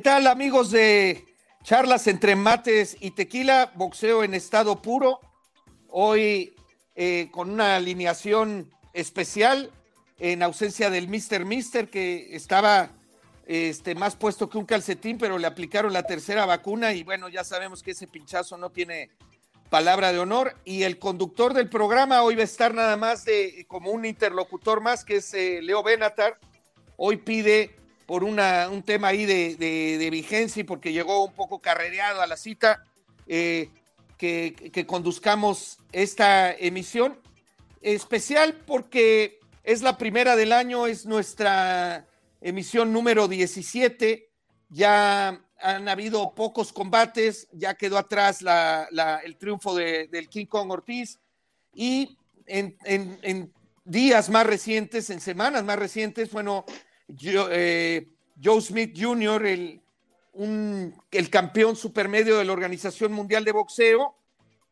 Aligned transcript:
¿Qué 0.00 0.04
tal 0.04 0.28
amigos 0.28 0.70
de 0.70 1.26
charlas 1.62 2.06
entre 2.06 2.34
mates 2.34 2.96
y 3.00 3.10
tequila? 3.10 3.70
Boxeo 3.74 4.24
en 4.24 4.32
estado 4.32 4.80
puro. 4.80 5.20
Hoy 5.90 6.56
eh, 6.94 7.28
con 7.30 7.50
una 7.50 7.76
alineación 7.76 8.70
especial 8.94 9.70
en 10.18 10.42
ausencia 10.42 10.88
del 10.88 11.06
Mr. 11.06 11.44
Mister 11.44 11.90
que 11.90 12.34
estaba 12.34 12.92
este, 13.44 13.94
más 13.94 14.16
puesto 14.16 14.48
que 14.48 14.56
un 14.56 14.64
calcetín, 14.64 15.18
pero 15.18 15.36
le 15.36 15.46
aplicaron 15.46 15.92
la 15.92 16.04
tercera 16.04 16.46
vacuna 16.46 16.94
y 16.94 17.02
bueno, 17.02 17.28
ya 17.28 17.44
sabemos 17.44 17.82
que 17.82 17.90
ese 17.90 18.06
pinchazo 18.06 18.56
no 18.56 18.70
tiene 18.70 19.10
palabra 19.68 20.14
de 20.14 20.18
honor. 20.18 20.56
Y 20.64 20.84
el 20.84 20.98
conductor 20.98 21.52
del 21.52 21.68
programa 21.68 22.22
hoy 22.22 22.36
va 22.36 22.40
a 22.40 22.44
estar 22.44 22.72
nada 22.72 22.96
más 22.96 23.26
de 23.26 23.66
como 23.68 23.90
un 23.90 24.06
interlocutor 24.06 24.80
más, 24.80 25.04
que 25.04 25.16
es 25.16 25.34
eh, 25.34 25.60
Leo 25.60 25.82
Benatar. 25.82 26.38
Hoy 26.96 27.18
pide 27.18 27.79
por 28.10 28.24
una, 28.24 28.68
un 28.68 28.82
tema 28.82 29.06
ahí 29.06 29.24
de, 29.24 30.08
vigencia 30.10 30.62
y 30.62 30.64
porque 30.64 30.92
llegó 30.92 31.24
un 31.26 31.32
poco 31.32 31.60
carrereado 31.60 32.20
a 32.20 32.26
la 32.26 32.36
cita, 32.36 32.82
eh, 33.28 33.70
que, 34.18 34.72
que, 34.72 34.84
conduzcamos 34.84 35.78
esta 35.92 36.52
emisión. 36.52 37.20
Especial 37.80 38.62
porque 38.66 39.38
es 39.62 39.82
la 39.82 39.96
primera 39.96 40.34
del 40.34 40.52
año, 40.52 40.88
es 40.88 41.06
nuestra 41.06 42.04
emisión 42.40 42.92
número 42.92 43.28
17, 43.28 44.28
ya 44.70 45.40
han 45.60 45.88
habido 45.88 46.34
pocos 46.34 46.72
combates, 46.72 47.46
ya 47.52 47.74
quedó 47.74 47.96
atrás 47.96 48.40
el 49.22 49.36
triunfo 49.36 49.72
del 49.72 50.28
King 50.28 50.46
Kong 50.46 50.72
Ortiz. 50.72 51.20
Y 51.72 52.18
en, 52.46 52.76
en, 52.82 53.52
días 53.84 54.30
más 54.30 54.48
recientes, 54.48 55.10
en 55.10 55.20
semanas 55.20 55.62
más 55.62 55.78
recientes, 55.78 56.32
bueno, 56.32 56.64
eh, 57.50 58.08
Joe 58.42 58.60
Smith 58.60 58.96
Jr., 58.98 59.46
el, 59.46 59.80
el 61.10 61.30
campeón 61.30 61.76
supermedio 61.76 62.38
de 62.38 62.44
la 62.44 62.52
Organización 62.52 63.12
Mundial 63.12 63.44
de 63.44 63.52
Boxeo, 63.52 64.14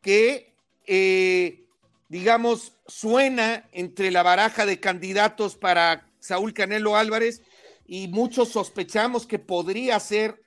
que, 0.01 0.53
eh, 0.87 1.65
digamos, 2.07 2.73
suena 2.87 3.67
entre 3.71 4.11
la 4.11 4.23
baraja 4.23 4.65
de 4.65 4.79
candidatos 4.79 5.55
para 5.55 6.07
Saúl 6.19 6.53
Canelo 6.53 6.95
Álvarez 6.95 7.41
y 7.87 8.07
muchos 8.07 8.49
sospechamos 8.49 9.25
que 9.25 9.39
podría 9.39 9.99
ser 9.99 10.41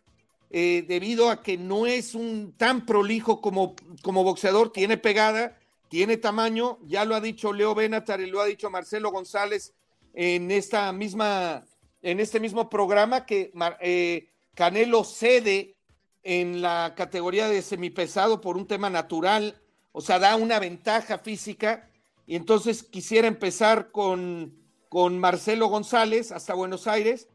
eh, 0.51 0.85
debido 0.87 1.31
a 1.31 1.43
que 1.43 1.57
no 1.57 1.87
es 1.87 2.15
un 2.15 2.53
tan 2.57 2.85
prolijo 2.85 3.41
como, 3.41 3.75
como 4.03 4.23
boxeador, 4.23 4.71
tiene 4.71 4.97
pegada, 4.99 5.59
tiene 5.89 6.17
tamaño, 6.19 6.79
ya 6.85 7.05
lo 7.05 7.15
ha 7.15 7.21
dicho 7.21 7.53
Leo 7.53 7.75
Benatar 7.75 8.21
y 8.21 8.27
lo 8.27 8.41
ha 8.41 8.47
dicho 8.47 8.71
Marcelo 8.71 9.11
González 9.11 9.73
en 10.15 10.51
esta 10.51 10.93
misma 10.93 11.65
en 12.03 12.21
este 12.21 12.41
mismo 12.41 12.69
programa 12.69 13.25
que 13.25 13.53
eh, 13.81 14.29
Canelo 14.55 15.05
cede 15.05 15.77
en 16.23 16.61
la 16.61 16.95
categoría 16.97 17.49
de 17.49 17.63
semipesado 17.63 18.41
por 18.41 18.57
un 18.57 18.67
tema 18.67 18.91
natural, 18.91 19.61
o 19.93 20.01
sea, 20.01 20.19
da 20.19 20.37
una 20.37 20.59
ventaja 20.59 21.19
física. 21.19 21.89
Y 22.27 22.37
entonces 22.37 22.83
quisiera 22.83 23.27
empezar 23.27 23.91
con, 23.91 24.55
con 24.89 25.19
Marcelo 25.19 25.69
González 25.69 26.33
hasta 26.33 26.55
Buenos 26.55 26.87
Aires 26.87 27.29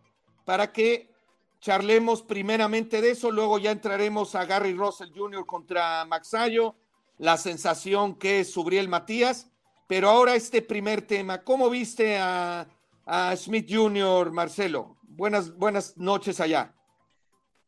para 0.45 0.71
que 0.71 1.11
charlemos 1.59 2.21
primeramente 2.21 3.01
de 3.01 3.11
eso, 3.11 3.31
luego 3.31 3.57
ya 3.57 3.71
entraremos 3.71 4.35
a 4.35 4.45
Gary 4.45 4.73
Russell 4.73 5.11
Jr. 5.13 5.45
contra 5.45 6.05
Maxayo, 6.05 6.75
la 7.17 7.35
sensación 7.37 8.15
que 8.15 8.41
es 8.41 8.51
Subriel 8.51 8.87
Matías, 8.87 9.49
pero 9.87 10.09
ahora 10.09 10.35
este 10.35 10.61
primer 10.61 11.01
tema, 11.01 11.43
¿cómo 11.43 11.69
viste 11.69 12.17
a 12.17 12.67
a 13.07 13.35
Smith 13.35 13.67
Jr., 13.69 14.31
Marcelo. 14.31 14.97
Buenas, 15.01 15.55
buenas 15.55 15.97
noches 15.97 16.39
allá. 16.39 16.73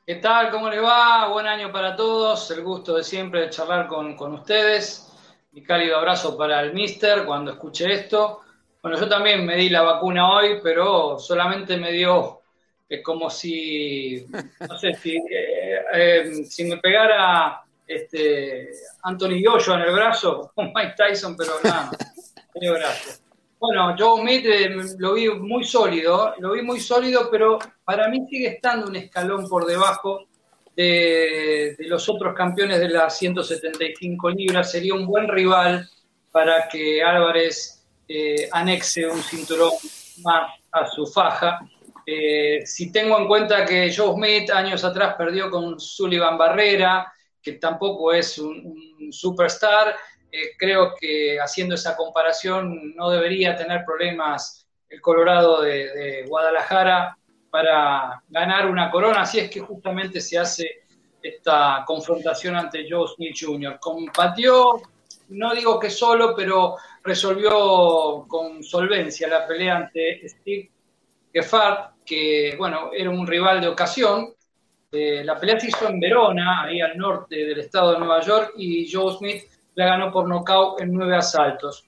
¿Qué 0.06 0.16
tal? 0.16 0.52
¿Cómo 0.52 0.70
le 0.70 0.80
va? 0.80 1.30
Buen 1.30 1.48
año 1.48 1.72
para 1.72 1.96
todos. 1.96 2.52
El 2.52 2.64
gusto 2.64 2.96
de 2.96 3.04
siempre 3.04 3.42
de 3.42 3.50
charlar 3.50 3.88
con, 3.88 4.16
con 4.16 4.34
ustedes. 4.34 5.12
Mi 5.54 5.64
cálido 5.64 5.98
abrazo 5.98 6.38
para 6.38 6.62
el 6.62 6.74
Mister 6.74 7.26
cuando 7.26 7.52
escuche 7.52 7.92
esto. 7.92 8.42
Bueno, 8.82 9.00
yo 9.00 9.08
también 9.08 9.46
me 9.46 9.56
di 9.56 9.70
la 9.70 9.82
vacuna 9.82 10.32
hoy, 10.32 10.60
pero 10.62 11.18
solamente 11.18 11.78
me 11.78 11.92
dio 11.92 12.40
es 12.90 13.04
como 13.04 13.30
si, 13.30 14.26
no 14.68 14.80
sé, 14.80 14.96
si, 14.96 15.16
eh, 15.16 15.84
eh, 15.94 16.44
si 16.44 16.64
me 16.64 16.78
pegara 16.78 17.62
este, 17.86 18.72
Anthony 19.04 19.44
Yoyo 19.44 19.76
en 19.76 19.82
el 19.82 19.94
brazo, 19.94 20.52
Mike 20.58 20.96
Tyson, 20.98 21.38
pero 21.38 21.54
nada, 21.64 21.92
gracias. 22.56 23.22
Bueno, 23.60 23.94
Joe 24.00 24.22
Smith 24.22 24.46
eh, 24.46 24.74
lo 25.00 25.16
vi 25.16 25.30
muy 25.30 25.66
sólido, 25.66 26.34
lo 26.40 26.54
vi 26.54 26.62
muy 26.62 26.80
sólido, 26.80 27.28
pero 27.30 27.60
para 27.84 28.08
mí 28.08 28.26
sigue 28.30 28.48
estando 28.48 28.88
un 28.88 28.96
escalón 28.96 29.50
por 29.50 29.66
debajo 29.66 30.28
de, 30.78 31.76
los 31.80 32.08
otros 32.08 32.34
campeones 32.34 32.80
de 32.80 32.88
las 32.88 33.18
175 33.18 34.30
libras. 34.30 34.72
Sería 34.72 34.94
un 34.94 35.06
buen 35.06 35.28
rival 35.28 35.90
para 36.32 36.70
que 36.70 37.04
Álvarez 37.04 37.86
eh, 38.08 38.48
anexe 38.50 39.06
un 39.06 39.22
cinturón 39.22 39.74
más 40.24 40.54
a 40.72 40.88
su 40.88 41.06
faja. 41.06 41.60
Eh, 42.06 42.66
si 42.66 42.94
tengo 42.94 43.20
en 43.20 43.28
cuenta 43.28 43.66
que 43.66 43.94
Joe 43.94 44.14
Smith 44.14 44.52
años 44.52 44.86
atrás 44.86 45.16
perdió 45.18 45.52
con 45.52 45.78
Sullivan 45.78 46.38
Barrera, 46.38 47.12
que 47.42 47.54
tampoco 47.54 48.14
es 48.14 48.38
un 48.38 49.12
superstar, 49.12 49.96
eh, 50.32 50.52
creo 50.58 50.94
que 51.00 51.40
haciendo 51.40 51.76
esa 51.76 51.96
comparación 51.96 52.96
no 52.96 53.10
debería 53.10 53.56
tener 53.56 53.84
problemas 53.86 54.68
el 54.90 55.02
Colorado 55.02 55.62
de, 55.62 56.26
Guadalajara 56.28 57.18
para 57.50 58.22
ganar 58.30 58.68
una 58.68 58.92
corona, 58.92 59.26
si 59.26 59.40
es 59.40 59.50
que 59.50 59.60
justamente 59.60 60.22
se 60.22 60.38
hace 60.38 60.84
esta 61.22 61.84
confrontación 61.86 62.56
ante 62.56 62.88
Joe 62.90 63.08
Smith 63.08 63.36
Jr. 63.40 63.78
Combatió, 63.80 64.82
no 65.30 65.54
digo 65.54 65.80
que 65.80 65.90
solo, 65.90 66.34
pero 66.36 66.76
resolvió 67.04 68.26
con 68.28 68.64
solvencia 68.64 69.28
la 69.28 69.48
pelea 69.48 69.78
ante 69.78 70.28
Steve 70.28 70.72
Geffard, 71.34 71.92
que 72.06 72.56
bueno, 72.58 72.92
era 72.94 73.10
un 73.10 73.28
rival 73.28 73.62
de 73.62 73.68
ocasión. 73.68 74.34
Eh, 74.92 75.24
la 75.24 75.40
pelea 75.40 75.60
se 75.60 75.68
hizo 75.68 75.88
en 75.88 76.00
Verona, 76.00 76.64
ahí 76.64 76.82
al 76.82 76.98
norte 76.98 77.36
del 77.36 77.60
estado 77.60 77.94
de 77.94 78.00
Nueva 78.00 78.22
York, 78.22 78.54
y 78.58 78.92
Joe 78.92 79.16
Smith 79.18 79.44
la 79.76 79.86
ganó 79.86 80.12
por 80.12 80.28
nocaut 80.28 80.82
en 80.82 80.94
nueve 80.94 81.16
asaltos. 81.16 81.86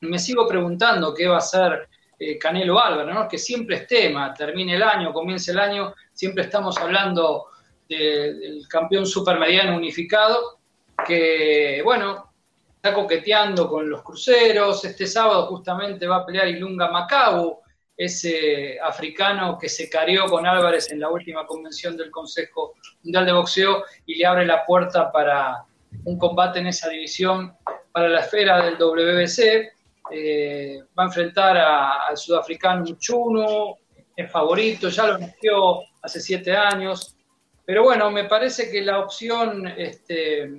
Me 0.00 0.18
sigo 0.18 0.46
preguntando 0.46 1.12
qué 1.14 1.26
va 1.26 1.36
a 1.36 1.38
hacer 1.38 1.88
eh, 2.18 2.38
Canelo 2.38 2.78
Álvarez, 2.78 3.14
¿no? 3.14 3.28
que 3.28 3.38
siempre 3.38 3.76
es 3.76 3.86
tema, 3.86 4.32
termine 4.34 4.76
el 4.76 4.82
año, 4.82 5.12
comience 5.12 5.52
el 5.52 5.58
año, 5.58 5.94
siempre 6.12 6.44
estamos 6.44 6.76
hablando 6.78 7.46
del 7.88 8.66
campeón 8.68 9.04
supermediano 9.06 9.76
unificado, 9.76 10.58
que 11.06 11.80
bueno, 11.84 12.32
está 12.76 12.94
coqueteando 12.94 13.68
con 13.68 13.88
los 13.88 14.02
cruceros, 14.02 14.84
este 14.84 15.06
sábado 15.06 15.46
justamente 15.46 16.06
va 16.06 16.16
a 16.16 16.26
pelear 16.26 16.48
Ilunga 16.48 16.90
Macabu, 16.90 17.58
ese 17.96 18.78
africano 18.80 19.58
que 19.58 19.68
se 19.68 19.90
carió 19.90 20.24
con 20.26 20.46
Álvarez 20.46 20.90
en 20.90 21.00
la 21.00 21.10
última 21.10 21.46
convención 21.46 21.96
del 21.96 22.10
Consejo 22.10 22.74
Mundial 23.02 23.26
de 23.26 23.32
Boxeo 23.32 23.84
y 24.06 24.14
le 24.14 24.24
abre 24.24 24.46
la 24.46 24.64
puerta 24.64 25.12
para 25.12 25.66
un 26.04 26.18
combate 26.18 26.60
en 26.60 26.68
esa 26.68 26.88
división 26.88 27.56
para 27.92 28.08
la 28.08 28.20
esfera 28.20 28.64
del 28.64 28.76
WBC. 28.76 29.72
Eh, 30.12 30.78
va 30.98 31.04
a 31.04 31.06
enfrentar 31.06 31.56
al 31.56 32.16
sudafricano 32.16 32.84
Muchunu, 32.84 33.76
es 34.16 34.30
favorito, 34.30 34.88
ya 34.88 35.06
lo 35.06 35.18
nació 35.18 35.80
hace 36.02 36.20
siete 36.20 36.56
años. 36.56 37.16
Pero 37.64 37.84
bueno, 37.84 38.10
me 38.10 38.24
parece 38.24 38.70
que 38.70 38.82
la 38.82 38.98
opción 38.98 39.68
este, 39.76 40.50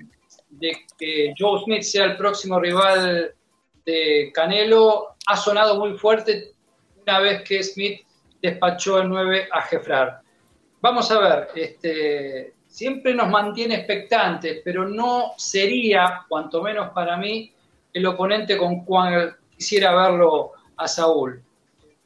de 0.50 0.78
que 0.98 1.34
Joe 1.38 1.62
Smith 1.64 1.84
sea 1.84 2.06
el 2.06 2.18
próximo 2.18 2.60
rival 2.60 3.34
de 3.86 4.32
Canelo 4.34 5.16
ha 5.28 5.38
sonado 5.38 5.78
muy 5.78 5.98
fuerte 5.98 6.52
una 7.02 7.20
vez 7.20 7.44
que 7.44 7.64
Smith 7.64 8.02
despachó 8.42 9.00
el 9.00 9.10
9 9.10 9.50
a 9.52 9.62
Jefrar. 9.64 10.22
Vamos 10.82 11.12
a 11.12 11.20
ver, 11.20 11.48
este, 11.56 12.54
siempre 12.72 13.14
nos 13.14 13.30
mantiene 13.30 13.76
expectantes, 13.76 14.62
pero 14.64 14.88
no 14.88 15.34
sería, 15.38 16.26
cuanto 16.28 16.64
menos 16.64 16.90
para 16.92 17.18
mí, 17.18 17.52
el 17.94 18.06
oponente 18.06 18.58
con 18.58 18.86
cual 18.86 19.36
quisiera 19.56 19.94
verlo 19.94 20.54
a 20.78 20.88
Saúl. 20.88 21.44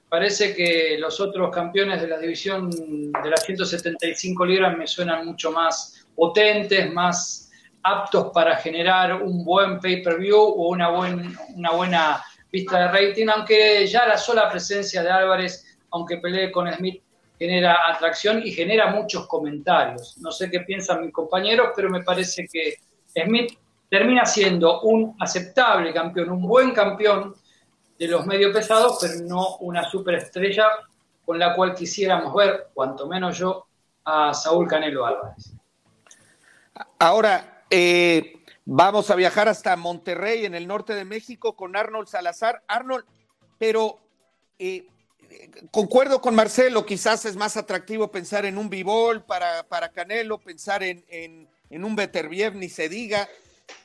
Parece 0.09 0.56
que 0.56 0.97
los 1.00 1.19
otros 1.19 1.53
campeones 1.53 2.01
de 2.01 2.07
la 2.07 2.17
división 2.17 2.71
de 2.71 3.29
las 3.29 3.45
175 3.45 4.45
libras 4.45 4.75
me 4.75 4.88
suenan 4.88 5.25
mucho 5.25 5.51
más 5.51 6.07
potentes, 6.15 6.91
más 6.91 7.51
aptos 7.83 8.31
para 8.33 8.56
generar 8.56 9.21
un 9.21 9.45
buen 9.45 9.79
pay-per-view 9.79 10.38
o 10.38 10.69
una, 10.69 10.89
una 10.89 11.71
buena 11.71 12.23
vista 12.51 12.79
de 12.79 12.88
rating, 12.88 13.27
aunque 13.27 13.85
ya 13.85 14.07
la 14.07 14.17
sola 14.17 14.50
presencia 14.50 15.03
de 15.03 15.12
Álvarez, 15.12 15.77
aunque 15.91 16.17
pelee 16.17 16.51
con 16.51 16.71
Smith, 16.73 17.03
genera 17.37 17.77
atracción 17.87 18.41
y 18.43 18.51
genera 18.51 18.91
muchos 18.91 19.27
comentarios. 19.27 20.17
No 20.19 20.31
sé 20.31 20.49
qué 20.49 20.61
piensan 20.61 21.01
mis 21.01 21.13
compañeros, 21.13 21.69
pero 21.75 21.89
me 21.89 22.03
parece 22.03 22.47
que 22.51 22.75
Smith 23.07 23.57
termina 23.89 24.25
siendo 24.25 24.81
un 24.81 25.15
aceptable 25.19 25.93
campeón, 25.93 26.31
un 26.31 26.47
buen 26.47 26.71
campeón 26.71 27.35
de 27.97 28.07
los 28.07 28.25
medio 28.25 28.51
pesados, 28.51 28.97
pero 29.01 29.25
no 29.25 29.57
una 29.57 29.89
superestrella 29.89 30.67
con 31.25 31.39
la 31.39 31.55
cual 31.55 31.73
quisiéramos 31.73 32.33
ver, 32.33 32.67
cuanto 32.73 33.07
menos 33.07 33.38
yo, 33.38 33.65
a 34.03 34.33
Saúl 34.33 34.67
Canelo 34.67 35.05
Álvarez. 35.05 35.53
Ahora, 36.99 37.63
eh, 37.69 38.43
vamos 38.65 39.09
a 39.09 39.15
viajar 39.15 39.47
hasta 39.47 39.75
Monterrey, 39.75 40.45
en 40.45 40.53
el 40.55 40.67
norte 40.67 40.93
de 40.93 41.05
México, 41.05 41.55
con 41.55 41.75
Arnold 41.75 42.07
Salazar. 42.07 42.63
Arnold, 42.67 43.05
pero 43.57 43.97
eh, 44.59 44.85
concuerdo 45.71 46.21
con 46.21 46.35
Marcelo, 46.35 46.85
quizás 46.85 47.25
es 47.25 47.35
más 47.35 47.57
atractivo 47.57 48.11
pensar 48.11 48.45
en 48.45 48.57
un 48.57 48.69
bivol 48.69 49.23
para, 49.23 49.63
para 49.67 49.89
Canelo, 49.89 50.39
pensar 50.39 50.83
en, 50.83 51.03
en, 51.09 51.47
en 51.69 51.83
un 51.83 51.95
Beterbiev, 51.95 52.55
ni 52.55 52.69
se 52.69 52.89
diga, 52.89 53.27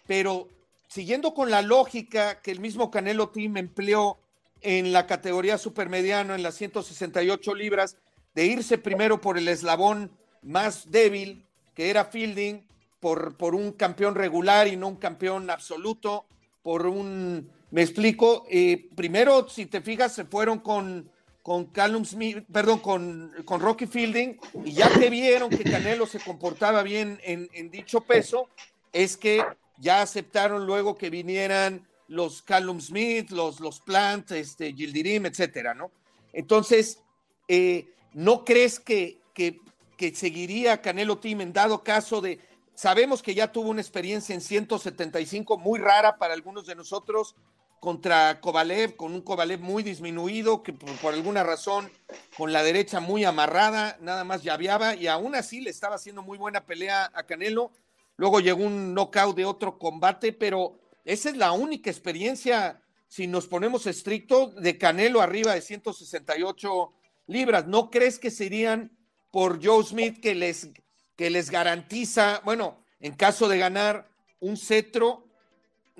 pero 0.06 0.48
siguiendo 0.88 1.34
con 1.34 1.50
la 1.50 1.62
lógica 1.62 2.40
que 2.40 2.50
el 2.50 2.60
mismo 2.60 2.90
Canelo 2.90 3.28
Team 3.30 3.56
empleó 3.56 4.18
en 4.60 4.92
la 4.92 5.06
categoría 5.06 5.58
supermediano, 5.58 6.34
en 6.34 6.42
las 6.42 6.56
168 6.56 7.54
libras, 7.54 7.96
de 8.34 8.46
irse 8.46 8.78
primero 8.78 9.20
por 9.20 9.38
el 9.38 9.48
eslabón 9.48 10.10
más 10.42 10.90
débil, 10.90 11.46
que 11.74 11.90
era 11.90 12.04
Fielding, 12.04 12.66
por, 13.00 13.36
por 13.36 13.54
un 13.54 13.72
campeón 13.72 14.14
regular 14.14 14.68
y 14.68 14.76
no 14.76 14.88
un 14.88 14.96
campeón 14.96 15.50
absoluto, 15.50 16.26
por 16.62 16.86
un, 16.86 17.50
me 17.70 17.82
explico, 17.82 18.44
eh, 18.50 18.88
primero, 18.94 19.48
si 19.48 19.66
te 19.66 19.80
fijas, 19.80 20.14
se 20.14 20.24
fueron 20.24 20.58
con, 20.58 21.10
con 21.42 21.66
Callum 21.66 22.04
Smith, 22.04 22.44
perdón, 22.52 22.80
con, 22.80 23.32
con, 23.44 23.60
Rocky 23.60 23.86
Fielding, 23.86 24.38
y 24.64 24.72
ya 24.72 24.90
que 24.90 25.08
vieron 25.08 25.48
que 25.48 25.64
Canelo 25.64 26.06
se 26.06 26.20
comportaba 26.20 26.82
bien 26.82 27.18
en, 27.22 27.70
dicho 27.70 28.02
peso, 28.02 28.48
es 28.92 29.16
que 29.16 29.42
ya 29.78 30.02
aceptaron 30.02 30.66
luego 30.66 30.96
que 30.96 31.08
vinieran 31.08 31.88
los 32.08 32.42
Callum 32.42 32.80
Smith, 32.80 33.30
los, 33.30 33.60
los 33.60 33.80
Plant, 33.80 34.32
este, 34.32 34.74
Gildirim, 34.74 35.26
etcétera, 35.26 35.74
¿no? 35.74 35.90
Entonces, 36.32 37.02
eh, 37.48 37.88
¿no 38.12 38.44
crees 38.44 38.78
que, 38.78 39.20
que, 39.32 39.60
que, 39.96 40.14
seguiría 40.14 40.82
Canelo 40.82 41.18
Team 41.18 41.40
en 41.40 41.52
dado 41.52 41.82
caso 41.82 42.20
de, 42.20 42.38
sabemos 42.74 43.22
que 43.22 43.34
ya 43.34 43.50
tuvo 43.50 43.70
una 43.70 43.80
experiencia 43.80 44.34
en 44.34 44.40
175 44.40 45.56
muy 45.56 45.78
rara 45.78 46.18
para 46.18 46.34
algunos 46.34 46.66
de 46.66 46.74
nosotros 46.74 47.34
contra 47.80 48.40
Kovalev, 48.40 48.94
con 48.94 49.12
un 49.12 49.22
Kovalev 49.22 49.60
muy 49.60 49.82
disminuido, 49.82 50.62
que 50.62 50.72
por, 50.72 51.14
alguna 51.14 51.42
razón 51.42 51.90
con 52.36 52.52
la 52.52 52.62
derecha 52.62 53.00
muy 53.00 53.24
amarrada, 53.24 53.96
nada 54.00 54.22
más 54.24 54.42
llaveaba 54.42 54.94
y 54.94 55.06
aún 55.06 55.34
así 55.34 55.60
le 55.60 55.70
estaba 55.70 55.96
haciendo 55.96 56.22
muy 56.22 56.38
buena 56.38 56.64
pelea 56.66 57.10
a 57.14 57.22
Canelo 57.24 57.72
luego 58.20 58.40
llegó 58.40 58.64
un 58.64 58.92
knockout 58.92 59.34
de 59.34 59.46
otro 59.46 59.78
combate, 59.78 60.34
pero 60.34 60.78
esa 61.06 61.30
es 61.30 61.38
la 61.38 61.52
única 61.52 61.88
experiencia, 61.88 62.82
si 63.08 63.26
nos 63.26 63.46
ponemos 63.46 63.86
estrictos, 63.86 64.54
de 64.56 64.76
Canelo 64.76 65.22
arriba 65.22 65.54
de 65.54 65.62
168 65.62 66.92
libras. 67.28 67.66
¿No 67.66 67.90
crees 67.90 68.18
que 68.18 68.30
serían 68.30 68.94
por 69.30 69.64
Joe 69.64 69.82
Smith 69.82 70.20
que 70.20 70.34
les, 70.34 70.68
que 71.16 71.30
les 71.30 71.50
garantiza, 71.50 72.42
bueno, 72.44 72.84
en 73.00 73.14
caso 73.14 73.48
de 73.48 73.56
ganar 73.56 74.06
un 74.38 74.58
cetro, 74.58 75.26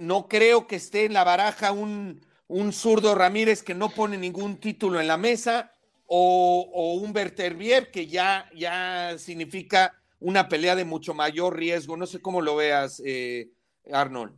no 0.00 0.28
creo 0.28 0.66
que 0.66 0.76
esté 0.76 1.04
en 1.04 1.12
la 1.12 1.24
baraja 1.24 1.72
un, 1.72 2.24
un 2.48 2.72
zurdo 2.72 3.14
Ramírez 3.14 3.62
que 3.62 3.74
no 3.74 3.90
pone 3.90 4.16
ningún 4.16 4.58
título 4.58 5.00
en 5.00 5.06
la 5.06 5.16
mesa 5.16 5.72
o, 6.06 6.68
o 6.72 6.94
un 6.94 7.12
Berterbiev 7.12 7.90
que 7.90 8.06
ya, 8.06 8.50
ya 8.56 9.14
significa 9.18 9.94
una 10.18 10.48
pelea 10.48 10.74
de 10.74 10.84
mucho 10.84 11.14
mayor 11.14 11.56
riesgo. 11.56 11.96
No 11.96 12.06
sé 12.06 12.20
cómo 12.20 12.40
lo 12.40 12.56
veas, 12.56 13.00
eh, 13.04 13.50
Arnold. 13.92 14.32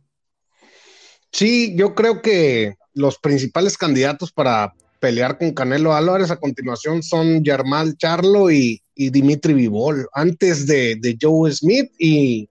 Sí, 1.31 1.73
yo 1.75 1.95
creo 1.95 2.21
que 2.21 2.75
los 2.93 3.17
principales 3.17 3.77
candidatos 3.77 4.31
para 4.31 4.73
pelear 4.99 5.37
con 5.37 5.53
Canelo 5.53 5.93
Álvarez 5.93 6.29
a 6.29 6.39
continuación 6.39 7.03
son 7.03 7.43
Germán 7.43 7.95
Charlo 7.97 8.51
y, 8.51 8.81
Dimitri 8.95 9.53
Vivol, 9.53 10.07
antes 10.13 10.67
de, 10.67 11.17
Joe 11.19 11.51
Smith 11.51 11.91
y, 11.97 12.47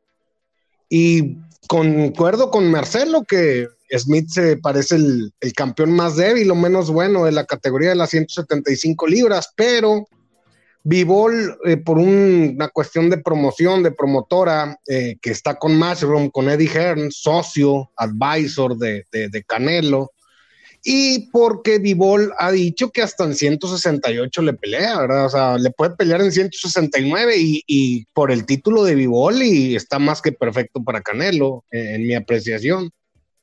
y 0.88 1.36
concuerdo 1.72 2.50
con 2.50 2.70
Marcelo 2.70 3.24
que 3.24 3.66
Smith 3.96 4.28
se 4.28 4.58
parece 4.58 4.96
el, 4.96 5.32
el, 5.40 5.54
campeón 5.54 5.92
más 5.92 6.16
débil 6.16 6.50
o 6.50 6.54
menos 6.54 6.90
bueno 6.90 7.24
de 7.24 7.32
la 7.32 7.46
categoría 7.46 7.88
de 7.88 7.94
las 7.94 8.10
175 8.10 9.06
libras, 9.06 9.54
pero 9.56 10.06
Vivol, 10.84 11.56
eh, 11.64 11.78
por 11.78 11.96
una 11.98 12.68
cuestión 12.68 13.08
de 13.08 13.16
promoción, 13.16 13.82
de 13.82 13.90
promotora, 13.90 14.78
eh, 14.86 15.16
que 15.22 15.30
está 15.30 15.58
con 15.58 15.78
Mushroom, 15.78 16.28
con 16.28 16.50
Eddie 16.50 16.68
Hearn, 16.68 17.10
socio, 17.10 17.90
advisor 17.96 18.76
de, 18.76 19.06
Canelo, 19.46 20.11
y 20.84 21.30
porque 21.30 21.78
Vivol 21.78 22.32
ha 22.38 22.50
dicho 22.50 22.90
que 22.90 23.02
hasta 23.02 23.24
en 23.24 23.34
168 23.34 24.42
le 24.42 24.52
pelea, 24.54 24.98
¿verdad? 24.98 25.26
O 25.26 25.30
sea, 25.30 25.58
le 25.58 25.70
puede 25.70 25.94
pelear 25.94 26.20
en 26.20 26.32
169 26.32 27.36
y, 27.38 27.62
y 27.66 28.04
por 28.12 28.32
el 28.32 28.44
título 28.44 28.82
de 28.84 28.96
Vivol 28.96 29.42
y 29.42 29.76
está 29.76 29.98
más 29.98 30.20
que 30.20 30.32
perfecto 30.32 30.82
para 30.82 31.02
Canelo, 31.02 31.64
en 31.70 32.06
mi 32.06 32.14
apreciación. 32.14 32.90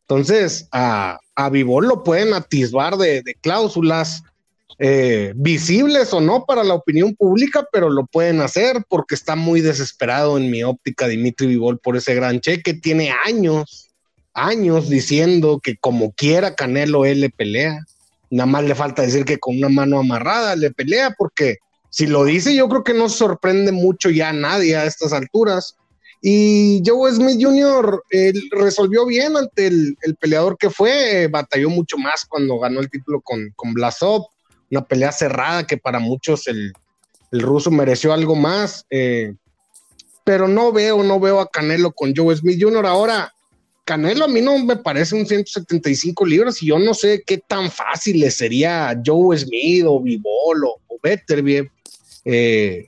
Entonces, 0.02 0.68
a, 0.72 1.20
a 1.36 1.50
lo 1.50 2.04
pueden 2.04 2.34
atisbar 2.34 2.98
de, 2.98 3.22
de 3.22 3.36
cláusulas 3.36 4.24
eh, 4.82 5.34
visibles 5.36 6.14
o 6.14 6.22
no 6.22 6.46
para 6.46 6.64
la 6.64 6.74
opinión 6.74 7.14
pública, 7.14 7.68
pero 7.72 7.90
lo 7.90 8.06
pueden 8.06 8.42
hacer 8.42 8.84
porque 8.88 9.14
está 9.14 9.36
muy 9.36 9.62
desesperado 9.62 10.38
en 10.38 10.50
mi 10.50 10.64
óptica 10.64 11.08
Dimitri 11.08 11.48
Vivol 11.48 11.80
por 11.80 11.96
ese 11.96 12.16
gran 12.16 12.40
cheque. 12.40 12.74
Tiene 12.74 13.12
años, 13.26 13.89
años 14.46 14.90
diciendo 14.90 15.60
que 15.62 15.78
como 15.78 16.12
quiera 16.12 16.56
Canelo 16.56 17.06
él 17.06 17.22
le 17.22 17.30
pelea. 17.30 17.86
Nada 18.30 18.46
más 18.46 18.64
le 18.64 18.76
falta 18.76 19.02
decir 19.02 19.26
que 19.26 19.40
con 19.40 19.58
una 19.58 19.70
mano 19.70 20.00
amarrada 20.00 20.56
le 20.56 20.72
pelea 20.72 21.16
porque 21.18 21.58
si 21.90 22.06
lo 22.06 22.24
dice 22.24 22.56
yo 22.56 22.70
creo 22.70 22.84
que 22.84 22.94
no 22.94 23.10
sorprende 23.10 23.72
mucho 23.72 24.10
ya 24.10 24.30
a 24.30 24.34
nadie 24.34 24.76
a 24.76 24.86
estas 24.86 25.14
alturas. 25.14 25.76
Y 26.22 26.84
Joe 26.86 27.14
Smith 27.14 27.40
Jr. 27.42 28.04
resolvió 28.52 29.06
bien 29.06 29.38
ante 29.38 29.68
el, 29.68 29.96
peleador 30.20 30.58
que 30.58 30.70
fue, 30.70 31.28
batalló 31.32 31.70
mucho 31.70 31.98
más 31.98 32.26
cuando 32.26 32.60
ganó 32.60 32.82
el 32.82 32.90
título 32.90 33.22
con, 33.22 33.54
con 33.56 33.74
Blasov 33.74 34.26
una 34.72 34.86
pelea 34.86 35.12
cerrada 35.12 35.66
que 35.66 35.78
para 35.78 36.00
muchos 36.00 36.48
el, 36.48 36.74
ruso 37.32 37.70
mereció 37.72 38.14
algo 38.14 38.36
más. 38.36 38.86
Eh, 38.90 39.36
pero 40.24 40.48
no 40.48 40.72
veo, 40.72 41.04
no 41.04 41.20
veo 41.20 41.40
a 41.40 41.50
Canelo 41.50 41.92
con 41.92 42.14
Joe 42.16 42.36
Smith 42.36 42.62
Jr. 42.62 42.86
Ahora, 42.86 43.34
Canelo 43.90 44.26
a 44.26 44.28
mí 44.28 44.40
no 44.40 44.56
me 44.60 44.76
parece 44.76 45.16
un 45.16 45.26
175 45.26 46.24
libras 46.24 46.62
y 46.62 46.68
yo 46.68 46.78
no 46.78 46.94
sé 46.94 47.24
qué 47.26 47.40
tan 47.40 47.72
fácil 47.72 48.20
le 48.20 48.30
sería 48.30 48.96
Joe 49.04 49.36
Smith 49.36 49.84
o 49.88 50.00
Vivol 50.00 50.64
o, 50.64 50.80
o 50.88 51.00
eh, 52.26 52.88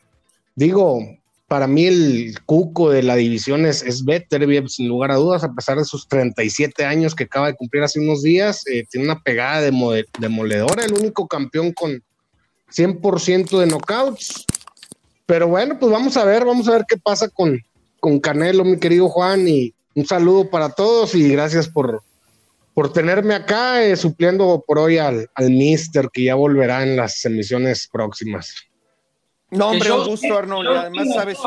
digo, 0.53 0.99
para 1.47 1.65
mí 1.65 1.87
el 1.87 2.35
cuco 2.45 2.91
de 2.91 3.01
la 3.01 3.15
división 3.15 3.65
es, 3.65 3.81
es 3.81 4.05
Better, 4.05 4.69
sin 4.69 4.89
lugar 4.89 5.09
a 5.09 5.15
dudas, 5.15 5.43
a 5.43 5.51
pesar 5.51 5.79
de 5.79 5.85
sus 5.85 6.07
37 6.07 6.85
años 6.85 7.15
que 7.15 7.23
acaba 7.23 7.47
de 7.47 7.55
cumplir 7.55 7.81
hace 7.81 7.99
unos 7.99 8.21
días, 8.21 8.61
eh, 8.67 8.83
tiene 8.87 9.07
una 9.07 9.23
pegada 9.23 9.61
de 9.61 10.05
demoledora, 10.19 10.85
el 10.85 10.93
único 10.93 11.27
campeón 11.27 11.73
con 11.73 12.03
100% 12.71 13.57
de 13.57 13.65
knockouts. 13.65 14.45
Pero 15.25 15.47
bueno, 15.47 15.79
pues 15.79 15.91
vamos 15.91 16.15
a 16.15 16.25
ver, 16.25 16.45
vamos 16.45 16.67
a 16.67 16.73
ver 16.73 16.85
qué 16.87 16.97
pasa 16.97 17.27
con, 17.27 17.59
con 17.99 18.19
Canelo, 18.19 18.63
mi 18.63 18.77
querido 18.77 19.09
Juan, 19.09 19.47
y 19.47 19.73
un 19.95 20.05
saludo 20.05 20.49
para 20.49 20.69
todos 20.69 21.15
y 21.15 21.31
gracias 21.31 21.67
por, 21.67 22.01
por 22.73 22.93
tenerme 22.93 23.35
acá, 23.35 23.83
eh, 23.83 23.95
supliendo 23.95 24.63
por 24.65 24.79
hoy 24.79 24.97
al, 24.97 25.29
al 25.35 25.49
Mister, 25.49 26.09
que 26.11 26.23
ya 26.25 26.35
volverá 26.35 26.83
en 26.83 26.95
las 26.95 27.23
emisiones 27.25 27.87
próximas. 27.91 28.55
No, 29.49 29.69
hombre, 29.69 29.91
un 29.91 30.05
gusto, 30.05 30.37
Arnold. 30.37 30.67
además 30.69 31.07
sabes 31.13 31.37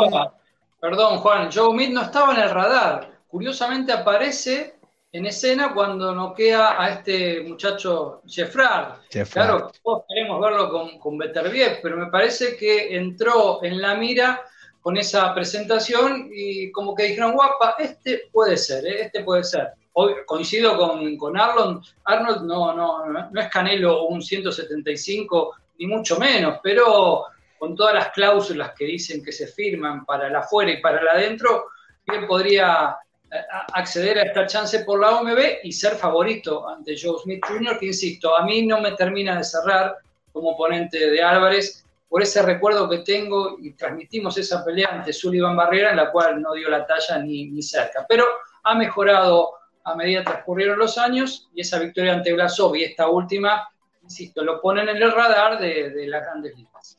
Perdón, 0.81 1.19
Juan, 1.21 1.51
Joe 1.51 1.71
Smith 1.71 1.91
no 1.91 2.03
estaba 2.03 2.35
en 2.35 2.43
el 2.43 2.51
radar. 2.51 3.11
Curiosamente 3.27 3.91
aparece 3.91 4.75
en 5.11 5.25
escena 5.25 5.73
cuando 5.73 6.15
noquea 6.15 6.83
a 6.83 6.91
este 6.91 7.41
muchacho 7.41 8.21
Jeffrard. 8.27 8.97
Claro, 9.31 9.71
todos 9.83 10.03
queremos 10.07 10.41
verlo 10.43 10.69
con, 10.69 10.99
con 10.99 11.17
Beterbiev, 11.17 11.79
pero 11.83 11.97
me 11.97 12.09
parece 12.09 12.57
que 12.57 12.95
entró 12.95 13.65
en 13.65 13.81
la 13.81 13.95
mira 13.95 14.43
con 14.85 14.99
esa 14.99 15.35
presentación 15.35 16.29
y 16.31 16.71
como 16.71 16.95
que 16.95 17.05
dijeron, 17.05 17.33
guapa, 17.33 17.75
este 17.79 18.29
puede 18.31 18.59
ser, 18.59 18.85
¿eh? 18.85 19.05
este 19.05 19.25
puede 19.25 19.43
ser. 19.43 19.69
Hoy 19.95 20.13
coincido 20.27 20.77
con, 20.77 21.17
con 21.17 21.41
Arnold, 21.41 21.83
Arnold 22.05 22.43
no, 22.43 22.75
no, 22.75 23.07
no 23.07 23.41
es 23.41 23.49
Canelo 23.49 24.05
un 24.09 24.21
175, 24.21 25.57
ni 25.79 25.87
mucho 25.87 26.19
menos, 26.19 26.59
pero 26.63 27.25
con 27.59 27.75
todas 27.75 27.95
las 27.95 28.11
cláusulas 28.11 28.73
que 28.77 28.85
dicen 28.85 29.25
que 29.25 29.33
se 29.33 29.47
firman 29.47 30.05
para 30.05 30.29
la 30.29 30.41
afuera 30.41 30.73
y 30.73 30.83
para 30.83 31.03
la 31.03 31.13
adentro, 31.13 31.69
bien 32.07 32.27
podría 32.27 32.95
eh, 33.33 33.37
acceder 33.73 34.19
a 34.19 34.25
esta 34.25 34.47
chance 34.47 34.81
por 34.81 35.01
la 35.01 35.19
OMB 35.19 35.39
y 35.63 35.73
ser 35.73 35.95
favorito 35.95 36.69
ante 36.69 36.95
Joe 36.95 37.23
Smith 37.23 37.43
Jr., 37.43 37.79
que 37.79 37.87
insisto, 37.87 38.37
a 38.37 38.45
mí 38.45 38.67
no 38.67 38.83
me 38.83 38.93
termina 38.93 39.39
de 39.39 39.45
cerrar 39.45 39.97
como 40.31 40.51
oponente 40.51 41.11
de 41.11 41.23
Álvarez 41.23 41.84
por 42.15 42.23
ese 42.23 42.43
recuerdo 42.43 42.89
que 42.89 42.99
tengo 42.99 43.57
y 43.59 43.73
transmitimos 43.73 44.39
esa 44.39 44.65
pelea 44.65 44.87
ante 44.93 45.13
Sullivan 45.13 45.57
Barrera 45.57 45.91
en 45.91 45.97
la 45.97 46.13
cual 46.13 46.41
no 46.41 46.55
dio 46.55 46.71
la 46.71 46.87
talla 46.87 47.19
ni, 47.19 47.47
ni 47.47 47.61
cerca. 47.61 48.07
Pero 48.09 48.25
ha 48.63 48.77
mejorado 48.77 49.55
a 49.83 49.97
medida 49.97 50.21
que 50.21 50.27
transcurrieron 50.27 50.79
los 50.79 50.97
años 50.97 51.51
y 51.53 51.63
esa 51.63 51.81
victoria 51.81 52.13
ante 52.13 52.33
Blasov 52.33 52.77
y 52.77 52.85
esta 52.85 53.09
última, 53.09 53.69
insisto, 54.01 54.45
lo 54.45 54.61
ponen 54.61 54.89
en 54.91 54.99
el 54.99 55.11
radar 55.11 55.59
de, 55.59 56.07
las 56.07 56.23
grandes 56.23 56.57
ligas. 56.57 56.99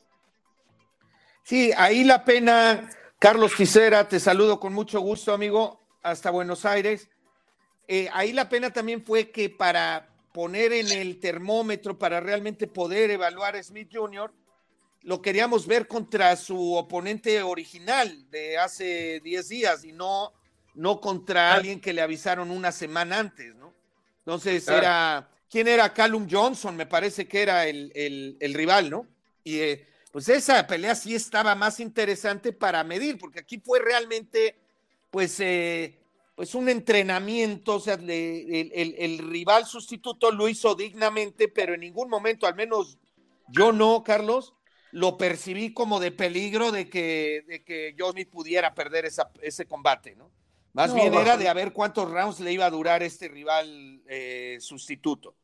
Sí, 1.44 1.72
ahí 1.74 2.04
la 2.04 2.22
pena, 2.22 2.86
Carlos 3.18 3.54
Quisera, 3.54 4.06
te 4.06 4.20
saludo 4.20 4.60
con 4.60 4.74
mucho 4.74 5.00
gusto, 5.00 5.32
amigo, 5.32 5.80
hasta 6.02 6.30
Buenos 6.30 6.66
Aires. 6.66 7.08
Eh, 7.88 8.10
ahí 8.12 8.34
la 8.34 8.50
pena 8.50 8.70
también 8.70 9.02
fue 9.02 9.30
que 9.30 9.48
para 9.48 10.10
poner 10.34 10.74
en 10.74 10.92
el 10.92 11.18
termómetro, 11.20 11.98
para 11.98 12.20
realmente 12.20 12.66
poder 12.66 13.10
evaluar 13.10 13.56
a 13.56 13.62
Smith 13.62 13.88
Jr., 13.90 14.30
lo 15.06 15.22
queríamos 15.22 15.68
ver 15.68 15.86
contra 15.86 16.34
su 16.34 16.74
oponente 16.74 17.40
original 17.40 18.28
de 18.28 18.58
hace 18.58 19.20
10 19.20 19.48
días 19.48 19.84
y 19.84 19.92
no, 19.92 20.32
no 20.74 21.00
contra 21.00 21.54
alguien 21.54 21.80
que 21.80 21.92
le 21.92 22.02
avisaron 22.02 22.50
una 22.50 22.72
semana 22.72 23.20
antes, 23.20 23.54
¿no? 23.54 23.72
Entonces 24.18 24.66
era, 24.66 25.30
¿quién 25.48 25.68
era 25.68 25.94
Callum 25.94 26.26
Johnson? 26.28 26.74
Me 26.74 26.86
parece 26.86 27.28
que 27.28 27.40
era 27.40 27.68
el, 27.68 28.52
rival, 28.52 28.90
¿no? 28.90 29.06
Y 29.44 29.60
eh, 29.60 29.86
pues 30.10 30.28
esa 30.28 30.66
pelea 30.66 30.96
sí 30.96 31.14
estaba 31.14 31.54
más 31.54 31.78
interesante 31.78 32.52
para 32.52 32.82
medir, 32.82 33.16
porque 33.16 33.38
aquí 33.38 33.60
fue 33.64 33.78
realmente, 33.78 34.56
pues, 35.12 35.38
eh, 35.38 36.00
pues 36.34 36.52
un 36.56 36.68
entrenamiento, 36.68 37.76
o 37.76 37.80
sea, 37.80 37.94
el, 37.94 38.72
el, 38.74 39.18
rival 39.18 39.66
sustituto 39.66 40.32
lo 40.32 40.48
hizo 40.48 40.74
dignamente, 40.74 41.46
pero 41.46 41.74
en 41.74 41.80
ningún 41.82 42.10
momento, 42.10 42.48
al 42.48 42.56
menos 42.56 42.98
yo 43.46 43.70
no, 43.70 44.02
Carlos, 44.02 44.55
lo 44.92 45.16
percibí 45.16 45.72
como 45.72 46.00
de 46.00 46.12
peligro 46.12 46.72
de 46.72 46.88
que, 46.88 47.44
de 47.46 47.64
que 47.64 47.94
Smith 48.10 48.30
pudiera 48.30 48.74
perder 48.74 49.04
esa, 49.04 49.30
ese 49.42 49.66
combate, 49.66 50.16
¿no? 50.16 50.30
Más 50.72 50.92
bien 50.92 51.14
era 51.14 51.38
de 51.38 51.48
a 51.48 51.54
ver 51.54 51.72
cuántos 51.72 52.10
rounds 52.10 52.40
le 52.40 52.52
iba 52.52 52.66
a 52.66 52.70
durar 52.70 53.02
este 53.02 53.28
rival 53.28 54.02
eh, 54.06 54.58
sustituto. 54.60 55.34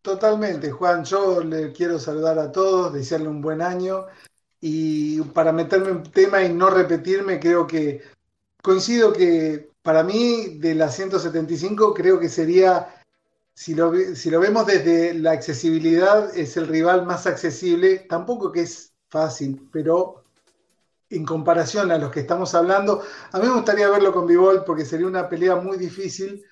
Totalmente, 0.00 0.70
Juan. 0.70 1.04
Yo 1.04 1.42
le 1.44 1.72
quiero 1.72 1.98
saludar 1.98 2.38
a 2.38 2.50
todos, 2.50 2.92
desearle 2.92 3.28
un 3.28 3.42
buen 3.42 3.60
año. 3.60 4.06
Y 4.60 5.20
para 5.20 5.52
meterme 5.52 5.90
en 5.90 6.02
tema 6.04 6.42
y 6.42 6.52
no 6.52 6.70
repetirme, 6.70 7.38
creo 7.38 7.66
que 7.66 8.00
coincido 8.62 9.12
que 9.12 9.68
para 9.82 10.02
mí 10.02 10.56
de 10.58 10.74
la 10.74 10.88
175 10.88 11.92
creo 11.92 12.18
que 12.18 12.28
sería, 12.28 13.01
si 13.54 13.74
lo, 13.74 13.92
si 14.14 14.30
lo 14.30 14.40
vemos 14.40 14.66
desde 14.66 15.14
la 15.14 15.32
accesibilidad, 15.32 16.36
es 16.36 16.56
el 16.56 16.68
rival 16.68 17.04
más 17.06 17.26
accesible. 17.26 18.06
Tampoco 18.08 18.50
que 18.50 18.62
es 18.62 18.92
fácil, 19.08 19.68
pero 19.72 20.24
en 21.10 21.24
comparación 21.24 21.92
a 21.92 21.98
los 21.98 22.10
que 22.10 22.20
estamos 22.20 22.54
hablando, 22.54 23.02
a 23.30 23.38
mí 23.38 23.46
me 23.46 23.54
gustaría 23.54 23.90
verlo 23.90 24.12
con 24.12 24.26
Bivol 24.26 24.64
porque 24.64 24.86
sería 24.86 25.06
una 25.06 25.28
pelea 25.28 25.56
muy 25.56 25.76
difícil, 25.76 26.42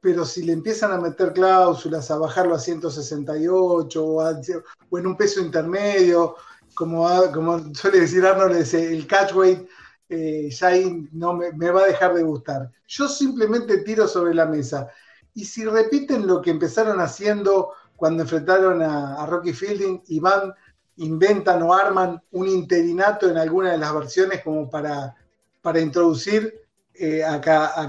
pero 0.00 0.24
si 0.24 0.42
le 0.42 0.52
empiezan 0.52 0.92
a 0.92 1.00
meter 1.00 1.32
cláusulas, 1.32 2.10
a 2.10 2.18
bajarlo 2.18 2.54
a 2.54 2.58
168 2.58 4.04
o, 4.04 4.98
en 4.98 5.06
un 5.06 5.16
peso 5.16 5.40
intermedio, 5.40 6.36
como, 6.74 7.08
como 7.32 7.74
suele 7.74 8.00
decir 8.00 8.24
Arnold, 8.24 8.74
el 8.74 9.06
catchweight, 9.06 9.68
eh, 10.08 10.50
ya 10.50 10.68
ahí 10.68 11.08
no 11.12 11.34
me, 11.34 11.70
va 11.70 11.82
a 11.82 11.86
dejar 11.86 12.14
de 12.14 12.24
gustar. 12.24 12.70
Yo 12.88 13.08
simplemente 13.08 13.78
tiro 13.78 14.08
sobre 14.08 14.34
la 14.34 14.46
mesa. 14.46 14.88
Y 15.34 15.44
si 15.44 15.64
repiten 15.64 16.26
lo 16.26 16.42
que 16.42 16.50
empezaron 16.50 17.00
haciendo 17.00 17.72
cuando 17.96 18.22
enfrentaron 18.22 18.82
a, 18.82 19.26
Rocky 19.26 19.52
Fielding 19.52 20.02
y 20.08 20.20
van, 20.20 20.54
inventan 20.96 21.62
o 21.62 21.74
arman 21.74 22.22
un 22.32 22.48
interinato 22.48 23.28
en 23.28 23.36
alguna 23.36 23.72
de 23.72 23.78
las 23.78 23.94
versiones 23.94 24.42
como 24.42 24.68
para, 24.70 25.14
para 25.60 25.80
introducir 25.80 26.60
eh, 26.94 27.24
a, 27.24 27.40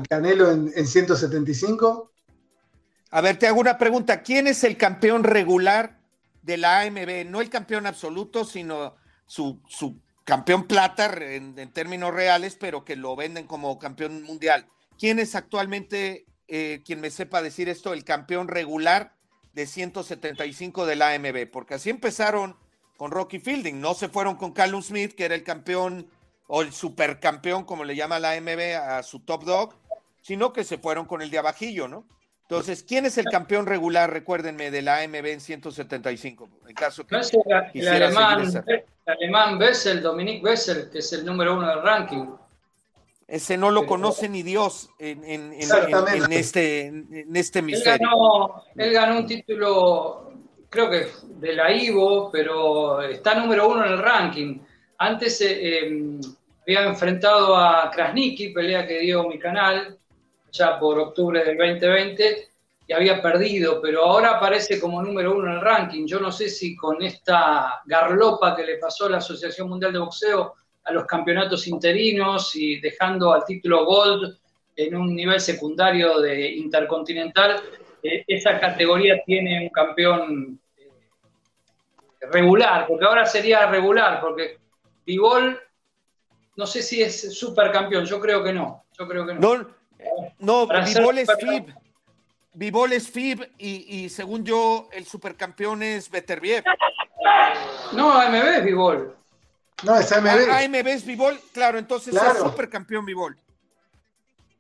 Canelo 0.08 0.52
en, 0.52 0.88
175? 0.88 2.12
A 3.10 3.22
ver, 3.22 3.38
te 3.38 3.48
hago 3.48 3.60
una 3.60 3.78
pregunta. 3.78 4.22
¿Quién 4.22 4.48
es 4.48 4.64
el 4.64 4.78
campeón 4.78 5.24
regular 5.24 6.00
de 6.42 6.58
la 6.58 6.82
AMB? 6.82 7.26
No 7.28 7.42
el 7.42 7.50
campeón 7.50 7.86
absoluto, 7.88 8.46
sino 8.46 8.96
su, 9.26 9.62
su 9.68 10.00
campeón 10.24 10.66
plata 10.66 11.12
en, 11.20 11.56
términos 11.74 12.14
reales, 12.14 12.56
pero 12.58 12.86
que 12.86 12.96
lo 12.96 13.16
venden 13.16 13.48
como 13.48 13.78
campeón 13.80 14.24
mundial. 14.24 14.66
¿Quién 14.98 15.20
es 15.20 15.36
actualmente, 15.36 16.26
eh, 16.54 16.82
quien 16.84 17.00
me 17.00 17.10
sepa 17.10 17.42
decir 17.42 17.70
esto, 17.70 17.94
el 17.94 18.04
campeón 18.04 18.50
regular 18.50 19.14
de 19.54 19.66
175 19.66 20.86
de 20.86 20.98
la 20.98 21.14
AMB? 21.14 21.50
Porque 21.50 21.76
así 21.76 21.90
empezaron 21.90 22.58
con 22.98 23.10
Rocky 23.10 23.40
Fielding, 23.40 23.80
no 23.80 23.94
se 23.94 24.10
fueron 24.10 24.36
con 24.36 24.52
Callum 24.52 24.82
Smith, 24.82 25.14
que 25.14 25.24
era 25.24 25.34
el 25.34 25.46
campeón 25.46 26.08
o 26.48 26.62
el 26.62 26.74
supercampeón, 26.74 27.64
como 27.64 27.86
le 27.86 27.96
llama 27.96 28.20
la 28.20 28.34
AMB, 28.34 28.76
a 28.76 29.02
su 29.02 29.22
top 29.22 29.46
dog, 29.46 29.76
sino 30.22 30.52
que 30.52 30.66
se 30.66 30.78
fueron 30.78 31.06
con 31.06 31.22
el 31.22 31.32
de 31.32 31.38
abajillo, 31.38 31.88
¿no? 31.88 32.06
Entonces, 32.42 32.84
¿quién 32.84 33.06
es 33.06 33.18
el 33.18 33.28
campeón 33.32 33.66
regular, 33.66 34.12
recuérdenme, 34.12 34.72
de 34.72 34.82
la 34.82 35.00
AMB 35.00 35.26
en 35.26 35.40
175? 35.40 36.50
En 36.68 36.76
caso 36.76 37.08
que 37.08 37.16
el, 37.76 37.88
alemán, 37.88 38.42
el 38.68 38.84
alemán 39.08 39.58
Bessel, 39.58 40.02
Dominique 40.02 40.44
Bessel, 40.44 40.90
que 40.92 41.00
es 41.00 41.14
el 41.14 41.26
número 41.26 41.56
uno 41.56 41.70
del 41.70 41.82
ranking. 41.82 42.26
Ese 43.32 43.56
no 43.56 43.72
lo 43.72 43.86
conoce 43.86 44.28
ni 44.28 44.44
Dios 44.44 44.90
en, 45.00 45.24
en, 45.24 45.54
en, 45.54 46.34
este, 46.34 46.88
en 46.88 47.34
este 47.34 47.60
hemisferio. 47.60 48.10
Él 48.76 48.92
ganó, 48.92 49.20
un 49.20 49.26
título, 49.26 50.34
creo 50.70 50.90
que 50.90 51.08
de 51.40 51.54
la 51.54 51.72
Ivo, 51.72 52.30
pero 52.30 53.02
está 53.02 53.36
número 53.36 53.70
uno 53.70 53.86
en 53.86 53.94
el 53.94 54.00
ranking. 54.00 54.60
Antes 54.98 55.40
eh, 55.40 55.80
em, 55.80 56.20
había 56.64 56.84
enfrentado 56.84 57.56
a 57.56 57.90
Krasniki, 57.90 58.50
pelea 58.50 58.86
que 58.86 59.00
dio 59.00 59.24
mi 59.24 59.40
canal, 59.40 59.98
ya 60.52 60.78
por 60.78 61.00
octubre 61.00 61.42
del 61.46 61.58
2020 61.58 62.50
y 62.86 62.92
había 62.92 63.22
perdido, 63.22 63.82
pero 63.82 64.08
ahora 64.08 64.32
aparece 64.32 64.78
como 64.78 65.02
número 65.02 65.38
uno 65.38 65.48
en 65.48 65.54
el 65.54 65.62
ranking. 65.62 66.06
Yo 66.06 66.20
no 66.20 66.34
sé 66.34 66.50
si 66.50 66.76
con 66.76 67.02
esta 67.02 67.82
garlopa 67.86 68.58
que 68.58 68.66
le 68.66 68.78
pasó 68.78 69.06
a 69.06 69.12
la 69.12 69.18
Asociación 69.20 69.70
Mundial 69.70 69.94
de 69.94 70.00
Boxeo 70.00 70.56
a 70.84 70.92
los 70.92 71.06
campeonatos 71.06 71.68
interinos 71.68 72.56
y 72.56 72.80
dejando 72.80 73.34
al 73.34 73.46
título 73.46 73.86
Gold 73.86 74.38
en 74.76 74.96
un 74.96 75.16
nivel 75.16 75.40
secundario 75.40 76.20
de 76.20 76.52
intercontinental, 76.52 77.62
eh, 78.02 78.24
esa 78.28 78.60
categoría 78.60 79.22
tiene 79.26 79.64
un 79.64 79.70
campeón 79.70 80.60
eh, 80.78 80.90
regular, 82.32 82.88
porque 82.88 83.06
ahora 83.06 83.26
sería 83.26 83.68
regular, 83.68 84.20
porque 84.22 84.58
Bivol 85.06 85.60
no 86.56 86.68
sé 86.68 86.82
si 86.82 87.02
es 87.02 87.38
supercampeón, 87.38 88.06
yo 88.06 88.20
creo 88.20 88.44
que 88.44 88.54
no, 88.54 88.86
yo 88.98 89.08
creo 89.08 89.26
que 89.26 89.34
no. 89.34 89.40
No, 90.40 90.68
Vivol 90.68 91.18
es 91.18 91.30
FIB. 91.40 91.76
Vivol 92.54 92.94
es 92.94 93.10
FIB 93.10 93.50
y, 93.58 94.10
según 94.10 94.44
yo, 94.44 94.90
el 94.92 95.06
supercampeón 95.06 95.84
es 95.84 96.10
Beterbiev. 96.10 96.64
No, 97.94 98.12
AMB 98.12 98.36
es 98.36 98.66
Vivol. 98.66 99.16
No, 99.84 99.98
es 99.98 100.12
AMB. 100.12 100.28
AMB 100.28 100.76
ah, 100.76 100.90
es 100.90 101.06
Vivol, 101.06 101.40
claro, 101.54 101.78
entonces 101.78 102.16
es 102.16 102.38
supercampeón 102.38 103.06
Vivol. 103.06 103.38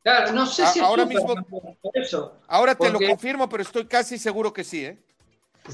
Claro, 0.03 0.31
no 0.31 0.47
sé 0.47 0.65
si 0.67 0.79
ahora 0.79 1.05
mismo. 1.05 1.35
eso, 1.93 2.37
ahora 2.47 2.73
te 2.75 2.89
lo 2.89 2.99
confirmo, 2.99 3.47
pero 3.47 3.63
estoy 3.63 3.85
casi 3.85 4.17
seguro 4.17 4.51
que 4.51 4.63
sí, 4.63 4.85
¿eh? 4.85 4.97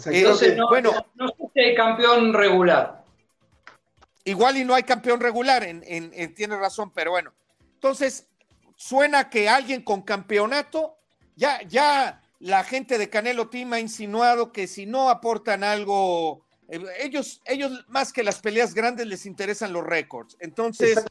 Entonces, 0.05 0.57
no, 0.57 0.67
bueno, 0.67 0.91
no, 1.15 1.27
sé 1.29 1.35
si 1.53 1.59
hay 1.61 1.75
campeón 1.75 2.33
regular. 2.33 3.05
Igual 4.25 4.57
y 4.57 4.65
no 4.65 4.75
hay 4.75 4.83
campeón 4.83 5.21
regular, 5.21 5.63
en, 5.63 5.81
en, 5.85 6.33
tiene 6.35 6.57
razón, 6.57 6.91
pero 6.93 7.11
bueno. 7.11 7.31
Entonces, 7.75 8.27
suena 8.75 9.29
que 9.29 9.47
alguien 9.47 9.81
con 9.81 10.01
campeonato, 10.01 10.97
ya, 11.37 11.61
ya 11.63 12.21
la 12.39 12.65
gente 12.65 12.97
de 12.97 13.09
Canelo 13.09 13.47
Team 13.47 13.71
ha 13.73 13.79
insinuado 13.79 14.51
que 14.51 14.67
si 14.67 14.85
no 14.85 15.09
aportan 15.09 15.63
algo, 15.63 16.33
eh, 16.33 16.46
ellos, 16.67 17.41
ellos 17.45 17.85
más 17.87 18.11
que 18.11 18.23
las 18.23 18.39
peleas 18.39 18.73
grandes 18.73 19.07
les 19.07 19.25
interesan 19.25 19.73
los 19.73 19.83
récords. 19.83 20.35
Entonces, 20.39 21.03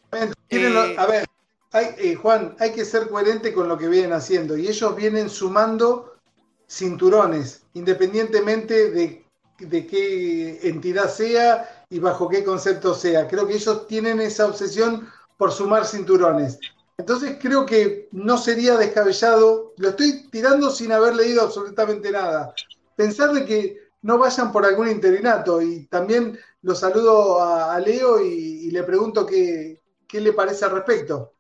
eh, 0.51 0.95
a 0.99 1.07
ver, 1.07 1.27
hay, 1.73 1.87
eh, 1.99 2.15
Juan, 2.15 2.55
hay 2.59 2.73
que 2.73 2.85
ser 2.85 3.09
coherente 3.09 3.53
con 3.53 3.69
lo 3.69 3.79
que 3.79 3.89
vienen 3.89 4.13
haciendo 4.13 4.57
y 4.57 4.69
ellos 4.69 4.95
vienen 4.97 5.31
sumando 5.31 6.17
cinturones, 6.69 7.63
independientemente 7.75 8.91
de, 8.91 9.25
de 9.59 9.87
qué 9.87 10.61
entidad 10.69 11.11
sea 11.11 11.85
y 11.89 11.99
bajo 11.99 12.29
qué 12.29 12.45
concepto 12.45 12.95
sea. 12.95 13.27
Creo 13.29 13.47
que 13.47 13.55
ellos 13.55 13.87
tienen 13.87 14.21
esa 14.21 14.47
obsesión 14.47 15.09
por 15.37 15.53
sumar 15.53 15.87
cinturones. 15.87 16.59
Entonces 16.99 17.37
creo 17.41 17.67
que 17.67 18.09
no 18.13 18.39
sería 18.39 18.77
descabellado, 18.77 19.75
lo 19.77 19.91
estoy 19.91 20.29
tirando 20.31 20.71
sin 20.71 20.93
haber 20.93 21.15
leído 21.15 21.43
absolutamente 21.43 22.11
nada, 22.11 22.55
pensar 22.97 23.33
de 23.33 23.45
que 23.45 23.86
no 24.07 24.19
vayan 24.19 24.53
por 24.53 24.65
algún 24.65 24.89
interinato 24.89 25.61
y 25.61 25.87
también 25.87 26.39
lo 26.63 26.77
saludo 26.77 27.43
a, 27.43 27.77
Leo 27.81 28.21
y, 28.25 28.71
le 28.71 28.85
pregunto 28.85 29.27
qué, 29.27 29.81
le 30.13 30.33
parece 30.33 30.65
al 30.65 30.71
respecto. 30.71 31.35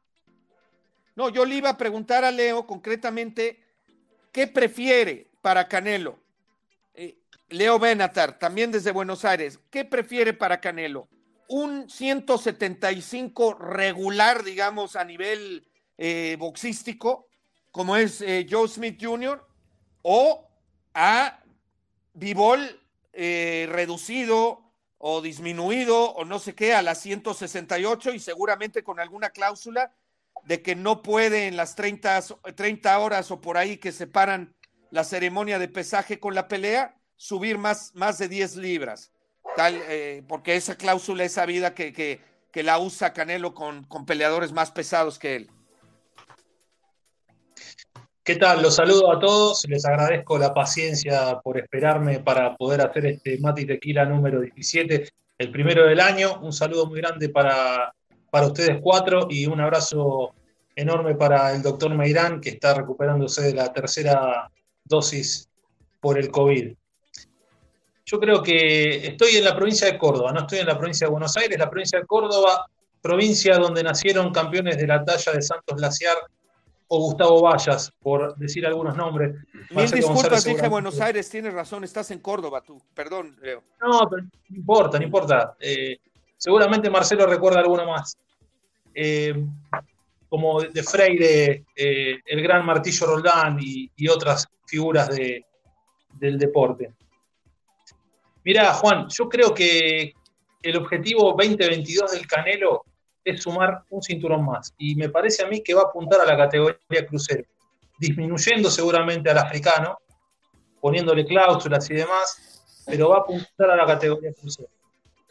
No, 1.15 1.29
yo 1.29 1.45
le 1.45 1.55
iba 1.55 1.71
a 1.71 1.79
preguntar 1.79 2.25
a 2.25 2.33
Leo 2.33 2.67
concretamente 2.67 3.63
qué 4.33 4.49
prefiere 4.49 5.31
para 5.43 5.69
Canelo. 5.69 6.19
Eh, 6.93 7.17
Leo 7.51 7.79
Benatar, 7.79 8.37
también 8.37 8.73
desde 8.73 8.91
Buenos 8.91 9.25
Aires, 9.25 9.61
¿qué 9.71 9.85
prefiere 9.85 10.33
para 10.33 10.61
Canelo? 10.61 11.09
un 11.49 11.89
175 11.89 13.55
regular, 13.55 14.43
digamos, 14.43 14.97
a 14.97 15.05
nivel 15.05 15.65
eh, 15.97 16.35
boxístico, 16.37 17.29
como 17.71 17.97
es 17.97 18.21
eh, 18.23 18.45
Joe 18.51 18.67
Smith 18.67 18.99
Jr., 19.01 19.47
o 20.03 20.49
a 20.93 21.39
Bivol 22.17 22.81
eh, 23.13 23.69
reducido 23.71 24.73
o 24.97 25.21
disminuido 25.21 26.13
o 26.13 26.25
no 26.25 26.39
sé 26.39 26.55
qué 26.55 26.75
a 26.75 26.81
las 26.81 26.99
168 27.03 28.15
y 28.15 28.19
seguramente 28.19 28.83
con 28.83 28.99
alguna 28.99 29.29
cláusula 29.31 29.93
de 30.45 30.63
que 30.63 30.75
no 30.75 31.03
puede 31.03 31.47
en 31.47 31.57
las 31.59 31.77
30, 31.77 32.23
30 32.55 32.99
horas 32.99 33.31
o 33.31 33.43
por 33.43 33.59
ahí 33.59 33.77
que 33.77 33.93
separan 33.93 34.55
la 34.91 35.05
ceremonia 35.05 35.59
de 35.59 35.69
pesaje 35.69 36.19
con 36.19 36.35
la 36.35 36.49
pelea 36.49 36.97
subir 37.17 37.59
más, 37.59 37.95
más 37.95 38.17
de 38.17 38.29
10 38.29 38.57
libras. 38.57 39.13
Tal, 39.55 39.75
eh, 39.89 40.25
porque 40.27 40.57
esa 40.57 40.77
cláusula 40.77 41.25
es 41.25 41.33
sabida 41.33 41.75
que, 41.75 41.93
que, 41.93 42.23
que 42.51 42.63
la 42.63 42.79
usa 42.79 43.13
Canelo 43.13 43.53
con, 43.55 43.85
con 43.85 44.07
peleadores 44.07 44.53
más 44.53 44.71
pesados 44.71 45.19
que 45.19 45.37
él. 45.37 45.51
¿Qué 48.26 48.35
tal? 48.35 48.61
Los 48.61 48.75
saludo 48.75 49.12
a 49.12 49.21
todos, 49.21 49.64
les 49.68 49.87
agradezco 49.87 50.37
la 50.37 50.52
paciencia 50.52 51.38
por 51.45 51.59
esperarme 51.59 52.18
para 52.18 52.56
poder 52.56 52.80
hacer 52.80 53.06
este 53.06 53.38
Mati 53.38 53.64
Tequila 53.64 54.04
número 54.04 54.40
17, 54.40 55.09
el 55.38 55.52
primero 55.52 55.87
del 55.87 56.00
año. 56.00 56.40
Un 56.40 56.52
saludo 56.52 56.87
muy 56.87 57.00
grande 57.00 57.28
para, 57.28 57.95
para 58.28 58.49
ustedes 58.49 58.80
cuatro 58.83 59.28
y 59.30 59.47
un 59.47 59.61
abrazo 59.61 60.35
enorme 60.75 61.14
para 61.14 61.52
el 61.54 61.62
doctor 61.62 61.95
Meirán, 61.95 62.40
que 62.40 62.49
está 62.49 62.75
recuperándose 62.75 63.42
de 63.42 63.54
la 63.54 63.73
tercera 63.73 64.50
dosis 64.83 65.49
por 66.00 66.18
el 66.18 66.28
COVID. 66.28 66.75
Yo 68.06 68.18
creo 68.18 68.42
que 68.42 69.06
estoy 69.06 69.37
en 69.37 69.45
la 69.45 69.54
provincia 69.54 69.87
de 69.87 69.97
Córdoba, 69.97 70.33
no 70.33 70.40
estoy 70.40 70.59
en 70.59 70.66
la 70.66 70.76
provincia 70.76 71.06
de 71.06 71.12
Buenos 71.12 71.37
Aires, 71.37 71.56
la 71.61 71.71
provincia 71.71 72.00
de 72.00 72.06
Córdoba, 72.06 72.66
provincia 73.00 73.56
donde 73.56 73.85
nacieron 73.85 74.33
campeones 74.33 74.78
de 74.78 74.87
la 74.88 75.04
talla 75.04 75.30
de 75.30 75.42
Santos 75.42 75.76
Glaciar 75.76 76.16
o 76.88 77.00
Gustavo 77.00 77.43
Vallas, 77.43 77.93
por 78.00 78.37
decir 78.37 78.66
algunos 78.66 78.97
nombres. 78.97 79.35
Mil 79.71 79.90
disculpas, 79.90 80.45
dije 80.45 80.69
Buenos 80.69 81.00
Aires, 81.00 81.28
tienes 81.28 81.52
razón, 81.52 81.85
estás 81.85 82.11
en 82.11 82.21
Córdoba 82.21 82.62
tú, 82.62 82.81
perdón, 82.95 83.37
Leo. 83.43 83.62
No, 83.81 84.09
pero 84.09 84.23
no 84.23 84.57
importa, 84.57 84.99
no 84.99 85.05
importa. 85.05 85.57
Eh, 85.61 85.99
seguramente 86.37 86.90
Marcelo 86.90 87.26
recuerda 87.26 87.61
alguno 87.61 87.87
más. 87.87 88.16
Eh, 88.95 89.35
como 90.28 90.61
de 90.61 90.83
Freire, 90.83 91.64
eh, 91.75 92.21
el 92.25 92.43
gran 92.43 92.64
Martillo 92.64 93.07
Roldán 93.07 93.59
y, 93.61 93.90
y 93.97 94.09
otras 94.09 94.47
figuras 94.66 95.09
de, 95.09 95.45
del 96.19 96.38
deporte. 96.38 96.93
Mira, 98.45 98.73
Juan, 98.75 99.07
yo 99.09 99.28
creo 99.28 99.52
que 99.52 100.12
el 100.62 100.76
objetivo 100.76 101.35
2022 101.37 102.12
del 102.12 102.26
Canelo 102.26 102.85
es 103.26 103.42
sumar 103.42 103.83
un 103.90 104.00
cinturón 104.02 104.45
más. 104.45 104.73
Y 104.78 104.95
me 104.95 105.09
parece 105.09 105.45
a 105.45 105.49
mí 105.49 105.61
que 105.62 105.75
va 105.75 105.83
a 105.83 105.85
apuntar 105.87 106.21
a 106.21 106.25
la 106.25 106.37
categoría 106.37 107.06
crucero, 107.06 107.42
disminuyendo 107.99 108.71
seguramente 108.71 109.28
al 109.30 109.38
africano, 109.38 109.99
poniéndole 110.80 111.26
cláusulas 111.26 111.90
y 111.90 111.95
demás, 111.95 112.85
pero 112.87 113.09
va 113.09 113.16
a 113.16 113.21
apuntar 113.21 113.71
a 113.71 113.76
la 113.76 113.85
categoría 113.85 114.33
crucero. 114.33 114.68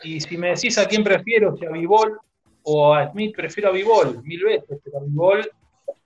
Y 0.03 0.19
si 0.19 0.37
me 0.37 0.49
decís 0.49 0.77
a 0.77 0.85
quién 0.85 1.05
prefiero, 1.05 1.55
si 1.55 1.65
a 1.65 1.69
Bivol 1.69 2.19
o 2.63 2.93
a 2.93 3.09
Smith, 3.11 3.33
prefiero 3.33 3.69
a 3.69 3.71
Bivol 3.71 4.21
mil 4.23 4.43
veces, 4.43 4.77
pero 4.83 4.97
a 4.97 5.03
Bivol 5.03 5.49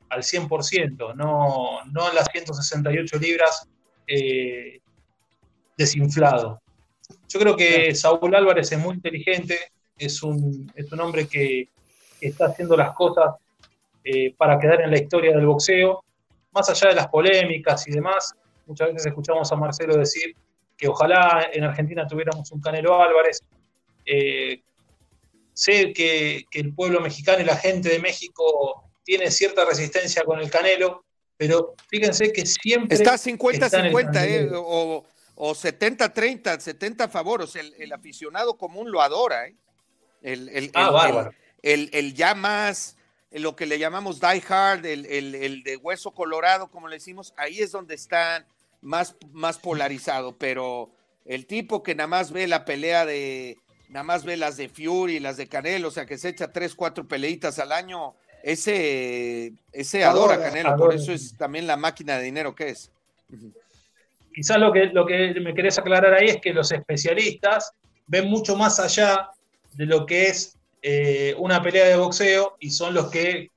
al 0.09 0.21
100%, 0.21 1.15
no, 1.15 1.83
no 1.91 2.05
a 2.05 2.13
las 2.13 2.27
168 2.31 3.17
libras 3.17 3.67
eh, 4.05 4.79
desinflado. 5.75 6.61
Yo 7.27 7.39
creo 7.39 7.55
que 7.55 7.95
Saúl 7.95 8.35
Álvarez 8.35 8.71
es 8.71 8.79
muy 8.79 8.95
inteligente, 8.95 9.57
es 9.97 10.21
un, 10.21 10.71
es 10.75 10.91
un 10.91 10.99
hombre 10.99 11.27
que, 11.27 11.69
está 12.27 12.45
haciendo 12.47 12.75
las 12.75 12.93
cosas 12.93 13.35
eh, 14.03 14.33
para 14.37 14.57
quedar 14.57 14.81
en 14.81 14.91
la 14.91 14.97
historia 14.97 15.35
del 15.35 15.45
boxeo, 15.45 16.03
más 16.51 16.69
allá 16.69 16.89
de 16.89 16.95
las 16.95 17.07
polémicas 17.07 17.87
y 17.87 17.91
demás. 17.91 18.33
Muchas 18.65 18.87
veces 18.89 19.07
escuchamos 19.07 19.51
a 19.51 19.55
Marcelo 19.55 19.97
decir 19.97 20.35
que 20.77 20.87
ojalá 20.87 21.49
en 21.51 21.63
Argentina 21.63 22.07
tuviéramos 22.07 22.51
un 22.51 22.61
Canelo 22.61 23.01
Álvarez. 23.01 23.41
Eh, 24.05 24.61
sé 25.53 25.91
que, 25.93 26.45
el 26.51 26.73
pueblo 26.73 27.01
mexicano 27.01 27.41
y 27.41 27.45
la 27.45 27.57
gente 27.57 27.89
de 27.89 27.99
México 27.99 28.89
tiene 29.03 29.29
cierta 29.31 29.65
resistencia 29.65 30.23
con 30.23 30.39
el 30.39 30.49
Canelo, 30.49 31.03
pero 31.35 31.75
fíjense 31.89 32.31
que 32.31 32.45
siempre... 32.45 32.95
Está 32.95 33.15
50-50, 33.15 34.25
eh, 34.25 34.49
o, 34.53 35.05
o 35.35 35.51
70-30, 35.51 36.59
70 36.59 37.03
a 37.03 37.09
favor, 37.09 37.41
o 37.41 37.47
sea, 37.47 37.61
el, 37.77 37.91
aficionado 37.91 38.57
común 38.57 38.91
lo 38.91 39.01
adora, 39.01 39.47
¿eh? 39.47 39.55
El, 40.21 40.49
el, 40.49 40.71
ah, 40.73 40.89
bárbaro 40.89 41.31
el, 41.63 42.13
ya 42.13 42.35
más, 42.35 42.97
lo 43.31 43.55
que 43.55 43.65
le 43.65 43.79
llamamos 43.79 44.19
die 44.19 44.43
hard, 44.47 44.85
el, 44.85 45.63
de 45.63 45.77
hueso 45.77 46.11
colorado, 46.11 46.69
como 46.69 46.87
le 46.87 46.95
decimos, 46.95 47.33
ahí 47.37 47.59
es 47.59 47.71
donde 47.71 47.95
está 47.95 48.45
más, 48.81 49.15
más 49.31 49.57
polarizado, 49.57 50.37
pero 50.37 50.91
el 51.25 51.45
tipo 51.45 51.83
que 51.83 51.95
nada 51.95 52.07
más 52.07 52.31
ve 52.31 52.47
la 52.47 52.65
pelea 52.65 53.05
de, 53.05 53.57
nada 53.89 54.03
más 54.03 54.23
ve 54.23 54.37
las 54.37 54.57
de 54.57 54.69
Fury, 54.69 55.19
las 55.19 55.37
de 55.37 55.47
Canelo, 55.47 55.89
o 55.89 55.91
sea, 55.91 56.05
que 56.05 56.17
se 56.17 56.29
echa 56.29 56.51
tres, 56.51 56.75
cuatro 56.75 57.07
peleitas 57.07 57.59
al 57.59 57.71
año, 57.71 58.15
ese, 58.43 59.53
ese 59.71 60.03
adora, 60.03 60.35
a 60.35 60.41
Canelo, 60.41 60.77
por 60.77 60.93
eso 60.93 61.11
es 61.11 61.35
también 61.37 61.67
la 61.67 61.77
máquina 61.77 62.17
de 62.17 62.23
dinero 62.23 62.55
que 62.55 62.69
es. 62.69 62.91
Quizás 64.33 64.57
lo 64.57 64.71
que, 64.71 64.85
lo 64.85 65.05
que 65.05 65.33
me 65.41 65.53
querés 65.53 65.77
aclarar 65.77 66.13
ahí 66.13 66.29
es 66.29 66.37
que 66.37 66.53
los 66.53 66.71
especialistas 66.71 67.73
ven 68.07 68.29
mucho 68.29 68.55
más 68.55 68.79
allá 68.79 69.29
de 69.73 69.85
lo 69.85 70.05
que 70.05 70.27
es 70.27 70.58
eh, 70.81 71.35
una 71.37 71.61
pelea 71.61 71.87
de 71.87 71.97
boxeo 71.97 72.55
y 72.59 72.71
son 72.71 72.93
los 72.93 73.09
que 73.09 73.49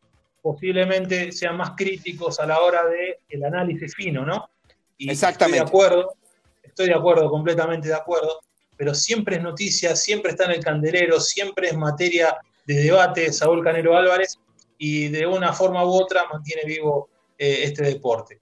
posiblemente 0.43 1.31
sean 1.31 1.57
más 1.57 1.73
críticos 1.77 2.41
a 2.41 2.47
la 2.47 2.61
hora 2.61 2.85
del 2.87 3.17
el 3.29 3.45
análisis 3.45 3.95
fino, 3.95 4.27
¿no? 4.27 4.51
Y 4.99 5.11
Exactamente. 5.11 5.59
Estoy 5.59 5.71
de 5.71 5.87
acuerdo, 5.87 6.15
estoy 6.63 6.87
de 6.89 6.95
acuerdo, 6.95 7.31
completamente 7.31 7.89
de 7.89 7.95
acuerdo, 7.95 8.41
pero 8.77 8.95
siempre 8.95 9.37
es 9.37 9.43
noticia, 9.43 9.95
siempre 9.95 10.33
está 10.33 10.47
en 10.47 10.53
el 10.53 10.65
candelero, 10.65 11.21
siempre 11.21 11.69
es 11.69 11.77
materia 11.77 12.37
de 12.67 12.75
debate 12.75 13.33
Saúl 13.33 13.63
Canelo 13.63 13.97
Álvarez 13.97 14.39
y 14.79 15.09
de 15.09 15.27
una 15.27 15.53
forma 15.53 15.85
u 15.85 15.91
otra 15.91 16.25
mantiene 16.31 16.65
vivo 16.65 17.09
eh, 17.39 17.61
este 17.65 17.85
deporte. 17.85 18.41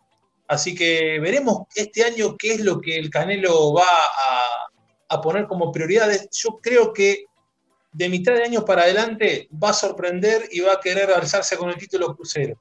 Así 0.48 0.74
que 0.74 1.20
veremos 1.20 1.64
este 1.74 2.02
año 2.02 2.36
qué 2.36 2.54
es 2.54 2.60
lo 2.60 2.80
que 2.80 2.96
el 2.96 3.10
Canelo 3.10 3.74
va 3.74 3.84
a, 3.84 5.14
a 5.14 5.20
poner 5.20 5.46
como 5.46 5.70
prioridades. 5.70 6.28
Yo 6.32 6.58
creo 6.60 6.92
que 6.92 7.26
de 7.92 8.08
mitad 8.08 8.34
de 8.34 8.44
año 8.44 8.64
para 8.64 8.82
adelante 8.82 9.48
va 9.52 9.70
a 9.70 9.74
sorprender 9.74 10.48
y 10.50 10.60
va 10.60 10.74
a 10.74 10.80
querer 10.80 11.10
alzarse 11.10 11.56
con 11.56 11.70
el 11.70 11.76
título 11.76 12.14
crucero. 12.14 12.60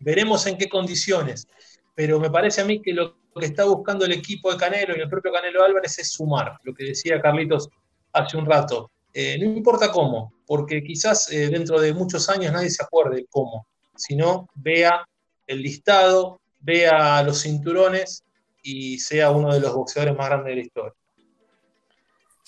Veremos 0.00 0.46
en 0.46 0.56
qué 0.56 0.68
condiciones, 0.68 1.46
pero 1.94 2.18
me 2.18 2.30
parece 2.30 2.60
a 2.60 2.64
mí 2.64 2.80
que 2.80 2.92
lo 2.92 3.16
que 3.38 3.46
está 3.46 3.64
buscando 3.64 4.04
el 4.04 4.12
equipo 4.12 4.50
de 4.50 4.58
Canelo 4.58 4.96
y 4.96 5.00
el 5.00 5.08
propio 5.08 5.32
Canelo 5.32 5.62
Álvarez 5.62 5.98
es 5.98 6.10
sumar, 6.10 6.58
lo 6.64 6.74
que 6.74 6.84
decía 6.84 7.20
Carlitos 7.20 7.68
hace 8.12 8.36
un 8.36 8.46
rato. 8.46 8.90
Eh, 9.12 9.38
no 9.38 9.44
importa 9.44 9.90
cómo, 9.90 10.32
porque 10.46 10.82
quizás 10.82 11.30
eh, 11.32 11.48
dentro 11.48 11.80
de 11.80 11.92
muchos 11.92 12.28
años 12.28 12.52
nadie 12.52 12.70
se 12.70 12.82
acuerde 12.82 13.26
cómo, 13.28 13.66
sino 13.96 14.48
vea 14.54 15.04
el 15.46 15.62
listado, 15.62 16.40
vea 16.60 17.22
los 17.22 17.42
cinturones 17.42 18.24
y 18.62 18.98
sea 18.98 19.30
uno 19.30 19.52
de 19.52 19.60
los 19.60 19.74
boxeadores 19.74 20.16
más 20.16 20.28
grandes 20.28 20.50
de 20.50 20.56
la 20.56 20.62
historia. 20.62 20.99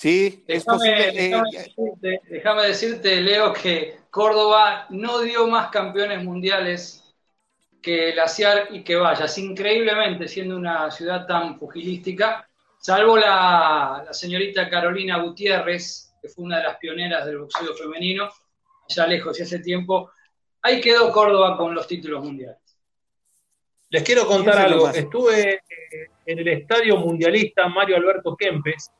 Sí, 0.02 0.42
es 0.48 0.64
posible. 0.64 1.10
Eh, 1.14 2.20
déjame, 2.28 2.64
decirte, 2.64 3.20
Leo, 3.20 3.52
que 3.52 3.98
Córdoba 4.10 4.86
no 4.90 5.20
dio 5.20 5.46
más 5.46 5.70
campeones 5.70 6.24
mundiales 6.24 7.14
que 7.80 8.12
la 8.12 8.26
CIAR 8.26 8.66
y 8.72 8.82
que 8.82 8.96
Vallas, 8.96 9.38
increíblemente 9.38 10.26
siendo 10.26 10.56
una 10.56 10.90
ciudad 10.90 11.24
tan 11.24 11.56
pugilística, 11.56 12.44
salvo 12.80 13.16
la, 13.16 14.08
señorita 14.10 14.68
Carolina 14.68 15.22
Gutiérrez, 15.22 16.16
que 16.20 16.28
fue 16.28 16.46
una 16.46 16.56
de 16.56 16.64
las 16.64 16.78
pioneras 16.78 17.24
del 17.24 17.38
boxeo 17.38 17.72
femenino, 17.72 18.28
ya 18.88 19.06
lejos 19.06 19.38
y 19.38 19.44
hace 19.44 19.60
tiempo, 19.60 20.10
ahí 20.62 20.80
quedó 20.80 21.12
Córdoba 21.12 21.56
con 21.56 21.76
los 21.76 21.86
títulos 21.86 22.24
mundiales. 22.24 22.58
Les 23.88 24.02
quiero 24.02 24.26
contar 24.26 24.58
algo. 24.58 24.88
Estuve 24.88 25.52
eh, 25.52 25.60
en 26.26 26.40
el 26.40 26.48
estadio 26.48 26.96
mundialista 26.96 27.68
Mario 27.68 27.98
Alberto 27.98 28.34
Kempes, 28.36 28.90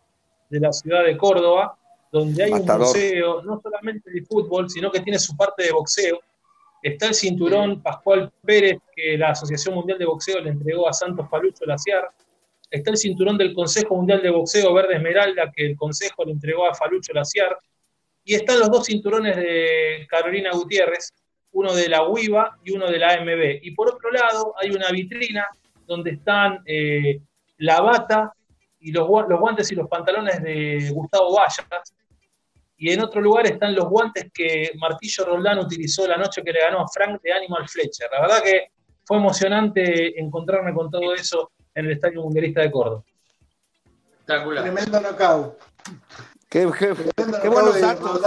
de 0.53 0.61
la 0.61 0.73
ciudad 0.73 1.05
de 1.05 1.17
Córdoba, 1.17 1.77
donde 2.13 2.45
hay 2.45 2.53
un 2.53 2.67
museo, 2.67 3.43
no 3.43 3.59
solamente 3.63 4.11
de 4.11 4.23
fútbol, 4.23 4.69
sino 4.69 4.91
que 4.91 5.01
tiene 5.01 5.19
su 5.19 5.35
parte 5.35 5.65
de 5.65 5.73
boxeo. 5.73 6.21
Está 6.83 7.07
el 7.09 7.15
cinturón 7.15 7.81
Pascual 7.83 8.31
Pérez, 8.45 8.79
que 8.95 9.17
la 9.17 9.31
Asociación 9.31 9.75
Mundial 9.75 9.99
de 9.99 10.05
Boxeo 10.05 10.41
le 10.41 10.51
entregó 10.51 10.89
a 10.89 10.93
Santos 10.93 11.27
Palucho 11.31 11.65
Laciar. 11.65 12.11
Está 12.71 12.91
el 12.91 12.99
cinturón 12.99 13.39
del 13.39 13.55
Consejo 13.55 13.97
Mundial 13.97 14.21
de 14.21 14.31
Boxeo 14.31 14.75
Verde 14.75 14.97
Esmeralda, 14.97 15.51
que 15.55 15.65
el 15.65 15.77
Consejo 15.77 16.25
le 16.25 16.33
entregó 16.33 16.69
a 16.69 16.75
Falucho 16.75 17.13
Laciar. 17.15 17.57
Y 18.25 18.35
están 18.35 18.59
los 18.59 18.71
dos 18.71 18.87
cinturones 18.87 19.37
de 19.37 20.07
Carolina 20.11 20.51
Gutiérrez, 20.53 21.13
uno 21.53 21.73
de 21.73 21.89
la 21.89 22.07
UIVA 22.07 22.59
y 22.65 22.73
uno 22.73 22.91
de 22.91 22.99
la 22.99 23.15
AMB. 23.15 23.61
Y 23.63 23.71
por 23.71 23.89
otro 23.89 24.11
lado, 24.11 24.55
hay 24.61 24.71
una 24.71 24.91
vitrina 24.91 25.47
donde 25.87 26.11
están 26.11 26.61
eh, 26.67 27.21
la 27.59 27.81
bata 27.81 28.33
y 28.83 28.91
los, 28.91 29.09
los 29.29 29.41
guantes 29.41 29.71
y 29.71 29.77
los 29.77 29.89
pantalones 29.89 30.43
de 30.43 30.91
Gustavo 30.93 31.35
Vallas. 31.35 31.67
Y 32.77 32.93
en 32.93 33.01
otro 33.01 33.21
lugar 33.21 33.47
están 33.47 33.77
los 33.77 33.89
guantes 33.89 34.27
que 34.35 34.73
Martillo 34.77 35.25
Roldán 35.25 35.61
utilizó 35.61 36.07
la 36.07 36.17
noche 36.17 36.43
que 36.43 36.53
le 36.53 36.61
ganó 36.61 36.81
a 36.81 36.89
Frank 36.89 37.23
de 37.23 37.33
Animal 37.33 37.69
Fletcher. 37.69 38.09
La 38.11 38.23
verdad 38.23 38.43
que 38.43 38.73
fue 39.05 39.19
emocionante 39.19 40.19
encontrarme 40.21 40.75
con 40.75 40.91
todo 40.91 41.15
eso 41.15 41.53
en 41.75 41.87
el 41.87 41.93
Estadio 41.93 42.23
Mundialista 42.23 42.61
de 42.61 42.73
Córdoba. 42.73 43.05
Espectacular. 44.11 44.65
Tremendo 44.65 45.01
knockout. 45.01 45.59
Qué, 46.49 46.67
buenos 46.67 47.81
datos. 47.81 48.21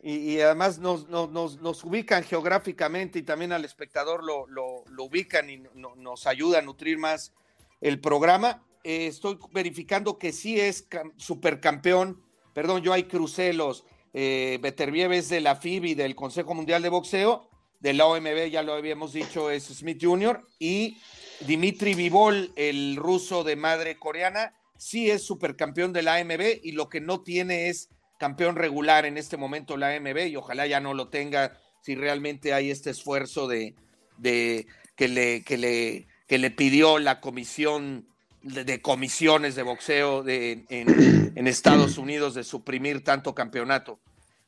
Y, 0.00 0.40
además 0.40 0.78
nos, 0.78 1.08
nos, 1.08 1.84
ubican 1.84 2.22
geográficamente 2.22 3.18
y 3.18 3.22
también 3.22 3.52
al 3.52 3.64
espectador 3.64 4.22
lo, 4.22 4.84
ubican 4.98 5.50
y 5.50 5.64
nos 5.74 6.26
ayuda 6.28 6.60
a 6.60 6.62
nutrir 6.62 6.96
más 6.96 7.32
el 7.80 8.00
programa. 8.00 8.62
Eh, 8.84 9.06
estoy 9.06 9.38
verificando 9.50 10.18
que 10.18 10.32
sí 10.32 10.60
es 10.60 10.86
supercampeón. 11.16 12.22
Perdón, 12.52 12.82
yo 12.82 12.92
hay 12.92 13.04
crucé 13.04 13.54
los 13.54 13.84
eh, 14.12 14.60
de 14.60 15.40
la 15.40 15.56
FIB 15.56 15.84
y 15.86 15.94
del 15.94 16.14
Consejo 16.14 16.54
Mundial 16.54 16.82
de 16.82 16.90
Boxeo. 16.90 17.48
De 17.80 17.94
la 17.94 18.06
OMB, 18.06 18.50
ya 18.50 18.62
lo 18.62 18.74
habíamos 18.74 19.12
dicho, 19.12 19.50
es 19.50 19.64
Smith 19.64 19.98
Jr. 20.00 20.46
Y 20.58 20.98
Dimitri 21.40 21.94
Vivol, 21.94 22.52
el 22.56 22.96
ruso 22.96 23.44
de 23.44 23.56
madre 23.56 23.98
coreana, 23.98 24.54
sí 24.78 25.10
es 25.10 25.22
supercampeón 25.22 25.92
de 25.92 26.02
la 26.02 26.16
AMB 26.16 26.60
y 26.62 26.72
lo 26.72 26.88
que 26.88 27.00
no 27.00 27.22
tiene 27.22 27.68
es 27.68 27.90
campeón 28.18 28.56
regular 28.56 29.04
en 29.04 29.18
este 29.18 29.36
momento 29.36 29.76
la 29.76 29.94
AMB 29.94 30.28
y 30.28 30.36
ojalá 30.36 30.66
ya 30.66 30.80
no 30.80 30.94
lo 30.94 31.08
tenga 31.08 31.58
si 31.82 31.94
realmente 31.94 32.54
hay 32.54 32.70
este 32.70 32.90
esfuerzo 32.90 33.48
de, 33.48 33.74
de 34.16 34.66
que, 34.96 35.08
le, 35.08 35.42
que, 35.42 35.58
le, 35.58 36.06
que 36.26 36.38
le 36.38 36.50
pidió 36.50 36.98
la 36.98 37.20
comisión 37.20 38.08
de, 38.44 38.80
comisiones 38.80 39.54
de 39.54 39.62
boxeo 39.62 40.22
de, 40.22 40.64
en, 40.68 41.46
Estados 41.46 41.98
Unidos 41.98 42.34
de 42.34 42.44
suprimir 42.44 43.02
tanto 43.02 43.34
campeonato. 43.34 43.98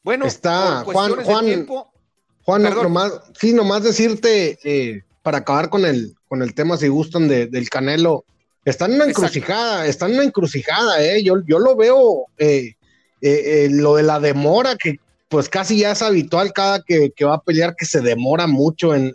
Bueno, 0.03 0.27
está 0.27 0.85
Juan, 0.85 1.15
Juan, 1.25 1.67
Juan, 2.43 2.63
nomás, 2.63 3.13
sí, 3.39 3.53
nomás 3.53 3.83
decirte 3.83 4.59
eh, 4.63 5.03
para 5.23 5.39
acabar 5.39 5.69
con 5.69 5.85
el, 5.85 6.15
con 6.29 6.43
el 6.43 6.55
tema, 6.55 6.77
si 6.77 6.87
gustan, 6.87 7.27
del 7.27 7.69
Canelo, 7.69 8.25
están 8.67 8.91
en 8.91 8.97
una 8.97 9.11
encrucijada, 9.11 9.87
están 9.87 10.11
en 10.11 10.17
una 10.17 10.25
encrucijada, 10.25 11.03
¿eh? 11.03 11.23
Yo, 11.23 11.37
yo 11.47 11.59
lo 11.59 11.77
veo, 11.77 12.27
eh, 12.37 12.75
eh, 13.21 13.65
eh, 13.65 13.69
lo 13.71 13.97
de 13.97 14.03
la 14.03 14.21
demora, 14.21 14.77
que 14.77 15.01
pues 15.29 15.49
casi 15.49 15.79
ya 15.79 15.93
es 15.93 16.03
habitual 16.03 16.53
cada 16.53 16.83
que, 16.83 17.13
va 17.25 17.35
a 17.35 17.43
pelear, 17.43 17.75
que 17.77 17.87
se 17.87 18.01
demora 18.01 18.47
mucho 18.47 18.95
en, 18.95 19.15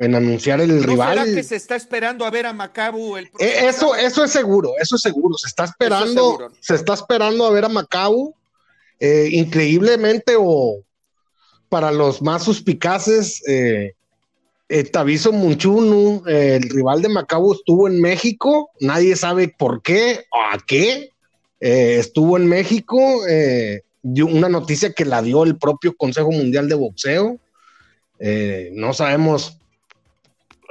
anunciar 0.00 0.60
el 0.60 0.82
rival. 0.82 1.34
que 1.34 1.42
se 1.42 1.56
está 1.56 1.76
esperando 1.76 2.24
a 2.24 2.30
ver 2.30 2.46
a 2.46 2.52
Macabu 2.52 3.16
el 3.16 3.30
eso, 3.38 3.94
eso 3.94 4.24
es 4.24 4.30
seguro, 4.30 4.72
eso 4.80 4.96
es 4.96 5.02
seguro. 5.02 5.36
Se 5.36 5.48
está 5.48 5.64
esperando, 5.64 6.52
se 6.60 6.74
está 6.74 6.94
esperando 6.94 7.46
a 7.46 7.50
ver 7.50 7.64
a 7.64 7.68
Macabu. 7.68 8.34
increíblemente, 9.00 10.34
o 10.38 10.82
para 11.68 11.92
los 11.92 12.22
más 12.22 12.44
suspicaces, 12.44 13.42
eh, 13.46 13.94
eh, 14.70 14.84
Taviso 14.84 15.32
Munchunu, 15.32 16.22
el 16.26 16.68
rival 16.68 17.00
de 17.00 17.08
Macabo, 17.08 17.54
estuvo 17.54 17.88
en 17.88 18.02
México, 18.02 18.70
nadie 18.80 19.16
sabe 19.16 19.48
por 19.48 19.80
qué 19.82 20.26
o 20.30 20.54
a 20.54 20.58
qué. 20.66 21.12
Eh, 21.60 21.96
estuvo 21.98 22.36
en 22.36 22.46
México, 22.46 23.26
eh, 23.26 23.82
una 24.02 24.50
noticia 24.50 24.92
que 24.92 25.06
la 25.06 25.22
dio 25.22 25.42
el 25.44 25.56
propio 25.56 25.96
Consejo 25.96 26.30
Mundial 26.32 26.68
de 26.68 26.74
Boxeo. 26.74 27.38
no 28.72 28.92
sabemos, 28.92 29.58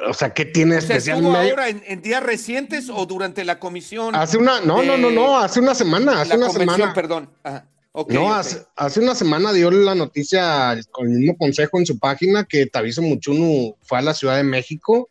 o 0.07 0.13
sea, 0.13 0.33
qué 0.33 0.45
tiene 0.45 0.77
especial. 0.77 1.25
ahora 1.25 1.69
en, 1.69 2.01
días 2.01 2.21
recientes 2.21 2.89
o 2.89 3.05
durante 3.05 3.43
la 3.45 3.59
comisión? 3.59 4.15
Hace 4.15 4.37
una, 4.37 4.61
no, 4.61 4.83
no, 4.83 4.97
no, 4.97 5.09
no, 5.09 5.37
hace 5.37 5.59
una 5.59 5.73
semana, 5.73 6.21
hace 6.21 6.37
una 6.37 6.49
semana. 6.49 6.93
Perdón. 6.93 7.29
Ajá 7.43 7.65
no, 8.09 8.33
hace, 8.33 8.99
una 8.99 9.15
semana 9.15 9.51
dio 9.53 9.71
la 9.71 9.95
noticia 9.95 10.77
con 10.91 11.07
el 11.07 11.17
mismo 11.17 11.37
consejo 11.37 11.79
en 11.79 11.85
su 11.85 11.97
página 11.97 12.43
que 12.43 12.67
Taviso 12.67 13.01
Muchunu 13.01 13.75
fue 13.81 13.97
a 13.97 14.01
la 14.01 14.13
Ciudad 14.13 14.37
de 14.37 14.43
México. 14.43 15.09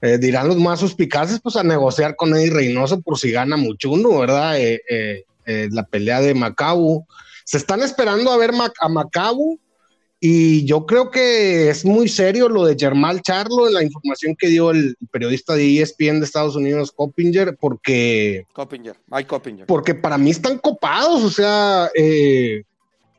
Eh, 0.00 0.16
dirán 0.18 0.48
los 0.48 0.56
más 0.56 0.80
suspicaces, 0.80 1.40
pues 1.40 1.56
a 1.56 1.62
negociar 1.62 2.16
con 2.16 2.34
Eddie 2.34 2.50
Reynoso 2.50 3.00
por 3.00 3.18
si 3.18 3.32
gana 3.32 3.56
Muchunu, 3.56 4.20
¿verdad? 4.20 4.58
Eh, 4.58 4.80
eh, 4.88 5.68
la 5.72 5.84
pelea 5.84 6.20
de 6.20 6.34
Macabu. 6.34 7.06
Se 7.44 7.56
están 7.56 7.82
esperando 7.82 8.30
a 8.30 8.36
ver 8.36 8.52
a 8.80 8.88
Macabu 8.88 9.58
y 10.22 10.66
yo 10.66 10.84
creo 10.84 11.10
que 11.10 11.70
es 11.70 11.82
muy 11.86 12.06
serio 12.06 12.50
lo 12.50 12.66
de 12.66 12.76
Germán 12.78 13.20
Charlo, 13.20 13.70
la 13.70 13.82
información 13.82 14.36
que 14.38 14.48
dio 14.48 14.70
el 14.70 14.94
periodista 15.10 15.54
de 15.54 15.80
ESPN 15.80 16.20
de 16.20 16.26
Estados 16.26 16.56
Unidos, 16.56 16.92
Coppinger, 16.92 17.56
porque... 17.58 18.46
Coppinger, 18.52 18.96
Mike 19.06 19.26
Coppinger. 19.26 19.66
Porque 19.66 19.94
para 19.94 20.18
mí 20.18 20.30
están 20.30 20.58
copados, 20.58 21.24
o 21.24 21.30
sea, 21.30 21.90
eh, 21.96 22.64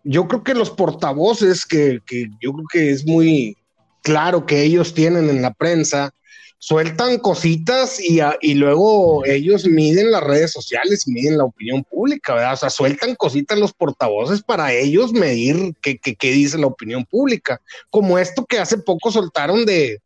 yo 0.04 0.28
creo 0.28 0.44
que 0.44 0.54
los 0.54 0.70
portavoces, 0.70 1.66
que, 1.66 2.02
que 2.06 2.30
yo 2.40 2.54
creo 2.54 2.68
que 2.72 2.92
es 2.92 3.04
muy 3.08 3.58
claro 4.04 4.46
que 4.46 4.62
ellos 4.62 4.94
tienen 4.94 5.28
en 5.28 5.42
la 5.42 5.54
prensa, 5.54 6.14
sueltan 6.63 7.17
cositas 7.17 8.00
y, 8.00 8.19
y, 8.39 8.54
luego 8.54 9.26
ellos 9.26 9.65
miden 9.65 10.12
las 10.12 10.24
redes 10.24 10.52
sociales, 10.52 11.08
miden 11.08 11.39
la 11.39 11.45
opinión 11.45 11.84
pública, 11.84 12.36
¿verdad? 12.36 12.54
O 12.54 12.58
sea, 12.58 12.69
sueltan 12.69 13.15
cositas 13.15 13.58
los 13.58 13.74
portavoces 13.74 14.43
para 14.43 14.71
ellos 14.71 15.12
medir 15.12 15.74
qué, 15.82 15.97
qué, 15.97 16.32
dice 16.32 16.60
la 16.60 16.67
opinión 16.67 17.04
pública. 17.06 17.60
Como 17.89 18.19
esto 18.19 18.45
que 18.45 18.60
hace 18.60 18.78
poco 18.78 19.12
soltaron 19.12 19.65
de, 19.65 20.02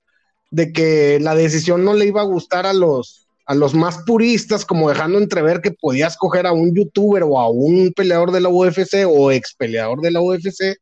de 0.50 0.72
que 0.72 1.20
la 1.20 1.36
decisión 1.36 1.84
no 1.84 1.94
le 1.94 2.06
iba 2.06 2.22
a 2.22 2.26
gustar 2.26 2.66
a 2.66 2.72
los, 2.72 3.28
a 3.46 3.54
los 3.54 3.74
más 3.74 3.98
puristas, 4.06 4.64
como 4.64 4.88
dejando 4.88 5.18
entrever 5.18 5.60
que 5.60 5.72
podías 5.72 6.16
coger 6.16 6.48
a 6.48 6.54
un 6.54 6.74
youtuber 6.74 7.24
o 7.24 7.38
a 7.38 7.50
un 7.50 7.92
peleador 7.94 8.32
de 8.32 8.40
la 8.40 8.48
UFC 8.48 9.06
o 9.06 9.30
ex 9.30 9.54
peleador 9.56 10.00
de 10.00 10.12
la 10.12 10.22
UFC. 10.22 10.78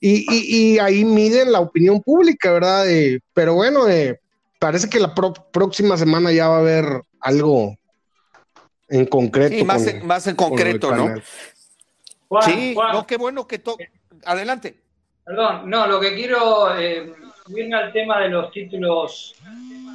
Y, 0.00 0.24
y, 0.30 0.78
ahí 0.78 1.04
miden 1.04 1.52
la 1.52 1.60
opinión 1.60 2.00
pública, 2.00 2.52
¿verdad? 2.52 2.86
pero 3.34 3.54
bueno, 3.54 3.88
eh, 3.88 4.18
parece 4.64 4.88
que 4.88 4.98
la 4.98 5.14
próxima 5.52 5.94
semana 5.98 6.32
ya 6.32 6.48
va 6.48 6.56
a 6.56 6.60
haber 6.60 7.02
algo 7.20 7.76
en 8.88 9.04
concreto. 9.04 9.54
Sí, 9.54 9.62
más, 9.62 9.86
en, 9.86 10.06
más 10.06 10.26
en 10.26 10.36
concreto, 10.36 10.96
¿no? 10.96 11.16
sí, 12.40 12.74
no, 12.74 13.06
qué 13.06 13.18
bueno 13.18 13.46
que 13.46 13.58
todo. 13.58 13.76
Adelante. 14.24 14.74
Perdón, 15.22 15.68
no, 15.68 15.86
lo 15.86 16.00
que 16.00 16.14
quiero 16.14 16.78
eh, 16.78 17.12
al 17.74 17.92
tema 17.92 18.20
de 18.20 18.30
los 18.30 18.50
títulos 18.52 19.34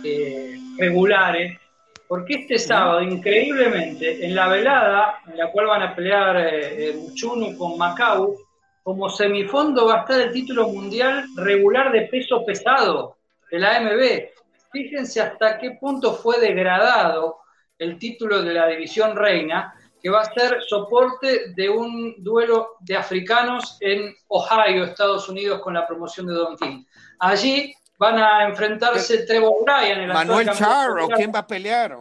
eh, 0.04 0.56
regulares, 0.78 1.60
porque 2.08 2.36
este 2.42 2.60
sábado, 2.60 3.02
increíblemente, 3.02 4.24
en 4.24 4.36
la 4.36 4.50
velada, 4.50 5.20
en 5.32 5.38
la 5.40 5.52
cual 5.52 5.66
van 5.66 5.82
a 5.82 5.96
pelear 5.96 6.48
eh, 6.48 6.94
Chunu 7.16 7.58
con 7.58 7.76
Macau, 7.76 8.38
como 8.84 9.10
semifondo 9.10 9.88
va 9.88 9.96
a 9.96 10.00
estar 10.02 10.22
el 10.22 10.32
título 10.32 10.70
mundial 10.70 11.26
regular 11.38 11.92
de 11.92 12.02
peso 12.02 12.46
pesado 12.46 13.18
de 13.50 13.58
la 13.58 13.78
AMB. 13.78 14.39
Fíjense 14.72 15.22
hasta 15.22 15.58
qué 15.58 15.72
punto 15.72 16.14
fue 16.14 16.40
degradado 16.40 17.40
el 17.78 17.98
título 17.98 18.42
de 18.42 18.54
la 18.54 18.68
división 18.68 19.16
reina, 19.16 19.74
que 20.02 20.10
va 20.10 20.22
a 20.22 20.34
ser 20.34 20.62
soporte 20.68 21.54
de 21.56 21.70
un 21.70 22.16
duelo 22.18 22.76
de 22.82 22.96
africanos 22.96 23.78
en 23.82 24.14
Ohio, 24.28 24.84
Estados 24.84 25.28
Unidos, 25.28 25.62
con 25.62 25.74
la 25.74 25.88
promoción 25.88 26.28
de 26.28 26.34
Don 26.34 26.58
King. 26.58 26.84
Allí 27.20 27.74
van 27.98 28.18
a 28.18 28.48
enfrentarse 28.48 29.26
Trevor 29.26 29.64
Bryan, 29.64 30.02
el 30.02 30.08
Manuel 30.14 30.50
Char, 30.52 30.90
quién 31.16 31.32
va 31.34 31.40
a 31.40 31.48
pelear? 31.48 31.98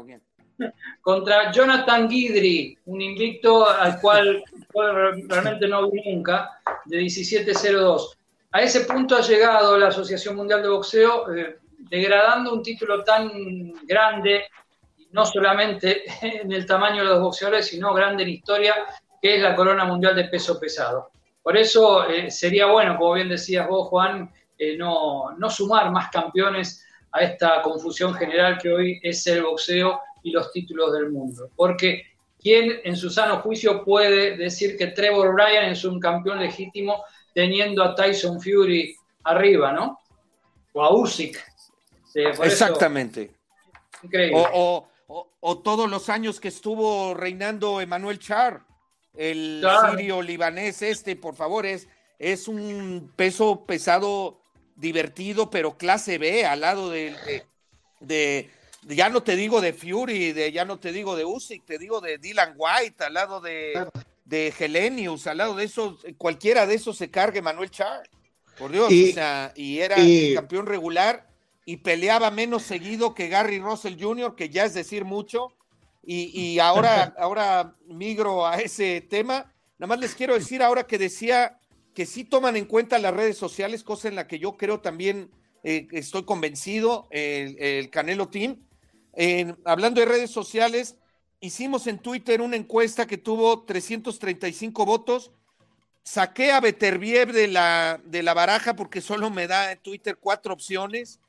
Contra 1.01 1.51
Jonathan 1.53 2.09
Guidry, 2.09 2.79
un 2.87 3.01
invicto 3.01 3.69
al 3.69 4.01
cual 4.01 4.43
realmente 5.29 5.67
no 5.67 5.91
vi 5.91 6.01
nunca, 6.11 6.61
de 6.85 7.01
17-02. 7.01 8.17
A 8.53 8.63
ese 8.63 8.81
punto 8.81 9.17
ha 9.17 9.21
llegado 9.21 9.77
la 9.77 9.89
Asociación 9.89 10.37
Mundial 10.37 10.63
de 10.63 10.69
Boxeo, 10.69 11.35
eh, 11.35 11.59
degradando 11.89 12.53
un 12.53 12.63
título 12.63 13.03
tan 13.05 13.73
grande, 13.85 14.47
no 15.13 15.25
solamente 15.25 16.03
en 16.23 16.53
el 16.53 16.67
tamaño 16.67 17.03
de 17.03 17.11
los 17.11 17.21
boxeadores, 17.21 17.67
sino 17.67 17.95
grande 17.95 18.23
en 18.23 18.31
historia, 18.31 18.75
que 19.21 19.37
es 19.37 19.43
la 19.43 19.55
corona 19.55 19.85
mundial 19.85 20.15
de 20.15 20.25
peso 20.25 20.59
pesado. 20.59 21.11
Por 21.43 21.57
eso 21.57 22.07
eh, 22.09 22.31
sería 22.31 22.67
bueno, 22.67 22.97
como 22.97 23.15
bien 23.15 23.29
decías 23.29 23.67
vos, 23.69 23.89
Juan, 23.89 24.31
eh, 24.59 24.77
no, 24.77 25.37
no 25.39 25.49
sumar 25.51 25.91
más 25.91 26.11
campeones 26.11 26.85
a 27.13 27.21
esta 27.21 27.63
confusión 27.63 28.13
general 28.15 28.59
que 28.59 28.71
hoy 28.71 29.01
es 29.03 29.27
el 29.27 29.43
boxeo 29.43 30.01
y 30.23 30.31
los 30.31 30.53
títulos 30.53 30.93
del 30.93 31.11
mundo. 31.11 31.51
Porque 31.57 32.03
¿quién 32.41 32.81
en 32.85 32.97
su 32.97 33.11
sano 33.11 33.39
juicio 33.39 33.85
puede 33.85 34.37
decir 34.37 34.77
que 34.77 34.89
Trevor 34.89 35.35
Bryan 35.35 35.71
es 35.71 35.85
un 35.85 35.99
campeón 35.99 36.41
legítimo 36.41 37.05
teniendo 37.35 37.83
a 37.83 37.95
Tyson 37.95 38.41
Fury 38.41 38.95
arriba, 39.25 39.73
¿no? 39.73 39.99
O 40.73 40.83
a 40.83 40.93
Usyk, 40.95 41.39
Exactamente. 42.15 43.33
O, 44.33 45.59
todos 45.65 45.91
los 45.91 46.09
años 46.09 46.41
que 46.41 46.49
estuvo 46.49 47.15
reinando 47.15 47.81
Emanuel 47.81 48.19
Char, 48.19 48.65
el 49.15 49.65
sirio 49.91 50.23
libanés 50.23 50.83
este, 50.83 51.17
por 51.17 51.35
favor, 51.35 51.67
es, 51.67 51.89
es 52.19 52.49
un 52.49 53.13
peso 53.17 53.65
pesado 53.65 54.41
divertido, 54.77 55.51
pero 55.51 55.77
clase 55.77 56.19
B, 56.19 56.47
al 56.47 56.61
lado 56.61 56.91
de, 56.91 57.43
de, 58.01 58.51
ya 58.83 59.09
no 59.09 59.23
te 59.23 59.35
digo 59.35 59.61
de 59.61 59.73
Fury, 59.73 60.33
de, 60.33 60.53
ya 60.53 60.65
no 60.65 60.79
te 60.79 60.93
digo 60.93 61.17
de 61.17 61.25
Usyk, 61.25 61.65
te 61.65 61.79
digo 61.79 62.01
de 62.01 62.19
Dylan 62.19 62.55
White, 62.57 63.05
al 63.05 63.15
lado 63.15 63.41
de, 63.41 63.87
de 64.25 64.55
Helenius, 64.57 65.27
al 65.27 65.39
lado 65.39 65.55
de 65.55 65.65
esos, 65.65 66.07
cualquiera 66.17 66.67
de 66.67 66.75
esos 66.75 66.97
se 66.97 67.11
cargue 67.11 67.43
Manuel 67.43 67.71
Char. 67.71 68.09
Por 68.57 68.73
Dios, 68.73 68.91
y, 68.91 69.11
o 69.11 69.15
sea, 69.15 69.53
y 69.55 69.79
era 69.79 69.95
el 69.95 70.35
campeón 70.35 70.67
regular 70.67 71.28
y 71.69 71.77
peleaba 71.77 72.31
menos 72.31 72.63
seguido 72.63 73.13
que 73.13 73.29
Gary 73.29 73.59
Russell 73.59 74.01
Jr., 74.01 74.35
que 74.35 74.49
ya 74.49 74.65
es 74.65 74.73
decir 74.73 75.05
mucho, 75.05 75.53
y, 76.03 76.59
ahora, 76.61 77.15
ahora 77.19 77.77
migro 77.85 78.47
a 78.47 78.57
ese 78.57 79.03
tema. 79.03 79.53
Nada 79.79 79.89
más 79.89 79.99
les 79.99 80.15
quiero 80.15 80.33
decir 80.33 80.63
ahora 80.63 80.87
que 80.87 80.97
decía 80.97 81.61
que 81.95 82.07
sí 82.07 82.25
toman 82.25 82.57
en 82.57 82.65
cuenta 82.65 82.99
las 82.99 83.13
redes 83.13 83.37
sociales, 83.37 83.85
cosa 83.85 84.09
en 84.09 84.15
la 84.15 84.27
que 84.27 84.39
yo 84.39 84.57
creo 84.57 84.81
también 84.81 85.31
eh, 85.63 85.89
estoy 85.93 86.25
convencido, 86.25 87.07
el, 87.11 87.91
Canelo 87.91 88.31
Team. 88.31 88.65
hablando 89.67 90.01
de 90.01 90.07
redes 90.07 90.31
sociales, 90.31 90.97
hicimos 91.39 91.87
en 91.87 91.99
Twitter 91.99 92.41
una 92.41 92.57
encuesta 92.57 93.07
que 93.07 93.19
tuvo 93.19 93.65
335 93.65 94.87
votos. 94.87 95.33
Saqué 96.03 96.51
a 96.51 96.61
Beterbiev 96.61 97.35
de 97.35 97.49
la, 97.49 98.01
de 98.07 98.23
la 98.23 98.33
baraja 98.33 98.75
porque 98.75 99.03
solo 99.03 99.29
me 99.29 99.47
da 99.47 99.73
en 99.73 99.81
Twitter 99.81 100.17
cuatro 100.19 100.55
opciones 100.55 101.21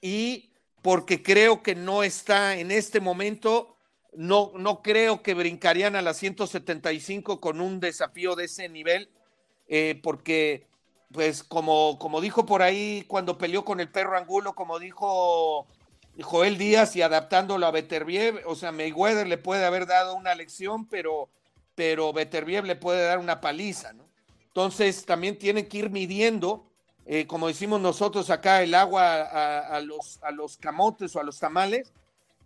y 0.00 0.50
porque 0.82 1.22
creo 1.22 1.62
que 1.62 1.74
no 1.74 2.02
está 2.02 2.56
en 2.56 2.70
este 2.70 3.00
momento 3.00 3.78
no, 4.18 4.52
no 4.56 4.82
creo 4.82 5.22
que 5.22 5.34
brincarían 5.34 5.96
a 5.96 6.02
las 6.02 6.16
175 6.16 7.40
con 7.40 7.60
un 7.60 7.80
desafío 7.80 8.34
de 8.34 8.46
ese 8.46 8.68
nivel, 8.68 9.10
eh, 9.68 10.00
porque, 10.02 10.66
pues, 11.12 11.44
como, 11.44 11.98
como 11.98 12.20
dijo 12.20 12.46
por 12.46 12.62
ahí 12.62 13.04
cuando 13.06 13.38
peleó 13.38 13.64
con 13.64 13.80
el 13.80 13.90
perro 13.90 14.16
Angulo, 14.16 14.54
como 14.54 14.78
dijo 14.78 15.66
Joel 16.20 16.58
Díaz 16.58 16.96
y 16.96 17.02
adaptándolo 17.02 17.66
a 17.66 17.70
Beterbiev, 17.70 18.42
o 18.46 18.56
sea, 18.56 18.72
Mayweather 18.72 19.26
le 19.26 19.38
puede 19.38 19.64
haber 19.64 19.86
dado 19.86 20.16
una 20.16 20.34
lección, 20.34 20.88
pero, 20.88 21.28
pero 21.74 22.12
Beterbiev 22.12 22.64
le 22.64 22.76
puede 22.76 23.04
dar 23.04 23.18
una 23.18 23.40
paliza, 23.40 23.92
¿no? 23.92 24.08
Entonces, 24.46 25.04
también 25.04 25.38
tienen 25.38 25.68
que 25.68 25.78
ir 25.78 25.90
midiendo, 25.90 26.67
eh, 27.08 27.26
como 27.26 27.48
decimos 27.48 27.80
nosotros 27.80 28.30
acá, 28.30 28.62
el 28.62 28.74
agua 28.74 29.22
a, 29.22 29.80
los, 29.80 30.22
a 30.22 30.30
los 30.30 30.56
camotes 30.58 31.16
o 31.16 31.20
a 31.20 31.24
los 31.24 31.40
tamales, 31.40 31.92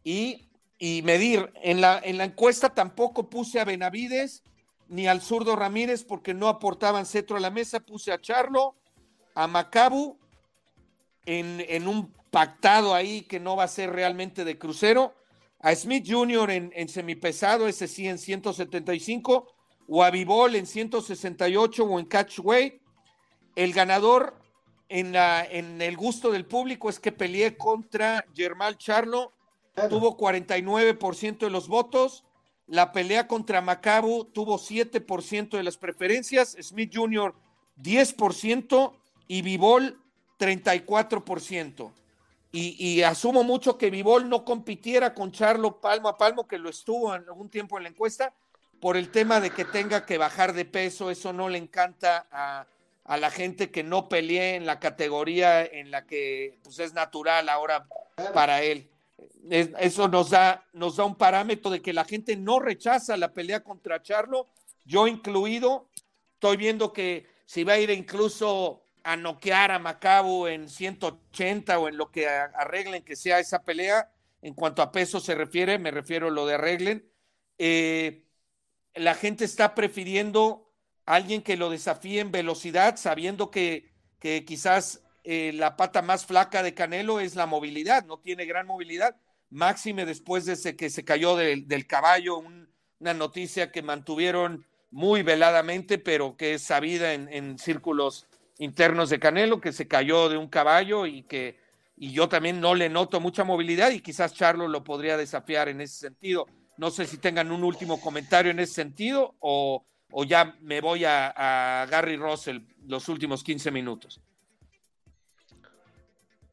y 0.03 0.49
y 0.85 1.01
medir. 1.03 1.53
En 1.63 1.81
la, 1.81 2.01
en 2.03 2.19
la 2.19 2.25
encuesta 2.25 2.71
tampoco 2.71 3.31
puse 3.31 3.61
a 3.61 3.65
Benavides 3.65 4.43
ni 4.89 5.07
al 5.07 5.23
zurdo 5.23 5.55
Ramírez 5.55 6.03
porque 6.03 6.35
no 6.35 6.49
aportaban 6.49 7.07
cetro 7.07 7.37
a 7.37 7.41
la 7.41 7.51
mesa. 7.51 7.79
Puse 7.79 8.11
a 8.11 8.21
Charlo, 8.21 8.75
a 9.37 9.47
Macabu, 9.47 10.19
en, 11.25 11.65
en 11.69 11.87
un 11.87 12.13
pactado 12.33 12.97
ahí 12.97 13.23
que 13.23 13.39
no 13.39 13.55
va 13.55 13.63
a 13.63 13.69
ser 13.69 13.93
realmente 13.93 14.45
de 14.45 14.59
crucero. 14.59 15.15
A 15.61 15.73
Smith 15.73 16.05
Jr. 16.05 16.51
en, 16.51 16.73
en 16.75 16.89
semipesado, 16.89 17.69
ese 17.69 17.87
sí 17.87 18.09
en 18.09 18.19
175, 18.19 19.55
o 19.87 20.03
a 20.03 20.11
Vivol 20.11 20.57
en 20.57 20.67
168 20.67 21.85
o 21.85 22.01
en 22.01 22.07
catchweight. 22.07 22.83
El 23.55 23.73
ganador 23.73 24.42
en, 24.93 25.13
la, 25.13 25.43
en 25.45 25.81
el 25.81 25.97
gusto 25.97 26.31
del 26.31 26.45
público 26.45 26.91
es 26.91 27.01
que 27.01 27.13
peleé 27.13 27.57
contra 27.57 28.27
Germán 28.35 28.77
Charlo 28.77 29.33
tuvo 29.89 30.19
49% 30.19 31.39
de 31.39 31.51
los 31.51 31.67
votos. 31.67 32.25
La 32.67 32.93
pelea 32.93 33.27
contra 33.27 33.63
Macabu 33.63 34.27
tuvo 34.27 34.59
7% 34.59 35.57
de 35.57 35.63
las 35.63 35.79
preferencias. 35.79 36.57
Smith 36.61 36.93
Jr. 36.95 37.35
10% 37.83 38.93
y 39.29 39.41
Vivol 39.41 39.99
34%. 40.39 41.91
Y, 42.55 42.77
y, 42.79 43.03
asumo 43.03 43.45
mucho 43.45 43.79
que 43.79 43.89
Vivol 43.89 44.29
no 44.29 44.45
compitiera 44.45 45.15
con 45.15 45.33
Charlo 45.33 45.81
palmo 45.81 46.11
a 46.11 46.19
palmo, 46.19 46.47
que 46.47 46.59
lo 46.59 46.69
estuvo 46.69 47.15
en 47.15 47.23
algún 47.23 47.49
tiempo 47.49 47.79
en 47.79 47.85
la 47.85 47.89
encuesta, 47.89 48.35
por 48.79 48.99
el 48.99 49.11
tema 49.11 49.41
de 49.41 49.49
que 49.49 49.65
tenga 49.65 50.05
que 50.05 50.19
bajar 50.19 50.53
de 50.53 50.67
peso. 50.67 51.11
Eso 51.11 51.33
no 51.33 51.49
le 51.49 51.57
encanta 51.57 52.27
a, 52.31 52.67
a 53.05 53.17
la 53.17 53.31
gente 53.31 53.71
que 53.71 53.83
no 53.83 54.09
pelee 54.09 54.55
en 54.55 54.67
la 54.67 54.79
categoría 54.79 55.65
en 55.65 55.91
la 55.91 56.07
que 56.07 56.59
pues, 56.63 56.79
es 56.79 56.95
natural 56.95 57.49
ahora 57.49 57.87
para 58.33 58.63
él 58.63 58.89
eso 59.51 60.09
nos 60.09 60.31
da, 60.31 60.65
nos 60.73 60.97
da 60.97 61.05
un 61.05 61.17
parámetro 61.17 61.71
de 61.71 61.83
que 61.83 61.93
la 61.93 62.05
gente 62.05 62.37
no 62.37 62.61
rechaza 62.61 63.17
la 63.17 63.33
pelea 63.33 63.63
contra 63.63 64.03
Charlo, 64.03 64.49
yo 64.85 65.07
incluido. 65.07 65.89
Estoy 66.35 66.57
viendo 66.57 66.93
que 66.93 67.27
si 67.45 67.65
va 67.65 67.75
a 67.75 67.79
ir 67.79 67.91
incluso 67.91 68.85
a 69.05 69.17
noquear 69.17 69.73
a 69.73 69.79
Macabo 69.79 70.49
en 70.49 70.69
180 70.69 71.79
o 71.79 71.89
en 71.89 71.97
lo 71.97 72.11
que 72.11 72.29
arreglen 72.29 73.03
que 73.03 73.17
sea 73.17 73.41
esa 73.41 73.63
pelea, 73.63 74.11
en 74.43 74.55
cuanto 74.55 74.83
a 74.83 74.93
peso 74.93 75.21
se 75.21 75.35
refiere, 75.35 75.79
me 75.79 75.91
refiero 75.91 76.29
a 76.29 76.31
lo 76.31 76.47
de 76.47 76.55
arreglen. 76.55 77.09
Eh, 77.59 78.25
la 78.95 79.15
gente 79.15 79.45
está 79.45 79.75
prefiriendo 79.75 80.62
alguien 81.07 81.43
que 81.43 81.57
lo 81.57 81.71
desafíe 81.71 82.21
en 82.21 82.33
velocidad, 82.33 82.97
sabiendo 82.97 83.51
que, 83.51 83.91
quizás 84.47 85.03
eh, 85.25 85.53
la 85.55 85.77
pata 85.77 86.03
más 86.03 86.27
flaca 86.27 86.63
de 86.63 86.75
Canelo 86.75 87.21
es 87.21 87.35
la 87.35 87.47
movilidad, 87.47 88.05
no 88.07 88.19
tiene 88.19 88.45
gran 88.45 88.67
movilidad. 88.67 89.17
Máxime 89.51 90.07
después 90.07 90.45
de 90.45 90.55
ese 90.55 90.77
que 90.77 90.91
se 90.91 91.05
cayó 91.05 91.37
del, 91.37 91.87
caballo, 91.87 92.39
una 92.39 93.15
noticia 93.15 93.71
que 93.71 93.83
mantuvieron 93.83 94.65
muy 94.91 95.23
veladamente, 95.23 95.99
pero 95.99 96.37
que 96.37 96.55
es 96.55 96.63
sabida 96.63 97.15
en, 97.15 97.59
círculos 97.59 98.29
internos 98.59 99.11
de 99.11 99.19
Canelo, 99.19 99.61
que 99.61 99.73
se 99.73 99.89
cayó 99.89 100.29
de 100.29 100.37
un 100.37 100.49
caballo 100.49 101.07
y 101.07 101.25
que 101.25 101.61
y 101.97 102.13
yo 102.13 102.29
también 102.29 102.61
no 102.61 102.75
le 102.75 102.89
noto 102.89 103.21
mucha 103.21 103.45
movilidad 103.45 103.91
y 103.91 104.01
quizás 104.01 104.33
Charlo 104.33 104.67
lo 104.67 104.83
podría 104.83 105.17
desafiar 105.17 105.69
en 105.69 105.81
ese 105.81 105.97
sentido. 105.97 106.47
No 106.77 106.91
sé 106.91 107.07
si 107.07 107.19
tengan 107.19 107.53
un 107.53 107.63
último 107.63 108.01
comentario 108.01 108.51
en 108.51 108.59
ese 108.61 108.75
sentido 108.75 109.37
o, 109.41 109.85
ya 110.25 110.57
me 110.61 110.81
voy 110.81 111.05
a, 111.05 111.33
a 111.83 111.87
Gary 111.87 112.17
Russell 112.17 112.59
los 112.87 113.09
últimos 113.09 113.43
15 113.43 113.71
minutos. 113.71 114.21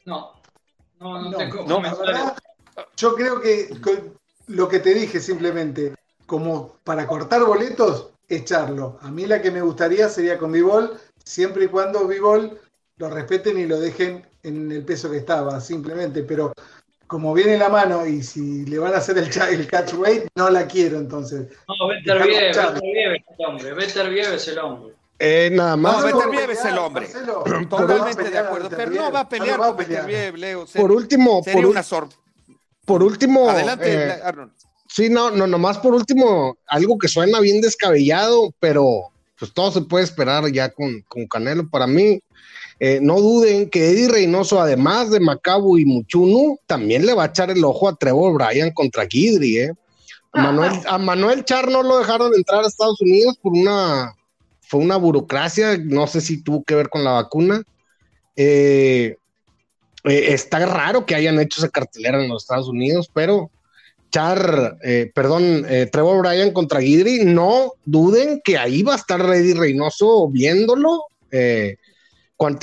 No, 0.06 0.34
no, 1.00 1.30
no, 1.30 1.38
tengo 1.38 1.65
no 1.67 1.82
Yo 2.95 3.15
creo 3.15 3.41
que 3.41 3.69
lo 4.48 4.67
que 4.67 4.80
te 4.80 4.93
dije 4.93 5.19
simplemente, 5.19 5.95
como 6.26 6.78
para 6.84 7.06
cortar 7.06 7.43
boletos, 7.45 8.12
echarlo. 8.28 8.98
A 9.02 9.12
mí 9.12 9.26
la 9.26 9.41
que 9.41 9.52
me 9.52 9.62
gustaría 9.62 10.10
sería 10.10 10.38
con 10.38 10.52
Vivol, 10.52 11.00
siempre 11.24 11.65
y 11.65 11.67
cuando 11.67 12.08
Vivol 12.08 12.60
lo 12.98 13.10
respeten 13.10 13.60
y 13.60 13.65
lo 13.65 13.80
dejen 13.80 14.26
en 14.43 14.72
el 14.72 14.84
peso 14.84 15.10
que 15.10 15.17
estaba, 15.17 15.60
simplemente. 15.60 16.24
Pero 16.24 16.54
como 17.10 17.34
viene 17.34 17.58
la 17.58 17.69
mano 17.69 18.06
y 18.06 18.22
si 18.22 18.67
le 18.67 18.78
van 18.78 18.93
a 18.93 18.98
hacer 18.98 19.17
el, 19.17 19.26
el 19.26 19.67
catch 19.67 19.95
weight, 19.95 20.28
no 20.36 20.48
la 20.52 20.67
quiero 20.67 21.00
entonces. 21.00 21.48
No, 21.67 21.88
Better 21.88 22.24
Vieve, 22.24 22.50
es 22.52 22.58
el 22.58 23.45
hombre, 23.48 23.74
Better 23.74 24.10
Vieve 24.12 24.36
es 24.36 24.48
el 24.48 24.60
hombre. 24.60 24.93
Eh, 25.17 25.50
nada 25.52 25.76
más. 25.76 26.04
No, 26.04 26.08
es 26.08 26.65
el 26.65 26.78
hombre. 26.78 27.08
Totalmente 27.69 28.30
de 28.30 28.38
acuerdo. 28.38 28.69
Pero 28.69 28.91
no 28.91 29.12
va 29.12 29.22
a 29.22 29.28
pelear 29.28 29.58
con 29.58 29.76
Beterbiev, 29.76 30.36
Leo. 30.36 30.65
por 30.67 30.91
último, 30.91 31.41
sería 31.43 31.60
por 31.60 31.72
una 31.72 31.82
sorpresa. 31.82 32.22
Por 32.86 33.02
último. 33.02 33.50
Adelante, 33.50 33.91
eh, 33.91 34.19
Arnold. 34.24 34.54
Sí, 34.88 35.10
no, 35.10 35.32
no, 35.32 35.48
nomás 35.48 35.80
por 35.80 35.95
último, 35.95 36.58
algo 36.67 37.00
que 37.00 37.08
suena 37.08 37.39
bien 37.39 37.60
descabellado, 37.60 38.54
pero 38.60 39.12
pues 39.39 39.52
todo 39.52 39.72
se 39.72 39.82
puede 39.82 40.04
esperar 40.04 40.48
ya 40.52 40.69
con, 40.69 41.02
con 41.08 41.28
Canelo. 41.28 41.67
Para 41.69 41.88
mí, 41.88 42.22
eh, 42.80 43.00
no 43.02 43.20
duden 43.20 43.70
que 43.70 43.89
Eddie 43.89 44.08
Reynoso, 44.08 44.62
además 44.62 45.12
de 45.12 45.20
Macabu 45.20 45.78
y 45.78 45.86
Muchunu, 45.86 46.58
también 46.65 47.06
le 47.06 47.13
va 47.13 47.24
a 47.24 47.28
echar 47.28 47.52
el 47.52 47.63
ojo 47.63 47.89
a 47.89 47.96
Trevor 47.96 48.34
Bryan 48.34 48.72
contra 48.72 49.08
Kidri, 49.08 49.58
¿eh? 49.58 49.74
A 50.32 50.44
Manuel, 50.44 50.72
a 50.88 50.98
Manuel 51.00 51.44
Char 51.44 51.70
no 51.70 51.82
lo 51.82 51.98
dejaron 51.98 52.32
entrar 52.36 52.63
a 52.63 52.68
Estados 52.68 53.02
Unidos 53.02 53.36
por 53.42 53.54
una 53.54 54.13
fue 54.70 54.82
una 54.82 54.98
burocracia, 54.98 55.80
no 55.84 56.06
sé 56.06 56.22
si 56.22 56.44
tuvo 56.44 56.63
que 56.63 56.76
ver 56.76 56.89
con 56.89 57.04
la 57.04 57.13
vacuna. 57.13 57.63
Eh, 58.36 59.18
eh, 60.04 60.26
está 60.28 60.63
raro 60.63 61.08
que 61.08 61.15
hayan 61.15 61.39
hecho 61.39 61.60
esa 61.60 61.70
cartelera 61.70 62.22
en 62.22 62.30
los 62.30 62.44
Estados 62.44 62.70
Unidos, 62.70 63.10
pero 63.12 63.50
Char, 64.12 64.78
eh, 64.84 65.12
perdón, 65.13 65.65
Trevor 65.92 66.20
Bryan 66.20 66.52
contra 66.52 66.80
Guidry, 66.80 67.26
no 67.26 67.74
duden 67.86 68.42
que 68.44 68.60
ahí 68.60 68.84
va 68.84 68.94
a 68.94 68.98
estar 68.98 69.22
Eddie 69.22 69.56
Reynoso 69.56 70.30
viéndolo. 70.30 71.04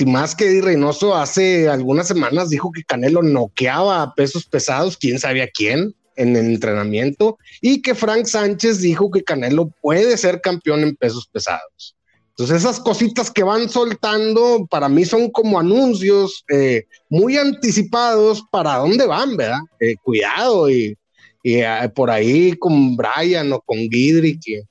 Más 0.05 0.35
que 0.35 0.47
Eddie 0.47 0.61
Reynoso 0.61 1.15
hace 1.15 1.69
algunas 1.69 2.07
semanas 2.07 2.49
dijo 2.49 2.71
que 2.71 2.83
Canelo 2.83 3.21
noqueaba 3.21 4.01
a 4.01 4.13
pesos 4.15 4.45
pesados, 4.45 4.97
quién 4.97 5.19
sabía 5.19 5.47
quién 5.47 5.93
en 6.15 6.35
el 6.35 6.47
entrenamiento, 6.47 7.37
y 7.61 7.81
que 7.83 7.93
Frank 7.93 8.25
Sánchez 8.25 8.81
dijo 8.81 9.11
que 9.11 9.23
Canelo 9.23 9.69
puede 9.81 10.17
ser 10.17 10.41
campeón 10.41 10.81
en 10.81 10.95
pesos 10.95 11.27
pesados. 11.31 11.95
Entonces 12.29 12.57
esas 12.57 12.79
cositas 12.79 13.29
que 13.29 13.43
van 13.43 13.69
soltando 13.69 14.67
para 14.69 14.89
mí 14.89 15.05
son 15.05 15.29
como 15.29 15.59
anuncios 15.59 16.43
eh, 16.49 16.85
muy 17.09 17.37
anticipados 17.37 18.43
para 18.51 18.77
dónde 18.77 19.05
van, 19.05 19.37
¿verdad? 19.37 19.59
Eh, 19.79 19.95
cuidado 20.03 20.69
y, 20.69 20.95
eh, 21.43 21.89
por 21.95 22.09
ahí 22.09 22.53
con 22.53 22.95
Brian 22.95 23.53
o 23.53 23.61
con 23.61 23.77
Guidry, 23.77 24.39
que, 24.39 24.63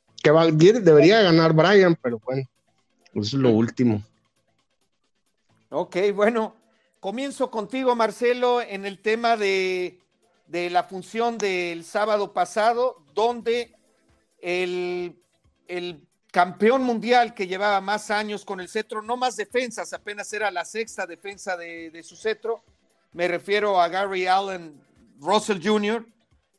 debería 0.80 1.22
ganar 1.22 1.52
Brian, 1.52 1.96
pero 2.02 2.20
bueno, 2.24 2.42
eso 3.14 3.36
es 3.36 3.42
lo 3.42 3.50
último. 3.50 4.02
Ok, 5.70 5.96
bueno, 6.14 6.55
comienzo 7.00 7.50
contigo 7.50 7.96
Marcelo 7.96 8.62
en 8.62 8.87
el 8.87 9.02
tema 9.02 9.37
de, 9.37 10.00
de 10.46 10.70
la 10.70 10.85
función 10.85 11.38
del 11.38 11.85
sábado 11.85 12.33
pasado, 12.33 13.02
donde 13.14 13.74
el, 14.38 15.20
el 15.66 16.07
campeón 16.31 16.83
mundial 16.83 17.35
que 17.35 17.46
llevaba 17.46 17.81
más 17.81 18.11
años 18.11 18.44
con 18.44 18.61
el 18.61 18.68
cetro, 18.68 19.02
no 19.02 19.16
más 19.16 19.37
defensas, 19.37 19.92
apenas 19.92 20.33
era 20.33 20.50
la 20.50 20.64
sexta 20.64 21.07
defensa 21.07 21.57
de, 21.57 22.02
su 22.05 22.16
cetro. 22.16 22.62
Me 23.12 23.26
refiero 23.26 23.81
a 23.81 23.88
Gary 23.88 24.26
Allen 24.26 24.81
Russell 25.18 25.61
Jr., 25.61 26.07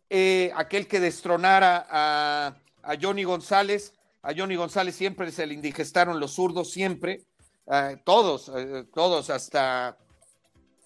eh, 0.09 0.51
aquel 0.55 0.87
que 0.87 0.99
destronara 0.99 1.85
a, 1.89 2.57
Johnny 3.01 3.23
González. 3.23 3.93
A 4.21 4.33
Johnny 4.35 4.55
González 4.55 4.95
siempre 4.95 5.31
se 5.31 5.45
le 5.45 5.53
indigestaron 5.53 6.19
los 6.19 6.33
zurdos, 6.33 6.71
siempre. 6.71 7.21
Eh, 7.69 7.97
todos, 8.03 8.49
eh, 8.55 8.85
todos, 8.93 9.29
hasta. 9.29 9.97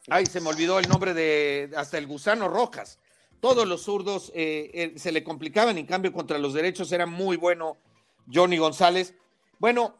Ay, 0.10 0.26
se 0.26 0.42
me 0.42 0.50
olvidó 0.50 0.80
el 0.80 0.90
nombre 0.90 1.14
de. 1.14 1.72
Hasta 1.76 1.98
el 1.98 2.08
Gusano 2.08 2.48
Rojas. 2.48 3.00
Todos 3.40 3.68
los 3.68 3.82
zurdos 3.82 4.32
se 4.32 5.12
le 5.12 5.24
complicaban, 5.24 5.76
en 5.80 5.88
cambio, 5.88 6.14
contra 6.14 6.38
los 6.38 6.54
derechos 6.54 6.92
era 6.92 7.08
muy 7.08 7.38
bueno 7.38 7.78
Johnny 8.32 8.60
González. 8.60 9.16
Bueno, 9.58 9.96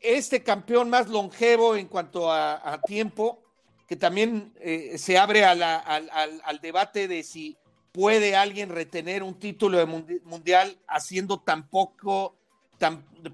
este 0.00 0.42
campeón 0.42 0.90
más 0.90 1.08
longevo 1.08 1.76
en 1.76 1.86
cuanto 1.86 2.32
a, 2.32 2.80
tiempo, 2.84 3.44
que 3.86 3.94
también 3.94 4.52
se 4.96 5.16
abre 5.16 5.44
al, 5.44 5.62
al, 5.62 6.58
debate 6.60 7.06
de 7.06 7.22
si 7.22 7.56
puede 7.92 8.34
alguien 8.34 8.70
retener 8.70 9.22
un 9.22 9.38
título 9.38 9.78
de 9.78 9.86
mundial 10.24 10.76
haciendo 10.88 11.38
tan 11.38 11.68
poco, 11.68 12.34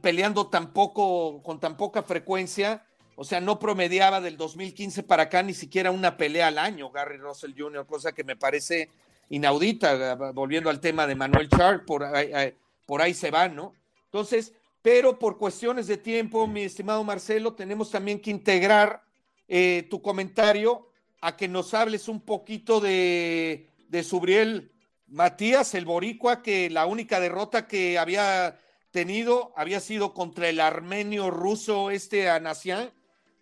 peleando 0.01 0.49
tan 0.49 0.73
poco, 0.73 1.43
con 1.43 1.61
tan 1.61 1.77
poca 1.77 2.03
frecuencia. 2.03 2.85
O 3.17 3.25
sea, 3.25 3.41
no 3.41 3.59
promediaba 3.59 4.21
del 4.21 4.37
2015 4.37 5.03
para 5.03 5.25
acá 5.25 5.43
ni 5.43 5.55
siquiera 5.55 5.91
una 5.91 6.17
pelea 6.17 6.49
al 6.49 6.59
año, 6.59 6.91
Gary 6.91 7.17
Russell 7.17 7.55
Jr., 7.57 7.85
cosa 7.87 8.13
que 8.13 8.23
me 8.23 8.37
parece 8.37 8.91
inaudita, 9.29 10.15
volviendo 10.33 10.71
al 10.71 10.81
tema 10.81 11.07
de 11.07 11.15
Manuel 11.15 11.49
Char, 11.49 11.85
por 11.85 12.05
ahí, 12.05 12.55
por 12.87 13.03
ahí 13.03 13.15
se 13.15 13.31
va, 13.31 13.49
¿no? 13.49 13.75
Entonces, 14.05 14.53
pero 14.83 15.19
por 15.19 15.37
cuestiones 15.37 15.89
de 15.89 15.97
tiempo, 15.97 16.47
mi 16.47 16.63
estimado 16.63 17.03
Marcelo, 17.03 17.55
tenemos 17.55 17.91
también 17.91 18.21
que 18.21 18.31
integrar 18.31 19.03
eh, 19.49 19.87
tu 19.91 20.01
comentario 20.01 20.89
a 21.21 21.37
que 21.37 21.49
nos 21.49 21.75
hables 21.75 22.09
un 22.09 22.21
poquito 22.21 22.81
de 22.81 23.67
Subriel 24.05 24.71
Matías, 25.09 25.75
el 25.75 25.87
boricua, 25.87 26.43
que 26.43 26.69
la 26.69 26.87
única 26.87 27.19
derrota 27.19 27.67
que 27.67 27.99
había 27.99 28.59
tenido 28.91 29.53
había 29.57 29.81
sido 29.81 30.15
contra 30.15 30.49
el 30.49 30.61
armenio 30.61 31.31
ruso 31.31 31.91
este 31.91 32.29
Anasian, 32.29 32.91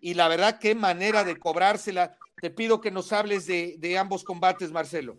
y 0.00 0.14
la 0.14 0.28
verdad 0.28 0.58
qué 0.58 0.74
manera 0.74 1.24
de 1.24 1.38
cobrársela. 1.38 2.16
Te 2.40 2.50
pido 2.50 2.80
que 2.80 2.90
nos 2.90 3.12
hables 3.12 3.46
de, 3.46 3.98
ambos 3.98 4.22
combates, 4.22 4.70
Marcelo. 4.70 5.16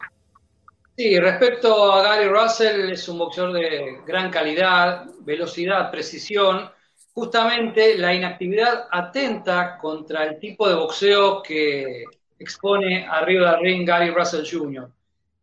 Sí, 0.96 1.20
respecto 1.20 1.92
a 1.92 2.04
Gary 2.04 2.28
Russell, 2.28 2.92
es 2.92 3.08
un 3.10 3.18
boxeador 3.18 3.54
de 3.54 4.02
gran 4.06 4.30
calidad, 4.30 5.06
velocidad, 5.22 5.92
precisión. 5.92 6.70
Justamente 7.14 7.98
la 7.98 8.14
inactividad 8.14 8.88
atenta 8.92 9.78
contra 9.80 10.26
el 10.26 10.40
tipo 10.40 10.70
de 10.70 10.76
boxeo 10.76 11.42
que 11.42 12.04
expone 12.38 13.08
arriba 13.08 13.54
del 13.54 13.62
ring 13.62 13.88
Gary 13.88 14.12
Russell 14.12 14.46
Jr 14.50 14.92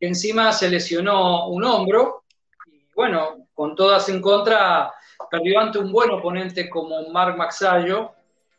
encima 0.06 0.52
se 0.52 0.70
lesionó 0.70 1.48
un 1.48 1.64
hombro 1.64 2.24
y 2.66 2.86
bueno, 2.94 3.43
con 3.54 3.74
todas 3.74 4.08
en 4.08 4.20
contra, 4.20 4.92
perdió 5.30 5.60
ante 5.60 5.78
un 5.78 5.92
buen 5.92 6.10
oponente 6.10 6.68
como 6.68 7.08
Mark 7.10 7.36
Maxayo, 7.36 8.12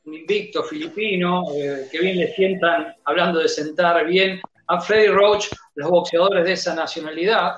un 0.06 0.14
invicto 0.14 0.64
filipino, 0.64 1.44
eh, 1.56 1.88
que 1.92 2.00
bien 2.00 2.18
le 2.18 2.34
sientan, 2.34 2.96
hablando 3.04 3.40
de 3.40 3.50
sentar 3.50 4.06
bien, 4.06 4.40
a 4.68 4.80
Freddy 4.80 5.08
Roach, 5.08 5.48
los 5.76 5.90
boxeadores 5.90 6.46
de 6.46 6.54
esa 6.54 6.74
nacionalidad, 6.74 7.56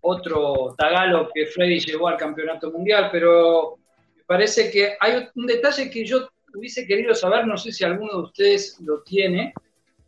otro 0.00 0.74
tagalo 0.76 1.30
que 1.32 1.46
Freddy 1.46 1.80
llevó 1.80 2.08
al 2.08 2.16
campeonato 2.16 2.70
mundial, 2.70 3.08
pero 3.12 3.78
me 4.16 4.24
parece 4.24 4.70
que 4.70 4.96
hay 4.98 5.28
un 5.34 5.46
detalle 5.46 5.90
que 5.90 6.04
yo 6.04 6.28
hubiese 6.54 6.86
querido 6.86 7.14
saber, 7.14 7.46
no 7.46 7.56
sé 7.56 7.72
si 7.72 7.84
alguno 7.84 8.12
de 8.12 8.22
ustedes 8.24 8.78
lo 8.80 9.02
tiene, 9.02 9.54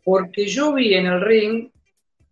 porque 0.03 0.45
yo 0.45 0.73
vi 0.73 0.93
en 0.93 1.07
el 1.07 1.21
ring 1.21 1.71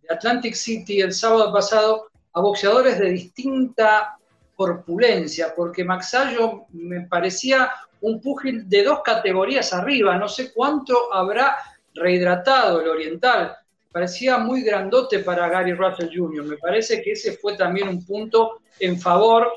Atlantic 0.08 0.54
City 0.54 1.00
el 1.00 1.12
sábado 1.12 1.52
pasado 1.52 2.08
a 2.34 2.40
boxeadores 2.40 2.98
de 2.98 3.10
distinta 3.10 4.16
corpulencia, 4.54 5.52
porque 5.54 5.84
Maxayo 5.84 6.66
me 6.72 7.02
parecía 7.02 7.70
un 8.00 8.20
púgil 8.20 8.68
de 8.68 8.84
dos 8.84 9.00
categorías 9.02 9.72
arriba, 9.72 10.16
no 10.16 10.28
sé 10.28 10.52
cuánto 10.52 11.12
habrá 11.12 11.56
rehidratado 11.94 12.80
el 12.80 12.88
oriental, 12.88 13.56
parecía 13.90 14.38
muy 14.38 14.62
grandote 14.62 15.20
para 15.20 15.48
Gary 15.48 15.72
Russell 15.72 16.10
Jr., 16.14 16.44
me 16.44 16.56
parece 16.56 17.00
que 17.02 17.12
ese 17.12 17.32
fue 17.32 17.56
también 17.56 17.88
un 17.88 18.04
punto 18.04 18.60
en 18.80 19.00
favor 19.00 19.50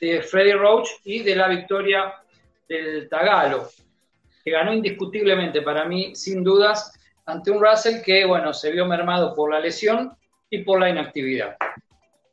de 0.00 0.22
Freddy 0.22 0.52
Roach 0.52 0.88
y 1.04 1.22
de 1.22 1.34
la 1.34 1.48
victoria 1.48 2.14
del 2.68 3.08
Tagalo, 3.08 3.68
que 4.44 4.50
ganó 4.50 4.72
indiscutiblemente 4.72 5.62
para 5.62 5.84
mí, 5.84 6.14
sin 6.14 6.44
dudas, 6.44 6.92
ante 7.26 7.50
un 7.50 7.62
Russell 7.62 8.02
que, 8.02 8.24
bueno, 8.24 8.52
se 8.54 8.70
vio 8.70 8.86
mermado 8.86 9.34
por 9.34 9.52
la 9.52 9.60
lesión 9.60 10.16
y 10.50 10.58
por 10.58 10.80
la 10.80 10.88
inactividad. 10.88 11.56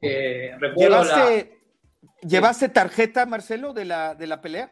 Eh, 0.01 0.55
¿Llevaste, 0.75 1.54
tarjeta, 2.73 3.25
Marcelo, 3.25 3.73
de 3.73 3.85
la, 3.85 4.15
de 4.15 4.27
la 4.27 4.41
pelea? 4.41 4.71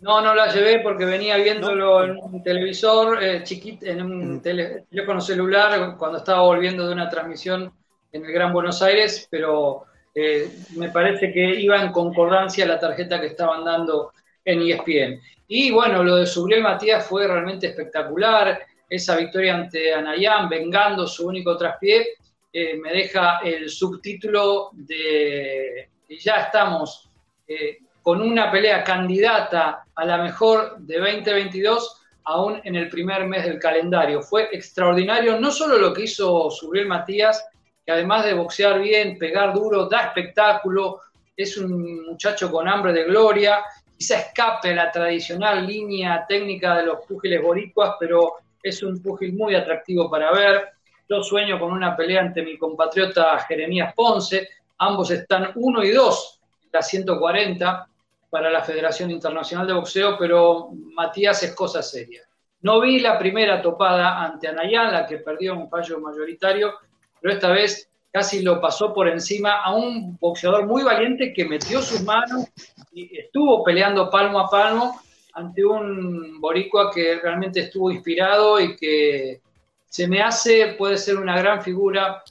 No, 0.00 0.20
no 0.20 0.34
la 0.34 0.52
llevé 0.52 0.78
porque 0.80 1.04
venía 1.04 1.36
viéndolo 1.36 2.04
en 2.04 2.16
un 2.16 2.42
televisor 2.42 3.22
eh, 3.22 3.42
chiquito, 3.42 3.84
en 3.84 4.00
un 4.02 4.40
teléfono 4.40 5.20
celular 5.20 5.96
cuando 5.96 6.18
estaba 6.18 6.42
volviendo 6.42 6.86
de 6.86 6.92
una 6.92 7.08
transmisión 7.08 7.72
en 8.12 8.24
el 8.24 8.32
Gran 8.32 8.52
Buenos 8.52 8.80
Aires, 8.80 9.26
pero 9.28 9.86
eh, 10.14 10.48
me 10.76 10.90
parece 10.90 11.32
que 11.32 11.60
iba 11.60 11.82
en 11.82 11.90
concordancia 11.90 12.64
la 12.64 12.78
tarjeta 12.78 13.20
que 13.20 13.26
estaban 13.26 13.64
dando 13.64 14.12
en 14.44 14.62
ESPN. 14.62 15.20
Y 15.48 15.72
bueno, 15.72 16.04
lo 16.04 16.16
de 16.16 16.26
Subriel 16.26 16.62
Matías 16.62 17.04
fue 17.06 17.26
realmente 17.26 17.66
espectacular 17.66 18.60
esa 18.88 19.16
victoria 19.16 19.56
ante 19.56 19.92
Anayán, 19.92 20.48
vengando 20.48 21.06
su 21.06 21.26
único 21.26 21.56
traspié, 21.56 22.06
eh, 22.52 22.76
me 22.76 22.92
deja 22.92 23.40
el 23.44 23.68
subtítulo 23.68 24.70
de 24.72 25.88
ya 26.16 26.42
estamos 26.42 27.10
eh, 27.46 27.78
con 28.02 28.22
una 28.22 28.50
pelea 28.50 28.82
candidata 28.82 29.84
a 29.94 30.04
la 30.04 30.18
mejor 30.18 30.78
de 30.78 30.98
2022 30.98 31.98
aún 32.24 32.60
en 32.64 32.76
el 32.76 32.88
primer 32.88 33.26
mes 33.26 33.44
del 33.44 33.58
calendario. 33.58 34.22
Fue 34.22 34.48
extraordinario 34.52 35.40
no 35.40 35.50
solo 35.50 35.78
lo 35.78 35.92
que 35.92 36.04
hizo 36.04 36.50
Subriel 36.50 36.86
Matías, 36.86 37.46
que 37.84 37.92
además 37.92 38.24
de 38.24 38.34
boxear 38.34 38.80
bien, 38.80 39.18
pegar 39.18 39.54
duro, 39.54 39.88
da 39.88 40.00
espectáculo, 40.00 41.00
es 41.34 41.56
un 41.56 42.06
muchacho 42.06 42.50
con 42.50 42.68
hambre 42.68 42.92
de 42.92 43.04
gloria, 43.04 43.64
quizá 43.96 44.18
escape 44.18 44.74
la 44.74 44.90
tradicional 44.90 45.66
línea 45.66 46.26
técnica 46.28 46.76
de 46.76 46.84
los 46.84 47.06
púgiles 47.06 47.42
boricuas, 47.42 47.94
pero 47.98 48.34
es 48.62 48.82
un 48.82 49.02
pugil 49.02 49.34
muy 49.34 49.54
atractivo 49.54 50.10
para 50.10 50.32
ver. 50.32 50.68
Yo 51.08 51.22
sueño 51.22 51.58
con 51.58 51.72
una 51.72 51.96
pelea 51.96 52.20
ante 52.20 52.42
mi 52.42 52.58
compatriota 52.58 53.38
Jeremías 53.48 53.94
Ponce. 53.94 54.48
Ambos 54.78 55.10
están 55.10 55.52
1 55.54 55.84
y 55.84 55.90
2 55.90 56.40
en 56.64 56.70
la 56.72 56.82
140 56.82 57.88
para 58.30 58.50
la 58.50 58.62
Federación 58.62 59.10
Internacional 59.10 59.66
de 59.66 59.72
Boxeo, 59.72 60.16
pero 60.18 60.70
Matías 60.94 61.42
es 61.42 61.54
cosa 61.54 61.82
seria. 61.82 62.22
No 62.60 62.80
vi 62.80 63.00
la 63.00 63.18
primera 63.18 63.62
topada 63.62 64.24
ante 64.24 64.48
Anayán, 64.48 64.92
la 64.92 65.06
que 65.06 65.18
perdió 65.18 65.54
un 65.54 65.70
fallo 65.70 66.00
mayoritario, 66.00 66.74
pero 67.20 67.34
esta 67.34 67.50
vez 67.50 67.88
casi 68.12 68.42
lo 68.42 68.60
pasó 68.60 68.92
por 68.92 69.08
encima 69.08 69.62
a 69.62 69.74
un 69.74 70.16
boxeador 70.18 70.66
muy 70.66 70.82
valiente 70.82 71.32
que 71.32 71.44
metió 71.44 71.80
sus 71.80 72.02
manos 72.02 72.46
y 72.92 73.18
estuvo 73.18 73.62
peleando 73.62 74.10
palmo 74.10 74.40
a 74.40 74.48
palmo 74.48 75.00
ante 75.34 75.64
un 75.64 76.40
boricua 76.40 76.90
que 76.90 77.20
realmente 77.20 77.60
estuvo 77.60 77.90
inspirado 77.92 78.58
y 78.58 78.76
que 78.76 79.40
se 79.86 80.08
me 80.08 80.20
hace, 80.20 80.74
puede 80.76 80.98
ser 80.98 81.16
una 81.16 81.38
gran 81.38 81.62
figura 81.62 82.22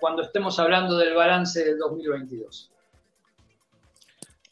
cuando 0.00 0.22
estemos 0.22 0.58
hablando 0.58 0.96
del 0.96 1.14
balance 1.14 1.64
del 1.64 1.78
2022. 1.78 2.70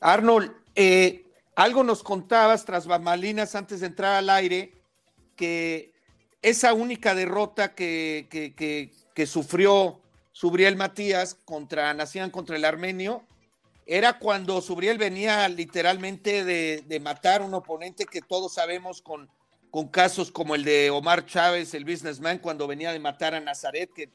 Arnold, 0.01 0.53
eh, 0.75 1.27
algo 1.55 1.85
nos 1.85 2.03
contabas 2.03 2.65
tras 2.65 2.87
bambalinas 2.87 3.55
antes 3.55 3.81
de 3.81 3.87
entrar 3.87 4.17
al 4.17 4.31
aire, 4.31 4.73
que 5.37 5.93
esa 6.41 6.75
única 6.75 7.15
derrota 7.15 7.75
que, 7.75 8.27
que, 8.29 9.27
sufrió 9.27 10.01
Subriel 10.33 10.77
Matías 10.77 11.35
contra 11.45 11.95
Nacian 11.95 12.31
contra 12.31 12.57
el 12.57 12.65
Armenio, 12.65 13.23
era 13.87 14.19
cuando 14.19 14.61
Subriel 14.61 14.99
venía 14.99 15.49
literalmente 15.49 16.45
de, 16.45 16.83
de, 16.87 17.01
matar 17.01 17.43
un 17.43 17.55
oponente 17.55 18.07
que 18.07 18.23
todos 18.23 18.55
sabemos 18.55 19.03
con, 19.03 19.29
con 19.71 19.89
casos 19.89 20.31
como 20.31 20.55
el 20.55 20.65
de 20.65 20.91
Omar 20.91 21.27
Chávez, 21.27 21.75
el 21.75 21.85
businessman, 21.85 22.39
cuando 22.39 22.67
venía 22.67 22.93
de 22.93 22.99
matar 22.99 23.35
a 23.35 23.41
Nazaret, 23.41 23.91
que, 23.93 24.09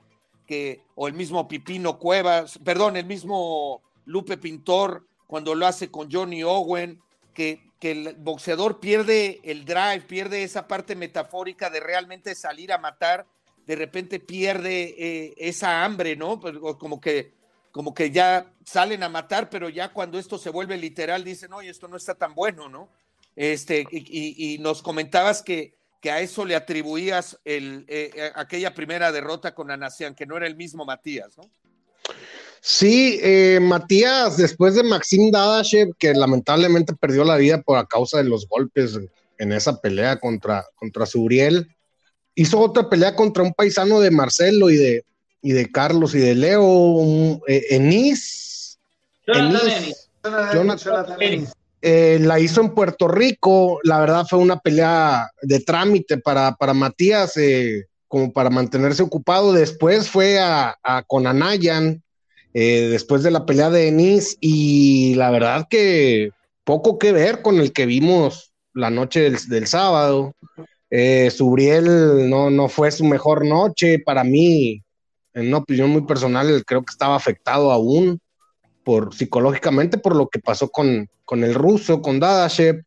o 0.96 1.08
el 1.08 1.14
mismo 1.14 1.48
Pipino 1.48 1.98
Cuevas, 2.00 2.60
perdón, 2.64 2.98
el 2.98 3.06
mismo 3.06 3.82
Lupe 4.06 4.38
Pintor, 4.38 5.06
cuando 5.28 5.56
lo 5.56 5.68
hace 5.68 5.90
con 5.92 6.12
Johnny 6.12 6.44
Owen, 6.44 7.02
que, 7.34 7.62
que 7.80 7.92
el 7.92 8.16
boxeador 8.16 8.80
pierde 8.80 9.40
el 9.44 9.66
drive, 9.66 10.02
pierde 10.02 10.44
esa 10.44 10.68
parte 10.68 10.96
metafórica 10.96 11.70
de 11.70 11.80
realmente 11.80 12.34
salir 12.36 12.72
a 12.72 12.78
matar, 12.78 13.26
de 13.66 13.76
repente 13.76 14.20
pierde 14.20 14.96
eh, 14.98 15.34
esa 15.38 15.84
hambre, 15.84 16.16
¿no? 16.16 16.40
Pues, 16.40 16.58
como 16.80 17.02
que 17.02 17.36
como 17.78 17.94
que 17.94 18.10
ya 18.10 18.52
salen 18.66 19.04
a 19.04 19.10
matar, 19.10 19.52
pero 19.52 19.70
ya 19.70 19.94
cuando 19.94 20.18
esto 20.18 20.40
se 20.40 20.50
vuelve 20.50 20.78
literal 20.78 21.24
dicen, 21.24 21.54
oye, 21.54 21.70
esto 21.70 21.88
no 21.88 21.96
está 21.96 22.16
tan 22.16 22.34
bueno, 22.34 22.70
¿no? 22.70 22.90
Este, 23.36 23.86
y, 23.92 24.58
nos 24.62 24.82
comentabas 24.82 25.44
que, 25.44 25.77
que, 26.02 26.12
a 26.12 26.22
eso 26.22 26.46
le 26.46 26.56
atribuías 26.56 27.38
el, 27.46 27.86
eh, 27.88 28.12
eh, 28.16 28.32
aquella 28.36 28.74
primera 28.74 29.12
derrota 29.12 29.54
con 29.54 29.72
Anacian, 29.72 30.16
que 30.16 30.26
no 30.26 30.38
era 30.38 30.48
el 30.48 30.56
mismo 30.56 30.86
Matías, 30.86 31.38
¿no? 31.38 31.44
Sí, 32.62 33.20
eh, 33.22 33.60
Matías, 33.62 34.38
después 34.38 34.76
de 34.76 34.84
Maxim 34.84 35.32
Dadashev, 35.32 35.96
que 35.98 36.14
lamentablemente 36.14 36.94
perdió 36.94 37.24
la 37.24 37.38
vida 37.38 37.62
por 37.62 37.78
a 37.78 37.86
causa 37.86 38.18
de 38.18 38.26
los 38.26 38.48
golpes 38.48 38.98
en 39.38 39.52
esa 39.52 39.80
pelea 39.80 40.20
contra, 40.20 40.66
contra 40.76 41.06
Suriel, 41.06 41.76
hizo 42.36 42.60
otra 42.60 42.90
pelea 42.90 43.16
contra 43.16 43.44
un 43.44 43.54
paisano 43.54 44.00
de 44.00 44.12
Marcelo 44.12 44.70
y 44.70 44.78
de, 44.78 45.06
y 45.42 45.52
de 45.52 45.72
Carlos 45.72 46.14
y 46.16 46.20
de 46.20 46.36
Leo, 46.36 47.42
eh, 47.48 47.66
Enis. 47.72 48.80
Eh, 51.90 52.20
la 52.20 52.38
hizo 52.38 52.60
en 52.60 52.74
Puerto 52.74 53.08
Rico, 53.08 53.80
la 53.84 54.02
verdad 54.02 54.26
fue 54.30 54.40
una 54.40 54.60
pelea 54.60 55.32
de 55.42 55.62
trámite 55.62 56.18
para, 56.18 56.54
para 56.56 56.74
Matías, 56.74 57.36
como 58.10 58.34
para 58.34 58.50
mantenerse 58.50 59.04
ocupado. 59.04 59.54
Después 59.54 60.10
fue 60.10 60.38
a, 60.38 60.76
con 61.08 61.28
Anayan, 61.28 62.04
eh, 62.54 62.90
después 62.92 63.24
de 63.24 63.32
la 63.32 63.46
pelea 63.46 63.70
de 63.70 63.88
Enis 63.88 64.38
y 64.42 65.16
la 65.16 65.32
verdad 65.32 65.68
que 65.70 66.32
poco 66.66 67.00
que 67.00 67.14
ver 67.14 67.42
con 67.42 67.58
el 67.58 67.72
que 67.72 67.86
vimos 67.86 68.52
la 68.74 68.90
noche 68.90 69.32
del, 69.48 69.68
sábado. 69.68 70.34
Eh, 70.90 71.32
Subriel 71.32 72.30
no, 72.30 72.50
no 72.50 72.68
fue 72.68 72.92
su 72.92 73.06
mejor 73.06 73.46
noche, 73.46 74.00
para 74.00 74.26
mí, 74.26 74.84
en 75.34 75.48
una 75.48 75.60
opinión 75.60 75.90
muy 75.90 76.02
personal, 76.02 76.66
creo 76.66 76.84
que 76.84 76.92
estaba 76.92 77.16
afectado 77.16 77.72
aún 77.72 78.20
por 78.88 79.14
psicológicamente 79.14 79.98
por 79.98 80.16
lo 80.16 80.30
que 80.30 80.40
pasó 80.40 80.70
con, 80.70 81.10
con 81.26 81.44
el 81.44 81.54
ruso, 81.54 82.02
con 82.02 82.22
Dadashev. 82.22 82.86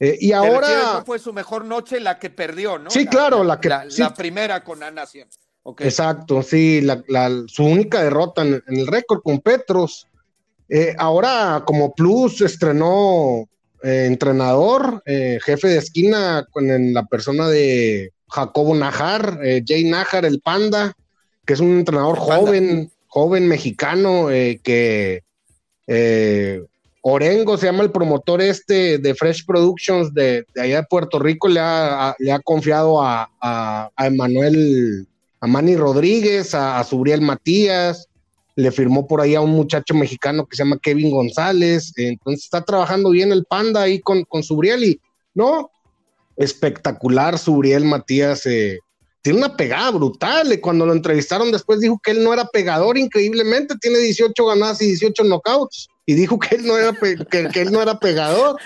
Eh, 0.00 0.18
y 0.20 0.32
ahora. 0.32 1.04
fue 1.06 1.20
su 1.20 1.32
mejor 1.32 1.64
noche 1.64 2.00
la 2.00 2.18
que 2.18 2.30
perdió, 2.30 2.80
¿no? 2.80 2.90
Sí, 2.90 3.06
claro, 3.06 3.44
la 3.44 3.60
que. 3.60 3.68
La, 3.68 4.12
primera 4.12 4.64
con 4.64 4.82
Ana 4.82 5.06
siempre. 5.06 5.38
Exacto, 5.78 6.42
sí, 6.42 6.84
su 7.46 7.64
única 7.64 8.02
derrota 8.02 8.42
en, 8.42 8.60
el 8.66 8.88
récord 8.88 9.22
con 9.22 9.38
Petros. 9.38 10.08
Eh, 10.68 10.96
ahora, 10.98 11.62
como 11.64 11.94
Plus, 11.94 12.40
estrenó 12.40 13.48
eh, 13.84 14.06
entrenador, 14.06 15.00
eh, 15.06 15.38
jefe 15.44 15.68
de 15.68 15.78
esquina, 15.78 16.44
con 16.50 16.92
la 16.92 17.04
persona 17.04 17.46
de 17.46 18.12
Jacobo 18.28 18.74
Najar, 18.74 19.38
Jay 19.64 19.84
Najar, 19.84 20.24
el 20.24 20.40
Panda, 20.40 20.92
que 21.44 21.52
es 21.52 21.60
un 21.60 21.78
entrenador 21.78 22.18
joven, 22.18 22.90
joven 23.06 23.46
mexicano, 23.46 24.26
que 24.26 25.22
Orengo 27.02 27.56
se 27.56 27.66
llama 27.66 27.84
el 27.84 27.92
promotor 27.92 28.42
este 28.42 28.98
de 28.98 29.14
Fresh 29.14 29.46
Productions 29.46 30.12
de, 30.12 30.44
allá 30.56 30.80
de 30.80 30.86
Puerto 30.88 31.18
Rico, 31.18 31.48
le 31.48 31.60
ha, 31.60 32.14
confiado 32.42 33.00
a, 33.00 33.30
a, 33.40 33.90
a 33.94 34.06
Emanuel 34.06 35.06
a 35.40 35.46
Manny 35.46 35.76
Rodríguez, 35.76 36.54
a, 36.54 36.82
Subriel 36.84 37.20
Matías, 37.20 38.08
le 38.54 38.70
firmó 38.72 39.06
por 39.06 39.20
ahí 39.20 39.34
a 39.34 39.40
un 39.40 39.50
muchacho 39.50 39.94
mexicano 39.94 40.46
que 40.46 40.56
se 40.56 40.64
llama 40.64 40.78
Kevin 40.82 41.10
González, 41.10 41.92
entonces 41.96 42.44
está 42.44 42.64
trabajando 42.64 43.10
bien 43.10 43.32
el 43.32 43.44
Panda 43.44 43.82
ahí 43.82 44.00
con, 44.00 44.24
con 44.24 44.42
Subriel 44.42 44.84
y 44.84 45.00
no, 45.34 45.70
espectacular 46.36 47.38
Subriel 47.38 47.84
Matías, 47.84 48.46
eh, 48.46 48.78
tiene 49.26 49.40
una 49.40 49.56
pegada 49.56 49.90
brutal, 49.90 50.56
cuando 50.60 50.86
lo 50.86 50.92
entrevistaron 50.92 51.50
después 51.50 51.80
dijo 51.80 52.00
que 52.00 52.12
él 52.12 52.22
no 52.22 52.32
era 52.32 52.44
pegador 52.44 52.96
increíblemente, 52.96 53.74
tiene 53.80 53.98
18 53.98 54.46
ganadas 54.46 54.80
y 54.82 54.86
18 54.86 55.24
knockouts 55.24 55.88
y 56.06 56.14
dijo 56.14 56.38
que 56.38 56.54
él 56.54 56.64
no 56.64 56.78
era, 56.78 56.92
que 56.92 57.60
él 57.60 57.72
no 57.72 57.82
era 57.82 57.98
pegador. 57.98 58.56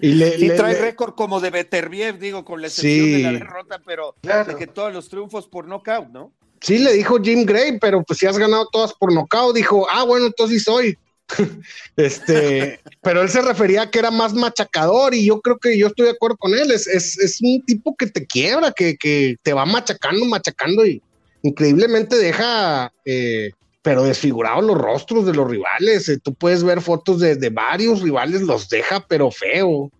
Y, 0.00 0.14
le, 0.14 0.50
trae 0.50 0.80
récord 0.80 1.16
como 1.16 1.40
de 1.40 1.50
Beterbiev, 1.50 2.20
digo, 2.20 2.44
con 2.44 2.60
la 2.60 2.68
excepción 2.68 3.06
de 3.06 3.22
la 3.24 3.32
derrota, 3.32 3.80
pero 3.84 4.14
de 4.22 4.54
que 4.54 4.68
todos 4.68 4.92
los 4.92 5.08
triunfos 5.08 5.48
por 5.48 5.66
nocaut, 5.66 6.08
¿no? 6.10 6.32
Sí, 6.60 6.78
le 6.78 6.92
dijo 6.92 7.20
Jim 7.20 7.44
Gray, 7.44 7.80
pero 7.80 8.04
pues 8.04 8.20
si 8.20 8.26
has 8.26 8.38
ganado 8.38 8.68
todas 8.70 8.94
por 8.94 9.12
nocaut, 9.12 9.52
dijo, 9.52 9.88
ah, 9.90 10.04
bueno, 10.04 10.26
entonces 10.26 10.58
sí 10.58 10.64
soy. 10.64 10.96
este, 11.96 12.80
pero 13.02 13.22
él 13.22 13.28
se 13.28 13.42
refería 13.42 13.82
a 13.82 13.90
que 13.90 13.98
era 13.98 14.10
más 14.10 14.34
machacador 14.34 15.14
y 15.14 15.26
yo 15.26 15.40
creo 15.40 15.58
que 15.58 15.76
yo 15.76 15.88
estoy 15.88 16.06
de 16.06 16.12
acuerdo 16.12 16.36
con 16.36 16.54
él. 16.54 16.70
Es, 16.70 16.86
es, 16.86 17.38
un 17.42 17.62
tipo 17.64 17.94
que 17.96 18.06
te 18.06 18.26
quiebra, 18.26 18.72
que, 18.72 18.96
que, 18.96 19.36
te 19.42 19.52
va 19.52 19.66
machacando, 19.66 20.24
machacando 20.24 20.86
y 20.86 21.02
increíblemente 21.42 22.16
deja 22.16 22.92
eh, 23.04 23.50
pero 23.82 24.04
desfigurados 24.04 24.64
los 24.64 24.76
rostros 24.76 25.24
de 25.24 25.32
los 25.32 25.48
rivales. 25.48 26.08
Eh, 26.08 26.18
tú 26.22 26.34
puedes 26.34 26.62
ver 26.64 26.80
fotos 26.80 27.20
de, 27.20 27.50
varios 27.50 28.02
rivales, 28.02 28.42
los 28.42 28.68
deja, 28.68 29.04
pero 29.08 29.30
feo. 29.30 29.90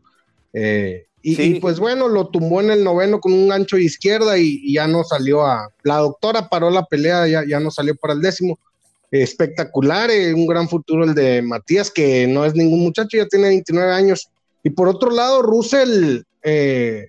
Eh, 0.52 1.06
y, 1.22 1.58
pues 1.60 1.78
bueno, 1.78 2.08
lo 2.08 2.28
tumbó 2.28 2.60
en 2.60 2.70
el 2.70 2.84
noveno 2.84 3.20
con 3.20 3.32
un 3.32 3.48
gancho 3.48 3.76
de 3.76 3.84
izquierda 3.84 4.38
y, 4.38 4.72
ya 4.72 4.86
no 4.86 5.04
salió 5.04 5.46
a. 5.46 5.70
La 5.82 5.96
doctora 5.96 6.48
paró 6.48 6.70
la 6.70 6.84
pelea, 6.84 7.26
ya, 7.26 7.44
ya 7.46 7.60
no 7.60 7.70
salió 7.70 7.94
para 7.96 8.14
el 8.14 8.20
décimo. 8.20 8.58
Espectacular, 9.10 10.10
eh, 10.10 10.34
un 10.34 10.46
gran 10.46 10.68
futuro 10.68 11.04
el 11.04 11.14
de 11.14 11.42
Matías, 11.42 11.90
que 11.90 12.26
no 12.26 12.44
es 12.44 12.54
ningún 12.54 12.80
muchacho, 12.80 13.16
ya 13.16 13.26
tiene 13.26 13.48
29 13.48 13.92
años. 13.92 14.28
Y 14.62 14.70
por 14.70 14.88
otro 14.88 15.10
lado, 15.10 15.42
Russell, 15.42 16.22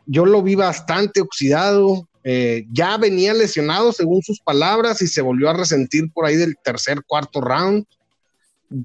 yo 0.05 0.25
lo 0.25 0.41
vi 0.41 0.55
bastante 0.55 1.21
oxidado, 1.21 2.09
eh, 2.23 2.65
ya 2.71 2.97
venía 2.97 3.33
lesionado 3.33 3.93
según 3.93 4.21
sus 4.21 4.39
palabras 4.39 5.01
y 5.01 5.07
se 5.07 5.21
volvió 5.21 5.49
a 5.49 5.53
resentir 5.53 6.11
por 6.11 6.25
ahí 6.25 6.35
del 6.35 6.55
tercer, 6.63 7.01
cuarto 7.05 7.41
round. 7.41 7.85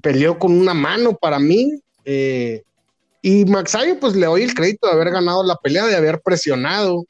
Peleó 0.01 0.39
con 0.39 0.53
una 0.53 0.73
mano 0.73 1.15
para 1.15 1.39
mí. 1.39 1.79
Eh, 2.05 2.63
y 3.21 3.45
Maxayo, 3.45 3.99
pues 3.99 4.15
le 4.15 4.25
doy 4.25 4.43
el 4.43 4.53
crédito 4.53 4.87
de 4.87 4.93
haber 4.93 5.11
ganado 5.11 5.43
la 5.43 5.57
pelea, 5.57 5.85
de 5.85 5.95
haber 5.95 6.21
presionado. 6.21 7.05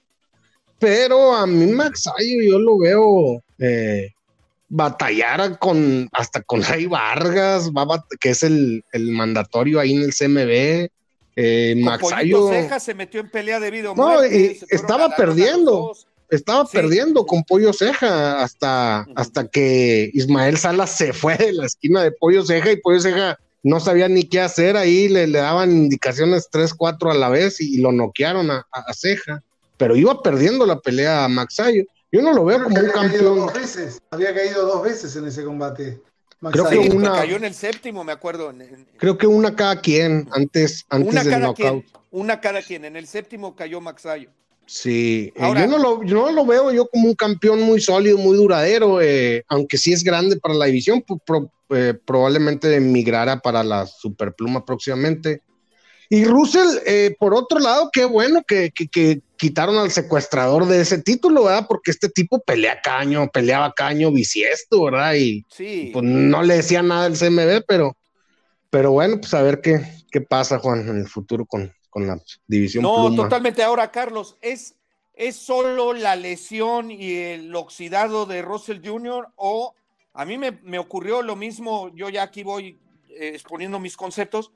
Pero 0.79 1.33
a 1.33 1.45
mí 1.45 1.67
Maxayo 1.67 2.41
yo 2.41 2.59
lo 2.59 2.77
veo 2.79 3.41
eh, 4.65 4.69
batallar 4.69 5.59
con 5.59 6.09
hasta 6.11 6.41
con 6.41 6.63
Rey 6.63 6.85
Vargas, 6.85 7.69
que 8.19 8.29
es 8.29 8.43
el, 8.43 8.83
mandatorio 8.93 9.79
ahí 9.79 9.93
en 9.93 10.03
el 10.03 10.13
CMB. 10.13 10.89
Eh, 11.37 11.75
Maxayo 11.83 12.49
se 12.79 12.93
metió 12.93 13.19
en 13.19 13.29
pelea 13.29 13.59
debido 13.59 13.91
a 13.91 13.95
no, 13.95 14.21
estaba 14.21 15.15
perdiendo 15.17 15.93
estaba 16.29 16.65
perdiendo 16.65 17.25
con 17.25 17.43
Pollo 17.43 17.71
Ceja 17.73 18.41
hasta, 18.41 19.05
hasta 19.15 19.47
que 19.47 20.09
Ismael 20.13 20.57
Salas 20.57 20.97
se 20.97 21.13
fue 21.13 21.37
de 21.37 21.53
la 21.53 21.65
esquina 21.65 22.01
de 22.03 22.11
Pollo 22.11 22.43
Ceja 22.43 22.71
y 22.71 22.77
Pollo 22.77 22.99
Ceja 22.99 23.37
no 23.63 23.79
sabía 23.79 24.07
ni 24.07 24.23
qué 24.23 24.41
hacer 24.41 24.77
ahí, 24.77 25.07
le, 25.07 25.27
le 25.27 25.39
daban 25.39 25.71
indicaciones 25.71 26.49
3, 26.51 26.73
4 26.73 27.11
a 27.11 27.15
la 27.15 27.29
vez 27.29 27.59
y, 27.59 27.77
lo 27.77 27.91
noquearon 27.91 28.51
a, 28.51 28.65
Ceja, 28.93 29.41
pero 29.77 29.95
iba 29.95 30.21
perdiendo 30.21 30.65
la 30.65 30.79
pelea 30.79 31.25
a 31.25 31.27
Maxayo. 31.27 31.83
Yo 32.15 32.21
no 32.21 32.31
lo 32.31 32.45
veo 32.45 32.63
como 32.63 32.79
un 32.79 32.89
campeón. 32.91 33.39
Dos 33.39 33.53
veces. 33.53 34.01
Había 34.09 34.33
caído 34.33 34.65
dos 34.65 34.81
veces 34.83 35.13
en 35.17 35.27
ese 35.27 35.43
combate. 35.43 36.01
Creo 36.49 36.69
que 36.69 36.77
una 36.77 37.11
cayó 37.11 37.35
en 37.35 37.43
el 37.43 37.53
séptimo, 37.53 38.05
me 38.05 38.13
acuerdo. 38.13 38.53
Creo 38.95 39.17
que 39.17 39.27
una 39.27 39.53
cada 39.53 39.81
quien 39.81 40.25
antes, 40.31 40.85
antes 40.89 41.11
una 41.11 41.23
del 41.25 41.41
knockout. 41.41 41.83
una 42.11 42.39
cada 42.39 42.61
quien. 42.61 42.85
En 42.85 42.95
el 42.95 43.05
séptimo 43.05 43.53
cayó 43.53 43.81
Maxayo. 43.81 44.29
Sí, 44.65 45.33
eh, 45.35 45.53
yo, 45.57 45.67
no 45.67 45.77
lo, 45.77 46.03
no 46.03 46.31
lo 46.31 46.45
veo 46.45 46.71
yo 46.71 46.87
como 46.87 47.09
un 47.09 47.15
campeón 47.15 47.61
muy 47.61 47.81
sólido, 47.81 48.17
muy 48.17 48.37
duradero, 48.37 49.01
eh, 49.01 49.43
aunque 49.49 49.77
sí 49.77 49.91
es 49.91 50.01
grande 50.01 50.37
para 50.37 50.53
la 50.53 50.65
división, 50.65 51.03
pues, 51.05 51.19
eh, 51.69 51.95
probablemente 52.05 52.73
emigrara 52.73 53.41
para 53.41 53.61
la 53.61 53.85
superpluma 53.85 54.63
próximamente. 54.63 55.41
Y 56.09 56.23
Russell, 56.23 56.79
por 57.19 57.33
otro 57.33 57.59
lado, 57.59 57.89
qué 57.91 58.05
bueno 58.05 58.41
que, 58.47 58.71
quitaron 59.37 59.77
al 59.77 59.91
secuestrador 59.91 60.65
de 60.65 60.81
ese 60.81 61.01
título, 61.01 61.45
¿verdad? 61.45 61.65
Porque 61.67 61.91
este 61.91 62.09
tipo 62.09 62.39
pelea 62.39 62.81
caño, 62.81 63.27
peleaba 63.29 63.73
caño 63.73 64.11
bisiesto, 64.11 64.83
¿verdad? 64.83 65.13
Y 65.15 65.45
pues, 65.91 66.03
no 66.03 66.43
le 66.43 66.55
decía 66.55 66.81
nada 66.81 67.05
al 67.05 67.17
CMB, 67.17 67.65
pero, 67.67 67.95
pero 68.69 68.91
bueno, 68.91 69.19
pues 69.19 69.33
a 69.33 69.41
ver 69.41 69.61
qué, 69.61 69.81
qué 70.11 70.21
pasa, 70.21 70.59
Juan, 70.59 70.87
en 70.87 70.97
el 70.97 71.07
futuro 71.07 71.45
con, 71.45 71.73
con 71.89 72.07
la 72.07 72.19
división. 72.47 72.83
No, 72.83 73.13
totalmente. 73.15 73.63
Ahora, 73.63 73.91
Carlos, 73.91 74.37
¿es, 74.41 74.75
¿es 75.13 75.35
solo 75.35 75.93
la 75.93 76.15
lesión 76.15 76.91
y 76.91 77.13
el 77.13 77.55
oxidado 77.55 78.25
de 78.25 78.41
Russell 78.41 78.81
Jr. 78.83 79.27
o 79.35 79.73
a 80.15 80.23
mí 80.23 80.37
me, 80.37 80.79
ocurrió 80.79 81.21
lo 81.21 81.35
mismo, 81.35 81.93
yo 81.93 82.07
ya 82.07 82.23
aquí 82.23 82.41
voy 82.41 82.79
eh, 83.09 83.31
exponiendo 83.33 83.79
mis 83.79 83.97
conceptos, 83.97 84.51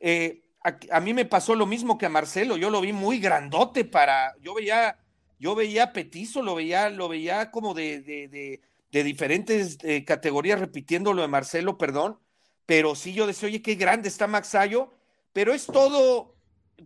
eh, 0.00 0.42
a, 0.62 1.00
mí 1.00 1.14
me 1.14 1.24
pasó 1.24 1.54
lo 1.54 1.66
mismo 1.66 1.98
que 1.98 2.06
a 2.06 2.10
Marcelo, 2.10 2.56
yo 2.56 2.70
lo 2.70 2.80
vi 2.80 2.92
muy 2.92 3.18
grandote 3.18 3.84
para, 3.84 4.34
yo 4.40 4.54
veía, 4.54 4.98
yo 5.38 5.54
veía 5.54 5.92
petizo, 5.92 6.42
lo 6.42 6.54
veía, 6.54 6.90
lo 6.90 7.08
veía 7.08 7.50
como 7.50 7.74
de, 7.74 8.00
de, 8.00 8.60
de, 8.90 9.04
diferentes 9.04 9.78
eh, 9.82 10.04
categorías, 10.04 10.60
repitiendo 10.60 11.12
lo 11.12 11.22
de 11.22 11.28
Marcelo, 11.28 11.78
perdón, 11.78 12.18
pero 12.66 12.94
sí 12.94 13.12
yo 13.12 13.26
decía, 13.26 13.48
oye, 13.48 13.62
qué 13.62 13.76
grande 13.76 14.08
está 14.08 14.26
Maxayo, 14.26 14.92
pero 15.32 15.54
es 15.54 15.66
todo, 15.66 16.34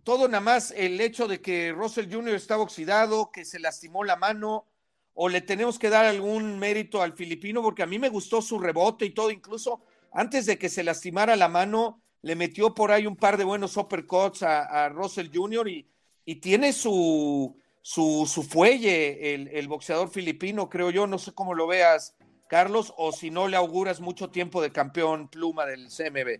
todo 0.03 0.27
nada 0.27 0.41
más 0.41 0.71
el 0.71 1.01
hecho 1.01 1.27
de 1.27 1.41
que 1.41 1.71
Russell 1.71 2.13
Jr. 2.13 2.35
estaba 2.35 2.63
oxidado, 2.63 3.31
que 3.31 3.45
se 3.45 3.59
lastimó 3.59 4.03
la 4.03 4.15
mano, 4.15 4.67
o 5.15 5.29
le 5.29 5.41
tenemos 5.41 5.79
que 5.79 5.89
dar 5.89 6.05
algún 6.05 6.59
mérito 6.59 7.01
al 7.01 7.13
filipino, 7.13 7.61
porque 7.61 7.83
a 7.83 7.87
mí 7.87 7.99
me 7.99 8.09
gustó 8.09 8.41
su 8.41 8.59
rebote 8.59 9.05
y 9.05 9.11
todo, 9.11 9.31
incluso 9.31 9.81
antes 10.11 10.45
de 10.45 10.57
que 10.57 10.69
se 10.69 10.83
lastimara 10.83 11.35
la 11.35 11.47
mano, 11.47 12.02
le 12.23 12.35
metió 12.35 12.73
por 12.73 12.91
ahí 12.91 13.05
un 13.05 13.15
par 13.15 13.37
de 13.37 13.43
buenos 13.43 13.77
uppercuts 13.77 14.43
a, 14.43 14.89
Russell 14.89 15.29
Jr. 15.31 15.67
Y, 15.67 16.35
tiene 16.41 16.73
su, 16.73 17.55
su, 17.81 18.27
su 18.31 18.43
fuelle 18.43 19.35
el, 19.35 19.49
el, 19.49 19.67
boxeador 19.67 20.09
filipino, 20.09 20.69
creo 20.69 20.89
yo, 20.89 21.05
no 21.05 21.19
sé 21.19 21.33
cómo 21.33 21.53
lo 21.53 21.67
veas, 21.67 22.15
Carlos, 22.47 22.93
o 22.97 23.11
si 23.11 23.29
no 23.29 23.47
le 23.47 23.57
auguras 23.57 23.99
mucho 23.99 24.29
tiempo 24.29 24.61
de 24.61 24.71
campeón 24.71 25.27
pluma 25.27 25.65
del 25.65 25.89
CMB. 25.89 26.39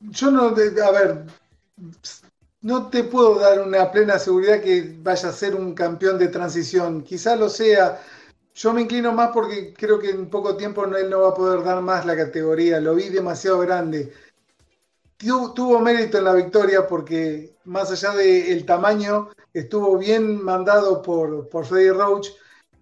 Yo 0.00 0.30
no, 0.30 0.48
a 0.48 0.90
ver, 0.90 1.24
no 2.62 2.88
te 2.88 3.04
puedo 3.04 3.38
dar 3.38 3.60
una 3.60 3.90
plena 3.90 4.18
seguridad 4.18 4.62
que 4.62 4.96
vaya 5.00 5.28
a 5.28 5.32
ser 5.32 5.54
un 5.54 5.74
campeón 5.74 6.18
de 6.18 6.28
transición. 6.28 7.02
Quizá 7.02 7.36
lo 7.36 7.50
sea. 7.50 8.00
Yo 8.54 8.72
me 8.72 8.82
inclino 8.82 9.12
más 9.12 9.30
porque 9.32 9.74
creo 9.74 9.98
que 9.98 10.10
en 10.10 10.30
poco 10.30 10.56
tiempo 10.56 10.84
él 10.84 11.10
no 11.10 11.22
va 11.22 11.30
a 11.30 11.34
poder 11.34 11.64
dar 11.64 11.82
más 11.82 12.06
la 12.06 12.16
categoría. 12.16 12.80
Lo 12.80 12.94
vi 12.94 13.08
demasiado 13.08 13.58
grande. 13.60 14.12
Tuvo, 15.18 15.80
mérito 15.80 16.18
en 16.18 16.24
la 16.24 16.34
victoria 16.34 16.86
porque 16.86 17.56
más 17.64 17.90
allá 17.90 18.12
del 18.12 18.64
tamaño, 18.64 19.30
estuvo 19.52 19.98
bien 19.98 20.42
mandado 20.42 21.02
por, 21.02 21.48
por 21.48 21.64
Freddy 21.66 21.90
Roach. 21.90 22.28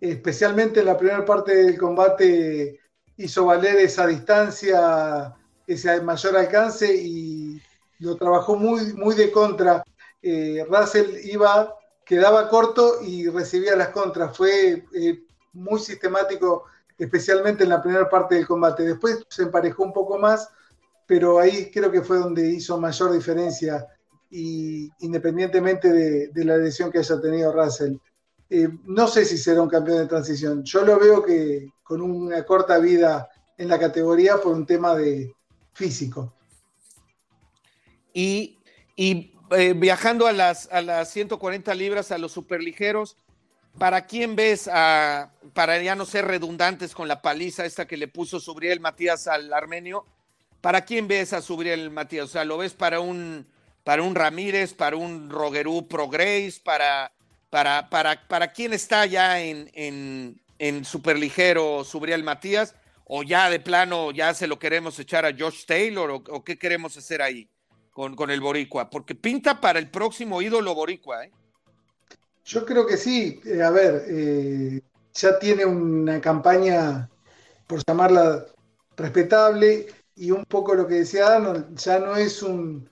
Especialmente 0.00 0.80
en 0.80 0.86
la 0.86 0.98
primera 0.98 1.24
parte 1.24 1.54
del 1.54 1.78
combate 1.78 2.80
hizo 3.16 3.46
valer 3.46 3.76
esa 3.76 4.06
distancia, 4.06 5.34
ese 5.66 6.00
mayor 6.02 6.36
alcance 6.36 6.94
y 6.94 7.62
lo 8.00 8.16
trabajó 8.16 8.56
muy, 8.56 8.92
muy 8.94 9.14
de 9.14 9.30
contra. 9.30 9.84
Eh, 10.20 10.66
Russell 10.68 11.16
iba, 11.24 11.74
quedaba 12.04 12.48
corto 12.48 13.00
y 13.02 13.28
recibía 13.28 13.76
las 13.76 13.88
contras. 13.88 14.36
Fue 14.36 14.84
eh, 14.92 15.22
muy 15.52 15.80
sistemático, 15.80 16.64
especialmente 16.98 17.64
en 17.64 17.70
la 17.70 17.82
primera 17.82 18.08
parte 18.08 18.34
del 18.34 18.46
combate. 18.46 18.84
Después 18.84 19.24
se 19.28 19.42
emparejó 19.42 19.82
un 19.82 19.92
poco 19.92 20.18
más, 20.18 20.48
pero 21.06 21.38
ahí 21.38 21.70
creo 21.70 21.90
que 21.90 22.02
fue 22.02 22.18
donde 22.18 22.48
hizo 22.48 22.78
mayor 22.78 23.12
diferencia, 23.12 23.86
y 24.32 24.90
independientemente 25.00 25.92
de, 25.92 26.44
la 26.44 26.56
lesión 26.56 26.90
que 26.90 26.98
haya 26.98 27.20
tenido 27.20 27.52
Russell. 27.52 27.96
Eh, 28.48 28.68
no 28.84 29.06
sé 29.06 29.26
si 29.26 29.36
será 29.36 29.60
un 29.60 29.68
campeón 29.68 29.98
de 29.98 30.06
transición. 30.06 30.64
Yo 30.64 30.84
lo 30.84 30.98
veo 30.98 31.22
que 31.22 31.68
con 31.82 32.00
una 32.00 32.42
corta 32.44 32.78
vida 32.78 33.28
en 33.58 33.68
la 33.68 33.78
categoría 33.78 34.38
por 34.38 34.54
un 34.54 34.64
tema 34.64 34.94
de 34.94 35.34
físico. 35.74 36.34
Y, 38.14 38.58
eh, 38.96 39.74
viajando 39.74 40.26
a 40.26 40.32
las, 40.32 40.68
a 40.72 40.80
las 40.80 41.10
140 41.10 41.74
libras, 41.74 42.10
a 42.10 42.18
los 42.18 42.32
superligeros, 42.32 43.18
¿para 43.78 44.06
quién 44.06 44.36
ves, 44.36 44.68
a, 44.72 45.32
para 45.52 45.80
ya 45.82 45.94
no 45.94 46.04
ser 46.04 46.26
redundantes 46.26 46.94
con 46.94 47.08
la 47.08 47.22
paliza 47.22 47.64
esta 47.64 47.86
que 47.86 47.96
le 47.96 48.08
puso 48.08 48.40
Subriel 48.40 48.80
Matías 48.80 49.26
al 49.26 49.52
armenio, 49.52 50.06
¿para 50.60 50.84
quién 50.84 51.08
ves 51.08 51.32
a 51.32 51.42
Subriel 51.42 51.90
Matías? 51.90 52.26
O 52.26 52.28
sea, 52.28 52.44
¿lo 52.44 52.58
ves 52.58 52.74
para 52.74 53.00
un, 53.00 53.46
para 53.84 54.02
un 54.02 54.14
Ramírez, 54.14 54.74
para 54.74 54.96
un 54.96 55.30
Rogerú 55.30 55.88
Progres, 55.88 56.58
para, 56.58 57.12
para, 57.50 57.88
para, 57.90 58.26
para 58.28 58.52
quién 58.52 58.72
está 58.72 59.06
ya 59.06 59.40
en, 59.40 59.70
en, 59.74 60.40
en 60.58 60.84
superligero 60.84 61.84
Subriel 61.84 62.22
Matías? 62.22 62.74
¿O 63.04 63.22
ya 63.22 63.50
de 63.50 63.60
plano 63.60 64.10
ya 64.10 64.32
se 64.32 64.46
lo 64.46 64.58
queremos 64.58 64.98
echar 64.98 65.26
a 65.26 65.34
Josh 65.36 65.66
Taylor 65.66 66.10
o 66.10 66.44
qué 66.44 66.58
queremos 66.58 66.96
hacer 66.96 67.20
ahí? 67.20 67.48
con, 67.92 68.30
el 68.30 68.40
Boricua, 68.40 68.90
porque 68.90 69.14
pinta 69.14 69.60
para 69.60 69.78
el 69.78 69.90
próximo 69.90 70.42
ídolo 70.42 70.74
Boricua. 70.74 71.24
¿eh? 71.26 71.32
Yo 72.44 72.64
creo 72.64 72.86
que 72.86 72.96
sí. 72.96 73.40
Eh, 73.44 73.62
a 73.62 73.70
ver, 73.70 74.04
eh, 74.08 74.80
ya 75.14 75.38
tiene 75.38 75.64
una 75.64 76.20
campaña, 76.20 77.08
por 77.66 77.82
llamarla 77.86 78.46
respetable, 78.96 79.86
y 80.16 80.30
un 80.30 80.44
poco 80.44 80.74
lo 80.74 80.86
que 80.86 80.96
decía 80.96 81.36
Arnold, 81.36 81.76
ya 81.76 81.98
no 81.98 82.16
es 82.16 82.42
un, 82.42 82.88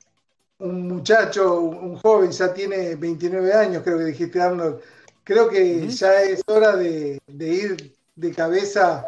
muchacho, 0.58 1.60
un 1.60 1.96
joven, 1.96 2.30
ya 2.32 2.52
tiene 2.52 2.96
29 2.96 3.52
años, 3.52 3.82
creo 3.84 3.98
que 3.98 4.04
dijiste 4.04 4.40
Arnold. 4.40 4.80
Creo 5.24 5.48
que 5.48 5.86
ya 5.88 6.22
es 6.22 6.42
hora 6.46 6.76
de, 6.76 7.20
ir 7.38 7.94
de 8.16 8.32
cabeza 8.34 9.06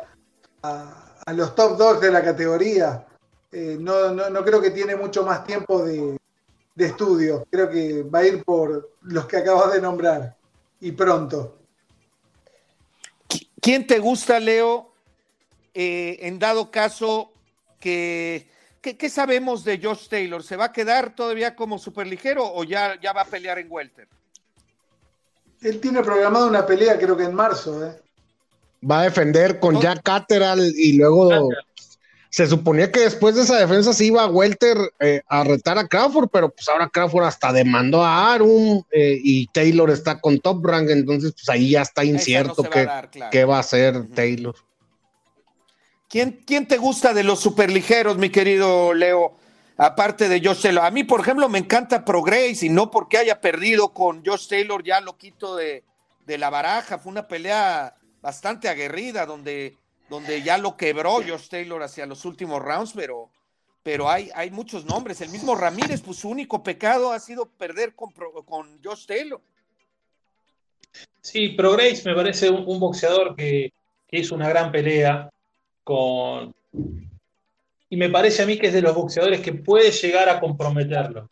a, 0.63 1.15
a, 1.27 1.33
los 1.33 1.55
top 1.55 1.77
2 1.77 2.01
de 2.01 2.11
la 2.13 2.23
categoría. 2.23 3.07
Eh, 3.51 3.77
no, 3.79 4.11
no, 4.13 4.45
creo 4.45 4.63
que 4.63 4.71
tiene 4.71 4.97
mucho 4.97 5.25
más 5.25 5.45
tiempo 5.45 5.85
de, 5.85 6.17
estudio. 6.77 7.47
Creo 7.51 7.69
que 7.69 8.03
va 8.03 8.21
a 8.21 8.27
ir 8.27 8.43
por 8.45 8.92
los 9.05 9.27
que 9.27 9.39
acabas 9.39 9.73
de 9.73 9.81
nombrar 9.81 10.37
y 10.81 10.93
pronto. 10.93 11.59
¿Quién 13.61 13.87
te 13.87 13.99
gusta, 13.99 14.41
Leo? 14.41 14.93
Eh, 15.75 16.19
en 16.23 16.39
dado 16.39 16.71
caso 16.71 17.33
que, 17.81 18.49
¿qué 18.81 19.09
sabemos 19.09 19.65
de 19.65 19.81
Josh 19.83 20.09
Taylor? 20.09 20.43
¿Se 20.43 20.57
va 20.57 20.67
a 20.67 20.73
quedar 20.73 21.15
todavía 21.15 21.57
como 21.57 21.79
superligero 21.79 22.45
o 22.45 22.65
ya, 22.65 23.01
ya 23.01 23.13
va 23.13 23.23
a 23.23 23.27
pelear 23.27 23.59
en 23.59 23.71
welter? 23.71 24.09
Él 25.63 25.81
tiene 25.81 26.03
programado 26.03 26.49
una 26.49 26.67
pelea, 26.67 26.99
creo 26.99 27.17
que 27.17 27.25
en 27.25 27.35
marzo. 27.35 27.87
¿eh? 27.87 28.01
Va 28.89 29.01
a 29.01 29.05
defender 29.05 29.61
con 29.61 29.81
Jack 29.81 30.03
Catteral 30.03 30.61
y 30.77 30.95
luego 30.95 31.51
se 32.33 32.47
suponía 32.47 32.91
que 32.91 33.01
después 33.01 33.35
de 33.35 33.43
esa 33.43 33.59
defensa 33.59 33.93
se 33.93 34.07
iba 34.07 34.23
a 34.23 34.27
Welter 34.27 34.79
eh, 35.01 35.21
a 35.29 35.45
retar 35.45 35.77
a 35.77 35.87
Crawford, 35.87 36.31
pero 36.31 36.49
pues 36.49 36.67
ahora 36.67 36.89
Crawford 36.89 37.27
hasta 37.27 37.53
demandó 37.53 38.03
a 38.03 38.33
Arum 38.33 38.83
eh, 38.91 39.21
y 39.23 39.49
Taylor 39.49 39.91
está 39.91 40.19
con 40.19 40.41
Top 40.41 40.65
Rank, 40.65 40.89
entonces 40.89 41.33
pues 41.33 41.47
ahí 41.51 41.73
ya 41.73 41.83
está 41.83 42.07
incierto 42.07 42.63
qué 42.63 43.45
va, 43.45 43.51
va 43.51 43.57
a 43.59 43.61
hacer 43.61 44.09
Taylor. 44.15 44.55
¿Quién, 46.09 46.43
¿Quién, 46.47 46.67
te 46.67 46.79
gusta 46.79 47.13
de 47.13 47.23
los 47.23 47.39
superligeros, 47.39 48.17
mi 48.17 48.31
querido 48.31 48.95
Leo? 48.95 49.37
Aparte 49.77 50.31
de 50.31 50.41
Josh 50.43 50.63
Taylor. 50.63 50.87
A 50.87 50.91
mí, 50.91 51.05
por 51.05 51.21
ejemplo, 51.21 51.51
me 51.51 51.59
encanta 51.59 52.03
Pro 52.03 52.23
Grace 52.23 52.65
y 52.65 52.71
no 52.71 52.91
porque 52.91 53.19
haya 53.19 53.43
perdido 53.43 53.93
con 53.93 54.25
Josh 54.25 54.49
Taylor, 54.49 54.83
ya 54.83 55.03
lo 55.03 55.19
quito 55.19 55.55
de, 55.55 55.85
de 56.25 56.39
la 56.39 56.49
baraja. 56.49 56.99
Fue 56.99 57.13
una 57.13 57.29
pelea 57.29 57.95
bastante 58.23 58.71
aguerrida 58.71 59.27
donde 59.27 59.77
donde 60.13 60.43
ya 60.43 60.59
lo 60.59 60.77
quebró 60.77 61.23
Josh 61.27 61.49
Taylor 61.49 61.83
hacia 61.83 62.05
los 62.05 62.27
últimos 62.27 62.61
rounds, 62.63 62.93
pero, 62.95 63.31
pero 63.83 64.11
hay, 64.11 64.29
hay 64.35 64.51
muchos 64.51 64.85
nombres. 64.85 65.23
El 65.23 65.31
mismo 65.31 65.55
Ramírez, 65.55 66.03
pues 66.03 66.19
su 66.19 66.29
único 66.29 66.63
pecado 66.63 67.13
ha 67.13 67.19
sido 67.19 67.47
perder 67.47 67.95
con, 67.95 68.13
con 68.45 68.79
Josh 68.85 69.07
Taylor. 69.07 69.41
Sí, 71.23 71.55
pero 71.57 71.79
me 71.79 72.15
parece 72.15 72.51
un, 72.51 72.79
boxeador 72.79 73.35
que, 73.35 73.73
hizo 74.11 74.35
una 74.35 74.51
gran 74.51 74.71
pelea 74.71 75.31
con... 75.83 76.55
Y 77.89 77.97
me 77.97 78.11
parece 78.11 78.43
a 78.43 78.47
mí 78.47 78.59
que 78.59 78.67
es 78.67 78.75
de 78.75 78.83
los 78.83 78.95
boxeadores 78.95 79.41
que 79.41 79.55
puede 79.55 79.91
llegar 79.93 80.29
a 80.29 80.41
comprometerlo. 80.41 81.31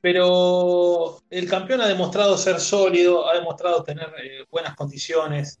Pero 0.00 1.20
el 1.30 1.48
campeón 1.48 1.80
ha 1.80 1.88
demostrado 1.88 2.38
ser 2.38 2.60
sólido, 2.60 3.28
ha 3.28 3.34
demostrado 3.34 3.82
tener 3.82 4.08
eh, 4.22 4.44
buenas 4.52 4.76
condiciones. 4.76 5.58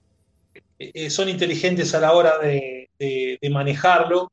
Eh, 0.78 1.10
son 1.10 1.28
inteligentes 1.28 1.92
a 1.94 2.00
la 2.00 2.12
hora 2.12 2.38
de, 2.38 2.88
manejarlo 3.50 4.30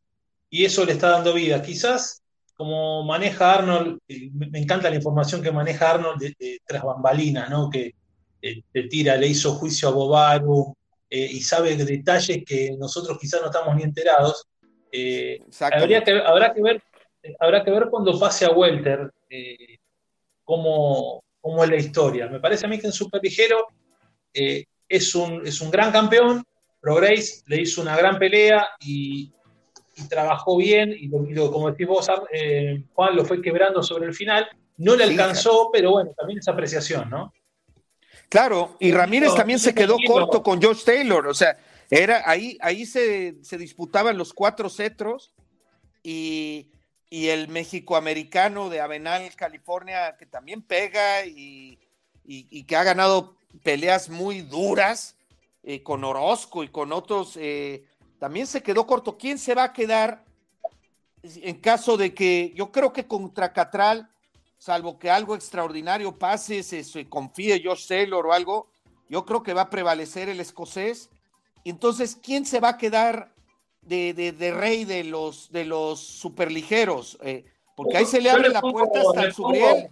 y 0.49 0.65
eso 0.65 0.85
le 0.85 0.93
está 0.93 1.09
dando 1.09 1.33
vida. 1.33 1.61
Quizás 1.61 2.21
como 2.55 3.03
maneja 3.03 3.55
Arnold, 3.55 3.99
eh, 4.07 4.29
me 4.31 4.59
encanta 4.59 4.89
la 4.89 4.95
información 4.95 5.41
que 5.41 5.51
maneja 5.51 5.91
Arnold 5.91 6.19
de, 6.19 6.59
tras 6.65 6.83
bambalinas, 6.83 7.49
¿no? 7.49 7.69
que 7.69 7.93
eh, 8.41 8.63
tira, 8.89 9.17
le 9.17 9.27
hizo 9.27 9.55
juicio 9.55 9.89
a 9.89 9.91
Bobaru 9.91 10.75
y 11.09 11.39
sabe 11.41 11.77
detalles 11.77 12.43
que 12.45 12.75
nosotros 12.77 13.17
quizás 13.19 13.39
no 13.39 13.47
estamos 13.47 13.73
ni 13.75 13.83
enterados. 13.83 14.45
habría 15.61 16.03
que, 16.03 16.11
habrá, 16.11 16.53
que 16.53 16.61
ver, 16.61 16.83
habrá 17.39 17.63
que 17.63 17.71
ver 17.71 17.87
cuando 17.89 18.19
pase 18.19 18.45
a 18.45 18.51
Welter 18.51 19.11
cómo, 20.43 21.23
cómo, 21.39 21.63
es 21.63 21.69
la 21.69 21.77
historia. 21.77 22.27
Me 22.27 22.41
parece 22.41 22.65
a 22.65 22.69
mí 22.69 22.77
que 22.79 22.87
en 22.87 22.93
superligero 22.93 23.67
es 24.87 25.15
un, 25.15 25.45
es 25.45 25.61
un 25.61 25.71
gran 25.71 25.91
campeón, 25.91 26.43
Pro 26.85 26.95
Grace 26.95 27.41
le 27.47 27.61
hizo 27.61 27.81
una 27.81 27.97
gran 27.97 28.19
pelea 28.19 28.67
y, 28.79 29.31
trabajó 30.07 30.57
bien, 30.57 30.93
y, 30.95 31.09
como 31.09 31.71
decís 31.71 31.87
vos, 31.87 32.07
eh, 32.31 32.83
Juan, 32.93 33.15
lo 33.15 33.25
fue 33.25 33.41
quebrando 33.41 33.81
sobre 33.81 34.05
el 34.05 34.13
final. 34.13 34.47
No 34.77 34.95
le 34.95 35.05
alcanzó, 35.05 35.69
pero 35.71 35.91
bueno, 35.91 36.11
también 36.15 36.39
es 36.39 36.47
apreciación, 36.47 37.09
¿no? 37.09 37.33
Claro, 38.29 38.77
y 38.79 38.91
Ramírez 38.91 39.33
también 39.33 39.57
se 39.57 39.73
quedó 39.73 39.97
corto 40.05 40.43
con 40.43 40.61
Josh 40.61 40.83
Taylor, 40.83 41.25
o 41.27 41.33
sea, 41.33 41.57
era 41.89 42.23
ahí, 42.29 42.57
ahí 42.61 42.85
se, 42.85 43.35
disputaban 43.57 44.17
los 44.17 44.33
cuatro 44.33 44.69
cetros 44.69 45.33
y, 46.03 46.71
el 47.09 47.47
México-americano 47.47 48.69
de 48.69 48.81
Avenal, 48.81 49.33
California, 49.35 50.17
que 50.19 50.25
también 50.25 50.61
pega 50.61 51.25
y, 51.25 51.79
y, 52.25 52.63
que 52.65 52.75
ha 52.75 52.83
ganado 52.83 53.37
peleas 53.63 54.09
muy 54.09 54.41
duras 54.41 55.15
eh, 55.63 55.81
con 55.81 56.03
Orozco 56.03 56.63
y 56.63 56.67
con 56.67 56.91
otros, 56.91 57.37
eh, 57.37 57.85
también 58.19 58.47
se 58.47 58.61
quedó 58.61 58.85
corto. 58.85 59.17
¿Quién 59.17 59.37
se 59.37 59.55
va 59.55 59.63
a 59.65 59.73
quedar 59.73 60.23
en 61.23 61.55
caso 61.59 61.97
de 61.97 62.13
que 62.13 62.53
yo 62.55 62.71
creo 62.71 62.93
que 62.93 63.07
contra 63.07 63.51
Catral, 63.51 64.09
salvo 64.57 64.99
que 64.99 65.09
algo 65.09 65.35
extraordinario 65.35 66.17
pase, 66.17 66.63
se, 66.63 67.09
confíe 67.09 67.61
Josh 67.63 67.87
Taylor 67.87 68.25
o 68.27 68.33
algo, 68.33 68.67
yo 69.09 69.25
creo 69.25 69.43
que 69.43 69.53
va 69.53 69.63
a 69.63 69.69
prevalecer 69.69 70.29
el 70.29 70.39
escocés. 70.39 71.09
Entonces, 71.63 72.17
¿quién 72.21 72.45
se 72.45 72.59
va 72.59 72.69
a 72.69 72.77
quedar 72.77 73.33
de, 73.81 74.53
rey 74.55 74.85
de 74.85 75.03
los, 75.03 75.51
de 75.51 75.65
los 75.65 75.99
superligeros? 75.99 77.17
Eh, 77.21 77.45
porque 77.75 77.97
ahí 77.97 78.05
se 78.05 78.21
le 78.21 78.29
abre 78.29 78.49
la 78.49 78.61
puerta 78.61 79.01
hasta 79.01 79.23
el 79.23 79.33
Subriel. 79.33 79.89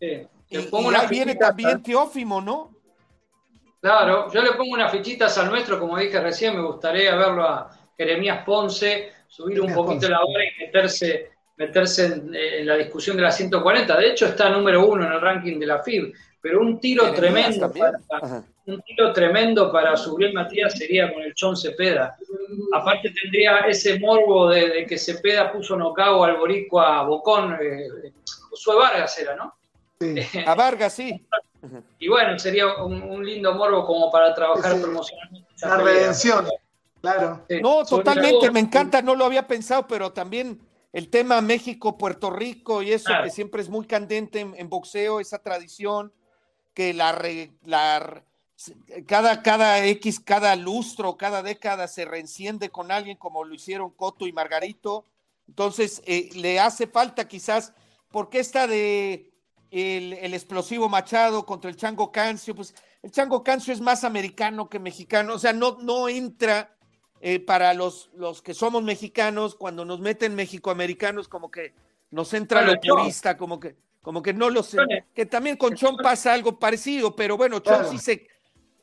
y, 0.00 0.56
ahí 0.56 1.08
viene 1.08 1.34
también 1.34 1.82
Teófimo, 1.82 2.40
¿no? 2.40 2.77
Claro, 3.80 4.30
yo 4.32 4.42
le 4.42 4.52
pongo 4.52 4.74
unas 4.74 4.90
fichitas 4.90 5.38
al 5.38 5.50
nuestro, 5.50 5.78
como 5.78 5.96
dije 5.98 6.20
recién, 6.20 6.56
me 6.56 6.62
gustaría 6.62 7.14
verlo 7.14 7.44
a 7.44 7.70
Jeremías 7.96 8.42
Ponce, 8.44 9.12
subir 9.28 9.60
un 9.60 9.72
poquito 9.72 10.08
la 10.08 10.20
hora 10.20 10.44
y 10.44 10.64
meterse, 10.64 11.30
meterse 11.56 12.06
en, 12.06 12.66
la 12.66 12.76
discusión 12.76 13.16
de 13.16 13.22
la 13.22 13.30
140. 13.30 13.96
De 13.96 14.10
hecho, 14.10 14.26
está 14.26 14.50
número 14.50 14.84
uno 14.84 15.06
en 15.06 15.12
el 15.12 15.20
ranking 15.20 15.60
de 15.60 15.66
la 15.66 15.82
FIB, 15.82 16.12
pero 16.40 16.60
un 16.60 16.80
tiro 16.80 17.12
tremendo 17.12 17.72
para, 17.72 17.98
un 18.66 18.82
tiro 18.82 19.12
tremendo 19.12 19.70
para 19.70 19.96
subir 19.96 20.34
Matías 20.34 20.76
sería 20.76 21.12
con 21.12 21.22
el 21.22 21.34
Chon 21.34 21.56
Cepeda. 21.56 22.16
Aparte 22.72 23.10
tendría 23.10 23.60
ese 23.60 23.98
morbo 24.00 24.48
de, 24.48 24.86
que 24.86 24.98
Cepeda 24.98 25.52
puso 25.52 25.76
nocao 25.76 26.24
al 26.24 26.36
boricua 26.36 27.02
Bocón, 27.02 27.56
eh, 27.60 28.12
Josué 28.50 28.74
Vargas 28.76 29.18
era, 29.18 29.36
¿no? 29.36 29.54
A 30.46 30.54
Vargas, 30.54 30.94
sí. 30.94 31.26
Y 31.98 32.08
bueno, 32.08 32.38
sería 32.38 32.82
un, 32.82 33.24
lindo 33.24 33.54
morbo 33.54 33.84
como 33.84 34.10
para 34.10 34.34
trabajar 34.34 34.80
promocionalmente. 34.80 35.48
La 35.60 35.76
redención, 35.78 36.46
claro. 37.00 37.44
No, 37.60 37.84
totalmente, 37.84 38.50
me 38.50 38.60
encanta, 38.60 39.02
no 39.02 39.16
lo 39.16 39.24
había 39.24 39.46
pensado, 39.46 39.86
pero 39.88 40.12
también 40.12 40.60
el 40.92 41.10
tema 41.10 41.40
México, 41.40 41.98
Puerto 41.98 42.30
Rico 42.30 42.82
y 42.82 42.92
eso 42.92 43.12
que 43.24 43.30
siempre 43.30 43.60
es 43.60 43.68
muy 43.68 43.86
candente 43.86 44.40
en, 44.40 44.68
boxeo, 44.68 45.18
esa 45.18 45.40
tradición, 45.40 46.12
que 46.74 46.94
la, 46.94 47.20
la 47.64 48.22
cada, 49.06 49.42
cada 49.42 49.84
X, 49.84 50.20
cada 50.20 50.54
lustro, 50.54 51.16
cada 51.16 51.42
década 51.42 51.88
se 51.88 52.04
reenciende 52.04 52.70
con 52.70 52.92
alguien 52.92 53.16
como 53.16 53.42
lo 53.42 53.54
hicieron 53.54 53.90
Coto 53.90 54.28
y 54.28 54.32
Margarito. 54.32 55.04
Entonces, 55.48 56.02
eh, 56.06 56.30
le 56.34 56.60
hace 56.60 56.86
falta 56.86 57.26
quizás, 57.26 57.72
porque 58.10 58.38
esta 58.38 58.66
de 58.66 59.32
el, 59.70 60.34
explosivo 60.34 60.88
Machado 60.88 61.44
contra 61.44 61.70
el 61.70 61.76
Chango 61.76 62.10
Cancio, 62.10 62.54
pues 62.54 62.74
el 63.02 63.10
Chango 63.10 63.42
Cancio 63.42 63.72
es 63.72 63.80
más 63.80 64.04
americano 64.04 64.68
que 64.68 64.78
mexicano, 64.78 65.34
o 65.34 65.38
sea, 65.38 65.52
no, 65.52 65.78
no 65.80 66.08
entra 66.08 66.74
eh, 67.20 67.40
para 67.40 67.74
los, 67.74 68.10
los 68.14 68.42
que 68.42 68.54
somos 68.54 68.82
mexicanos, 68.82 69.54
cuando 69.54 69.84
nos 69.84 70.00
meten 70.00 70.34
mexicoamericanos, 70.34 71.28
como 71.28 71.50
que 71.50 71.74
nos 72.10 72.32
entra 72.32 72.62
lo 72.62 72.80
purista, 72.80 73.36
como 73.36 73.60
que, 73.60 73.76
como 74.00 74.22
que 74.22 74.32
no 74.32 74.50
lo 74.50 74.62
sé, 74.62 74.78
que 75.14 75.26
también 75.26 75.56
con 75.56 75.74
Chon 75.74 75.96
pasa 75.96 76.32
algo 76.32 76.58
parecido, 76.58 77.14
pero 77.14 77.36
bueno, 77.36 77.60
Chon 77.60 77.90
sí 77.90 77.98
se, 77.98 78.26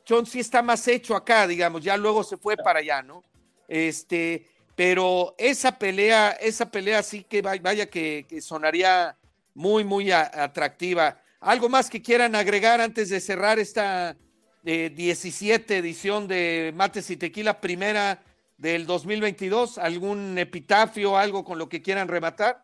Chon 0.04 0.26
sí 0.26 0.40
está 0.40 0.62
más 0.62 0.86
hecho 0.86 1.16
acá, 1.16 1.46
digamos, 1.46 1.82
ya 1.82 1.96
luego 1.96 2.22
se 2.22 2.36
fue 2.36 2.56
para 2.56 2.78
allá, 2.78 3.02
¿no? 3.02 3.24
Este, 3.66 4.46
pero 4.76 5.34
esa 5.38 5.78
pelea, 5.78 6.30
esa 6.30 6.70
pelea 6.70 7.02
sí 7.02 7.24
que 7.24 7.42
vaya 7.42 7.86
que 7.86 8.26
sonaría 8.40 9.16
muy, 9.56 9.84
muy 9.84 10.12
atractiva. 10.12 11.18
¿Algo 11.40 11.68
más 11.68 11.88
que 11.88 12.02
quieran 12.02 12.34
agregar 12.34 12.80
antes 12.80 13.08
de 13.08 13.20
cerrar 13.20 13.58
esta 13.58 14.16
17 14.62 15.74
eh, 15.74 15.78
edición 15.78 16.28
de 16.28 16.72
Mates 16.74 17.10
y 17.10 17.16
Tequila, 17.16 17.60
primera 17.60 18.22
del 18.58 18.86
2022? 18.86 19.78
¿Algún 19.78 20.36
epitafio, 20.38 21.16
algo 21.16 21.42
con 21.42 21.58
lo 21.58 21.68
que 21.68 21.80
quieran 21.80 22.06
rematar? 22.06 22.62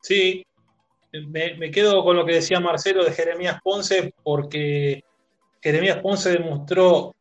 Sí, 0.00 0.46
me, 1.12 1.70
quedo 1.72 2.04
con 2.04 2.16
lo 2.16 2.24
que 2.24 2.34
decía 2.34 2.60
Marcelo 2.60 3.04
de 3.04 3.12
Jeremías 3.12 3.58
Ponce, 3.62 4.14
porque 4.22 5.02
Jeremías 5.60 5.98
Ponce 5.98 6.30
demostró 6.30 7.12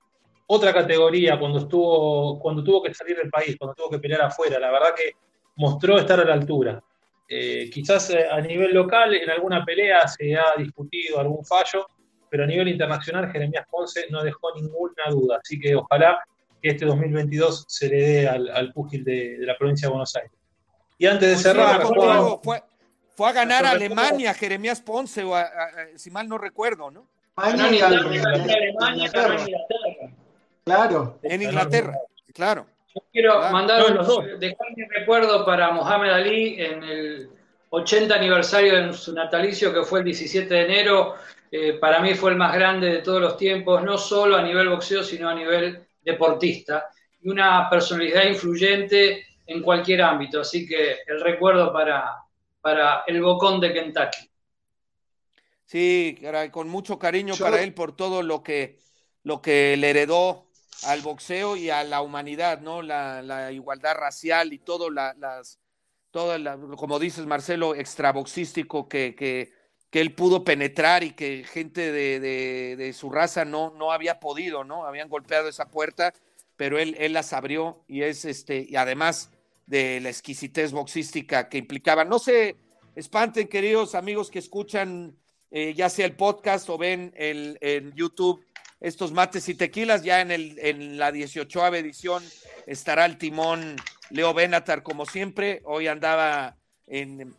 otra 0.46 0.72
categoría 0.72 1.40
cuando 1.40 1.60
estuvo, 1.60 2.40
cuando 2.40 2.64
tuvo 2.64 2.84
que 2.84 2.94
salir 2.94 3.18
del 3.18 3.32
país, 3.32 3.56
cuando 3.58 3.74
tuvo 3.74 3.90
que 3.90 4.00
pelear 4.00 4.22
afuera. 4.22 4.60
La 4.60 4.70
verdad 4.70 4.94
que 4.96 5.14
mostró 5.56 5.98
estar 5.98 6.20
a 6.20 6.26
la 6.26 6.34
altura. 6.34 6.84
Eh, 7.28 7.70
quizás 7.74 8.12
eh, 8.12 8.28
a 8.30 8.40
nivel 8.40 8.72
local 8.74 9.16
en 9.16 9.30
alguna 9.30 9.66
pelea 9.66 10.08
se 10.08 10.36
ha 10.36 10.54
discutido 10.58 11.20
algún 11.20 11.44
fallo, 11.44 11.88
pero 12.30 12.44
a 12.44 12.48
nivel 12.48 12.68
internacional 12.68 13.32
Jeremías 13.32 13.66
Ponce 13.70 14.06
no 14.10 14.24
dejó 14.24 14.54
ninguna 14.56 15.10
duda. 15.10 15.40
Así 15.44 15.60
que 15.60 15.76
ojalá 15.76 16.20
que 16.62 16.70
este 16.70 16.86
2022 16.86 17.66
se 17.68 17.90
le 17.90 17.98
dé 17.98 18.28
al, 18.28 18.50
al 18.50 18.72
púgil 18.74 19.04
de, 19.04 19.38
la 19.40 19.58
provincia 19.58 19.88
de 19.88 19.92
Buenos 19.92 20.16
Aires. 20.16 20.32
Y 20.98 21.08
antes 21.08 21.30
de 21.30 21.38
cerrar, 21.38 21.82
fue, 22.42 22.64
fue, 23.16 23.30
a 23.30 23.34
ganar 23.34 23.66
a 23.66 23.72
Alemania 23.72 24.34
Jeremías 24.34 24.82
Ponce, 24.82 25.24
o 25.24 25.36
si 25.96 26.10
mal 26.10 26.30
no 26.30 26.38
recuerdo, 26.38 26.90
¿no? 26.90 27.08
Alemania, 27.36 27.88
Alemania, 27.88 29.12
Claro. 30.64 31.20
En 31.22 31.42
Inglaterra, 31.42 31.94
claro 32.34 32.66
quiero 33.12 33.40
mandar 33.52 33.84
dejar 34.40 34.68
mi 34.76 34.84
recuerdo 34.86 35.46
para 35.46 35.72
Mohamed 35.72 36.12
Ali 36.12 36.62
en 36.62 36.84
el 36.84 37.30
80 37.70 38.16
aniversario 38.16 38.76
de 38.76 38.94
su 38.94 39.14
natalicio, 39.14 39.74
que 39.74 39.84
fue 39.84 40.00
el 40.00 40.06
17 40.06 40.54
de 40.54 40.62
enero. 40.62 41.16
Eh, 41.52 41.74
para 41.74 42.00
mí 42.00 42.14
fue 42.14 42.32
el 42.32 42.38
más 42.38 42.54
grande 42.54 42.88
de 42.88 42.98
todos 43.00 43.22
los 43.22 43.38
tiempos, 43.38 43.84
no 43.84 43.98
solo 43.98 44.38
a 44.38 44.42
nivel 44.42 44.70
boxeo, 44.70 45.04
sino 45.04 45.30
a 45.30 45.36
nivel 45.36 45.86
deportista. 46.02 46.90
Y 47.22 47.30
una 47.30 47.70
personalidad 47.70 48.24
influyente 48.26 49.26
en 49.46 49.62
cualquier 49.62 50.02
ámbito. 50.02 50.42
Así 50.42 50.68
que 50.68 51.00
el 51.08 51.22
recuerdo 51.22 51.72
para, 51.74 52.24
para 52.62 53.04
el 53.08 53.22
Bocón 53.22 53.60
de 53.60 53.74
Kentucky. 53.74 54.30
Sí, 55.66 56.20
con 56.52 56.70
mucho 56.70 57.00
cariño 57.00 57.34
para 57.36 57.62
él 57.62 57.74
por 57.74 57.96
todo 57.96 58.22
lo 58.22 58.44
que, 58.44 58.78
lo 59.24 59.42
que 59.42 59.76
le 59.78 59.90
heredó 59.90 60.45
al 60.84 61.02
boxeo 61.02 61.56
y 61.56 61.70
a 61.70 61.84
la 61.84 62.02
humanidad, 62.02 62.62
¿no? 62.62 62.82
La, 62.82 63.52
igualdad 63.52 63.96
racial 63.96 64.54
y 64.54 64.60
todo, 64.60 64.90
las, 64.90 65.60
todo 66.12 66.78
como 66.78 67.00
dices 67.00 67.26
Marcelo, 67.26 67.76
extraboxístico 67.76 68.88
que, 68.88 69.16
que, 69.16 69.52
que, 69.90 70.02
él 70.02 70.14
pudo 70.14 70.44
penetrar 70.44 71.04
y 71.04 71.12
que 71.12 71.44
gente 71.44 71.92
de, 71.92 72.20
de, 72.78 72.94
su 72.94 73.10
raza 73.10 73.46
no, 73.46 73.72
no 73.72 73.92
había 73.92 74.20
podido, 74.20 74.64
¿no? 74.64 74.86
Habían 74.86 75.10
golpeado 75.10 75.48
esa 75.48 75.70
puerta, 75.70 76.14
pero 76.58 76.78
él, 76.78 76.96
él 77.00 77.14
las 77.14 77.34
abrió 77.34 77.84
y 77.88 78.04
es 78.04 78.26
este, 78.26 78.66
y 78.68 78.76
además 78.76 79.32
de 79.66 80.00
la 80.02 80.10
exquisitez 80.10 80.72
boxística 80.72 81.50
que 81.50 81.58
implicaba. 81.58 82.06
No 82.06 82.20
se 82.20 82.56
espanten, 82.96 83.48
queridos 83.48 83.96
amigos 83.96 84.30
que 84.30 84.40
escuchan 84.40 85.18
eh, 85.58 85.74
ya 85.74 85.90
sea 85.90 86.06
el 86.06 86.18
podcast 86.18 86.70
o 86.70 86.78
ven 86.78 87.14
el, 87.16 87.58
en 87.62 87.94
YouTube 87.94 88.44
estos 88.86 89.12
mates 89.12 89.50
y 89.50 89.56
tequilas. 89.56 90.04
Ya 90.04 90.22
en, 90.22 90.32
el, 90.32 90.60
en 90.60 90.98
la 90.98 91.12
18 91.12 91.76
edición 91.76 92.24
estará 92.68 93.06
el 93.06 93.18
timón 93.18 93.76
Leo 94.12 94.34
Benatar, 94.34 94.84
como 94.84 95.06
siempre. 95.06 95.62
Hoy 95.66 95.88
andaba 95.88 96.56
en. 96.88 97.36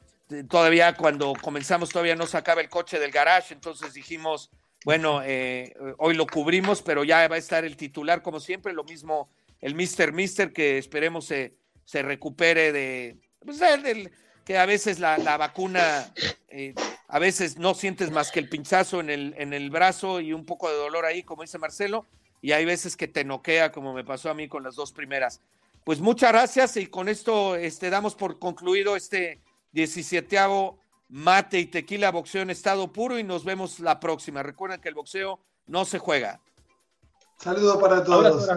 Todavía 0.49 0.94
cuando 0.97 1.34
comenzamos, 1.40 1.90
todavía 1.90 2.16
no 2.16 2.26
sacaba 2.26 2.61
el 2.61 2.68
coche 2.68 2.99
del 2.99 3.12
garage, 3.12 3.55
entonces 3.55 3.94
dijimos, 3.94 4.51
bueno, 4.84 5.22
eh, 5.24 5.72
hoy 5.99 6.14
lo 6.14 6.26
cubrimos, 6.26 6.82
pero 6.82 7.05
ya 7.05 7.28
va 7.28 7.36
a 7.36 7.38
estar 7.38 7.64
el 7.64 7.76
titular, 7.76 8.22
como 8.22 8.40
siempre. 8.40 8.72
Lo 8.72 8.82
mismo 8.82 9.30
el 9.61 9.76
Mister 9.76 10.12
Mister, 10.12 10.53
que 10.53 10.78
esperemos 10.78 11.26
se, 11.26 11.55
se 11.84 12.03
recupere 12.03 12.72
de. 12.72 13.18
Pues, 13.38 13.61
del, 13.61 14.11
que 14.47 14.57
a 14.57 14.64
veces 14.64 15.01
la, 15.01 15.36
vacuna, 15.36 16.12
eh, 16.49 16.72
a 17.09 17.18
veces 17.18 17.59
no 17.59 17.74
sientes 17.74 18.12
más 18.12 18.30
que 18.30 18.38
el 18.38 18.49
pinchazo 18.49 19.01
en 19.01 19.11
el, 19.11 19.34
en 19.38 19.53
el 19.53 19.70
brazo 19.70 20.20
y 20.20 20.32
un 20.32 20.47
poco 20.47 20.70
de 20.70 20.76
dolor 20.76 21.05
ahí, 21.05 21.24
como 21.24 21.42
dice 21.42 21.59
Marcelo, 21.59 22.07
y 22.40 22.53
hay 22.53 22.64
veces 22.64 22.97
que 22.97 23.09
te 23.09 23.24
noquea, 23.24 23.72
como 23.72 23.92
me 23.92 24.05
pasó 24.05 24.30
a 24.30 24.34
mí 24.34 24.47
con 24.47 24.62
las 24.62 24.76
dos 24.76 24.92
primeras. 24.92 25.40
Pues 25.82 26.01
muchas 26.01 26.30
gracias 26.30 26.76
y 26.76 26.86
con 26.86 27.09
esto 27.09 27.57
este, 27.57 27.90
damos 27.90 28.14
por 28.14 28.38
concluido 28.38 28.94
este 28.94 29.40
17 29.72 30.38
mate 31.09 31.59
y 31.59 31.66
tequila 31.66 32.12
boxeo 32.12 32.42
en 32.42 32.51
estado 32.51 32.92
puro 32.92 33.18
y 33.18 33.24
nos 33.24 33.44
vemos 33.44 33.80
la 33.80 33.99
próxima. 33.99 34.44
Recuerden 34.44 34.80
que 34.80 34.88
el 34.88 34.94
boxeo 34.94 35.40
no 35.66 35.84
se 35.84 35.99
juega. 35.99 36.40
Saludos 37.38 37.78
para 37.78 38.05
todos. 38.05 38.49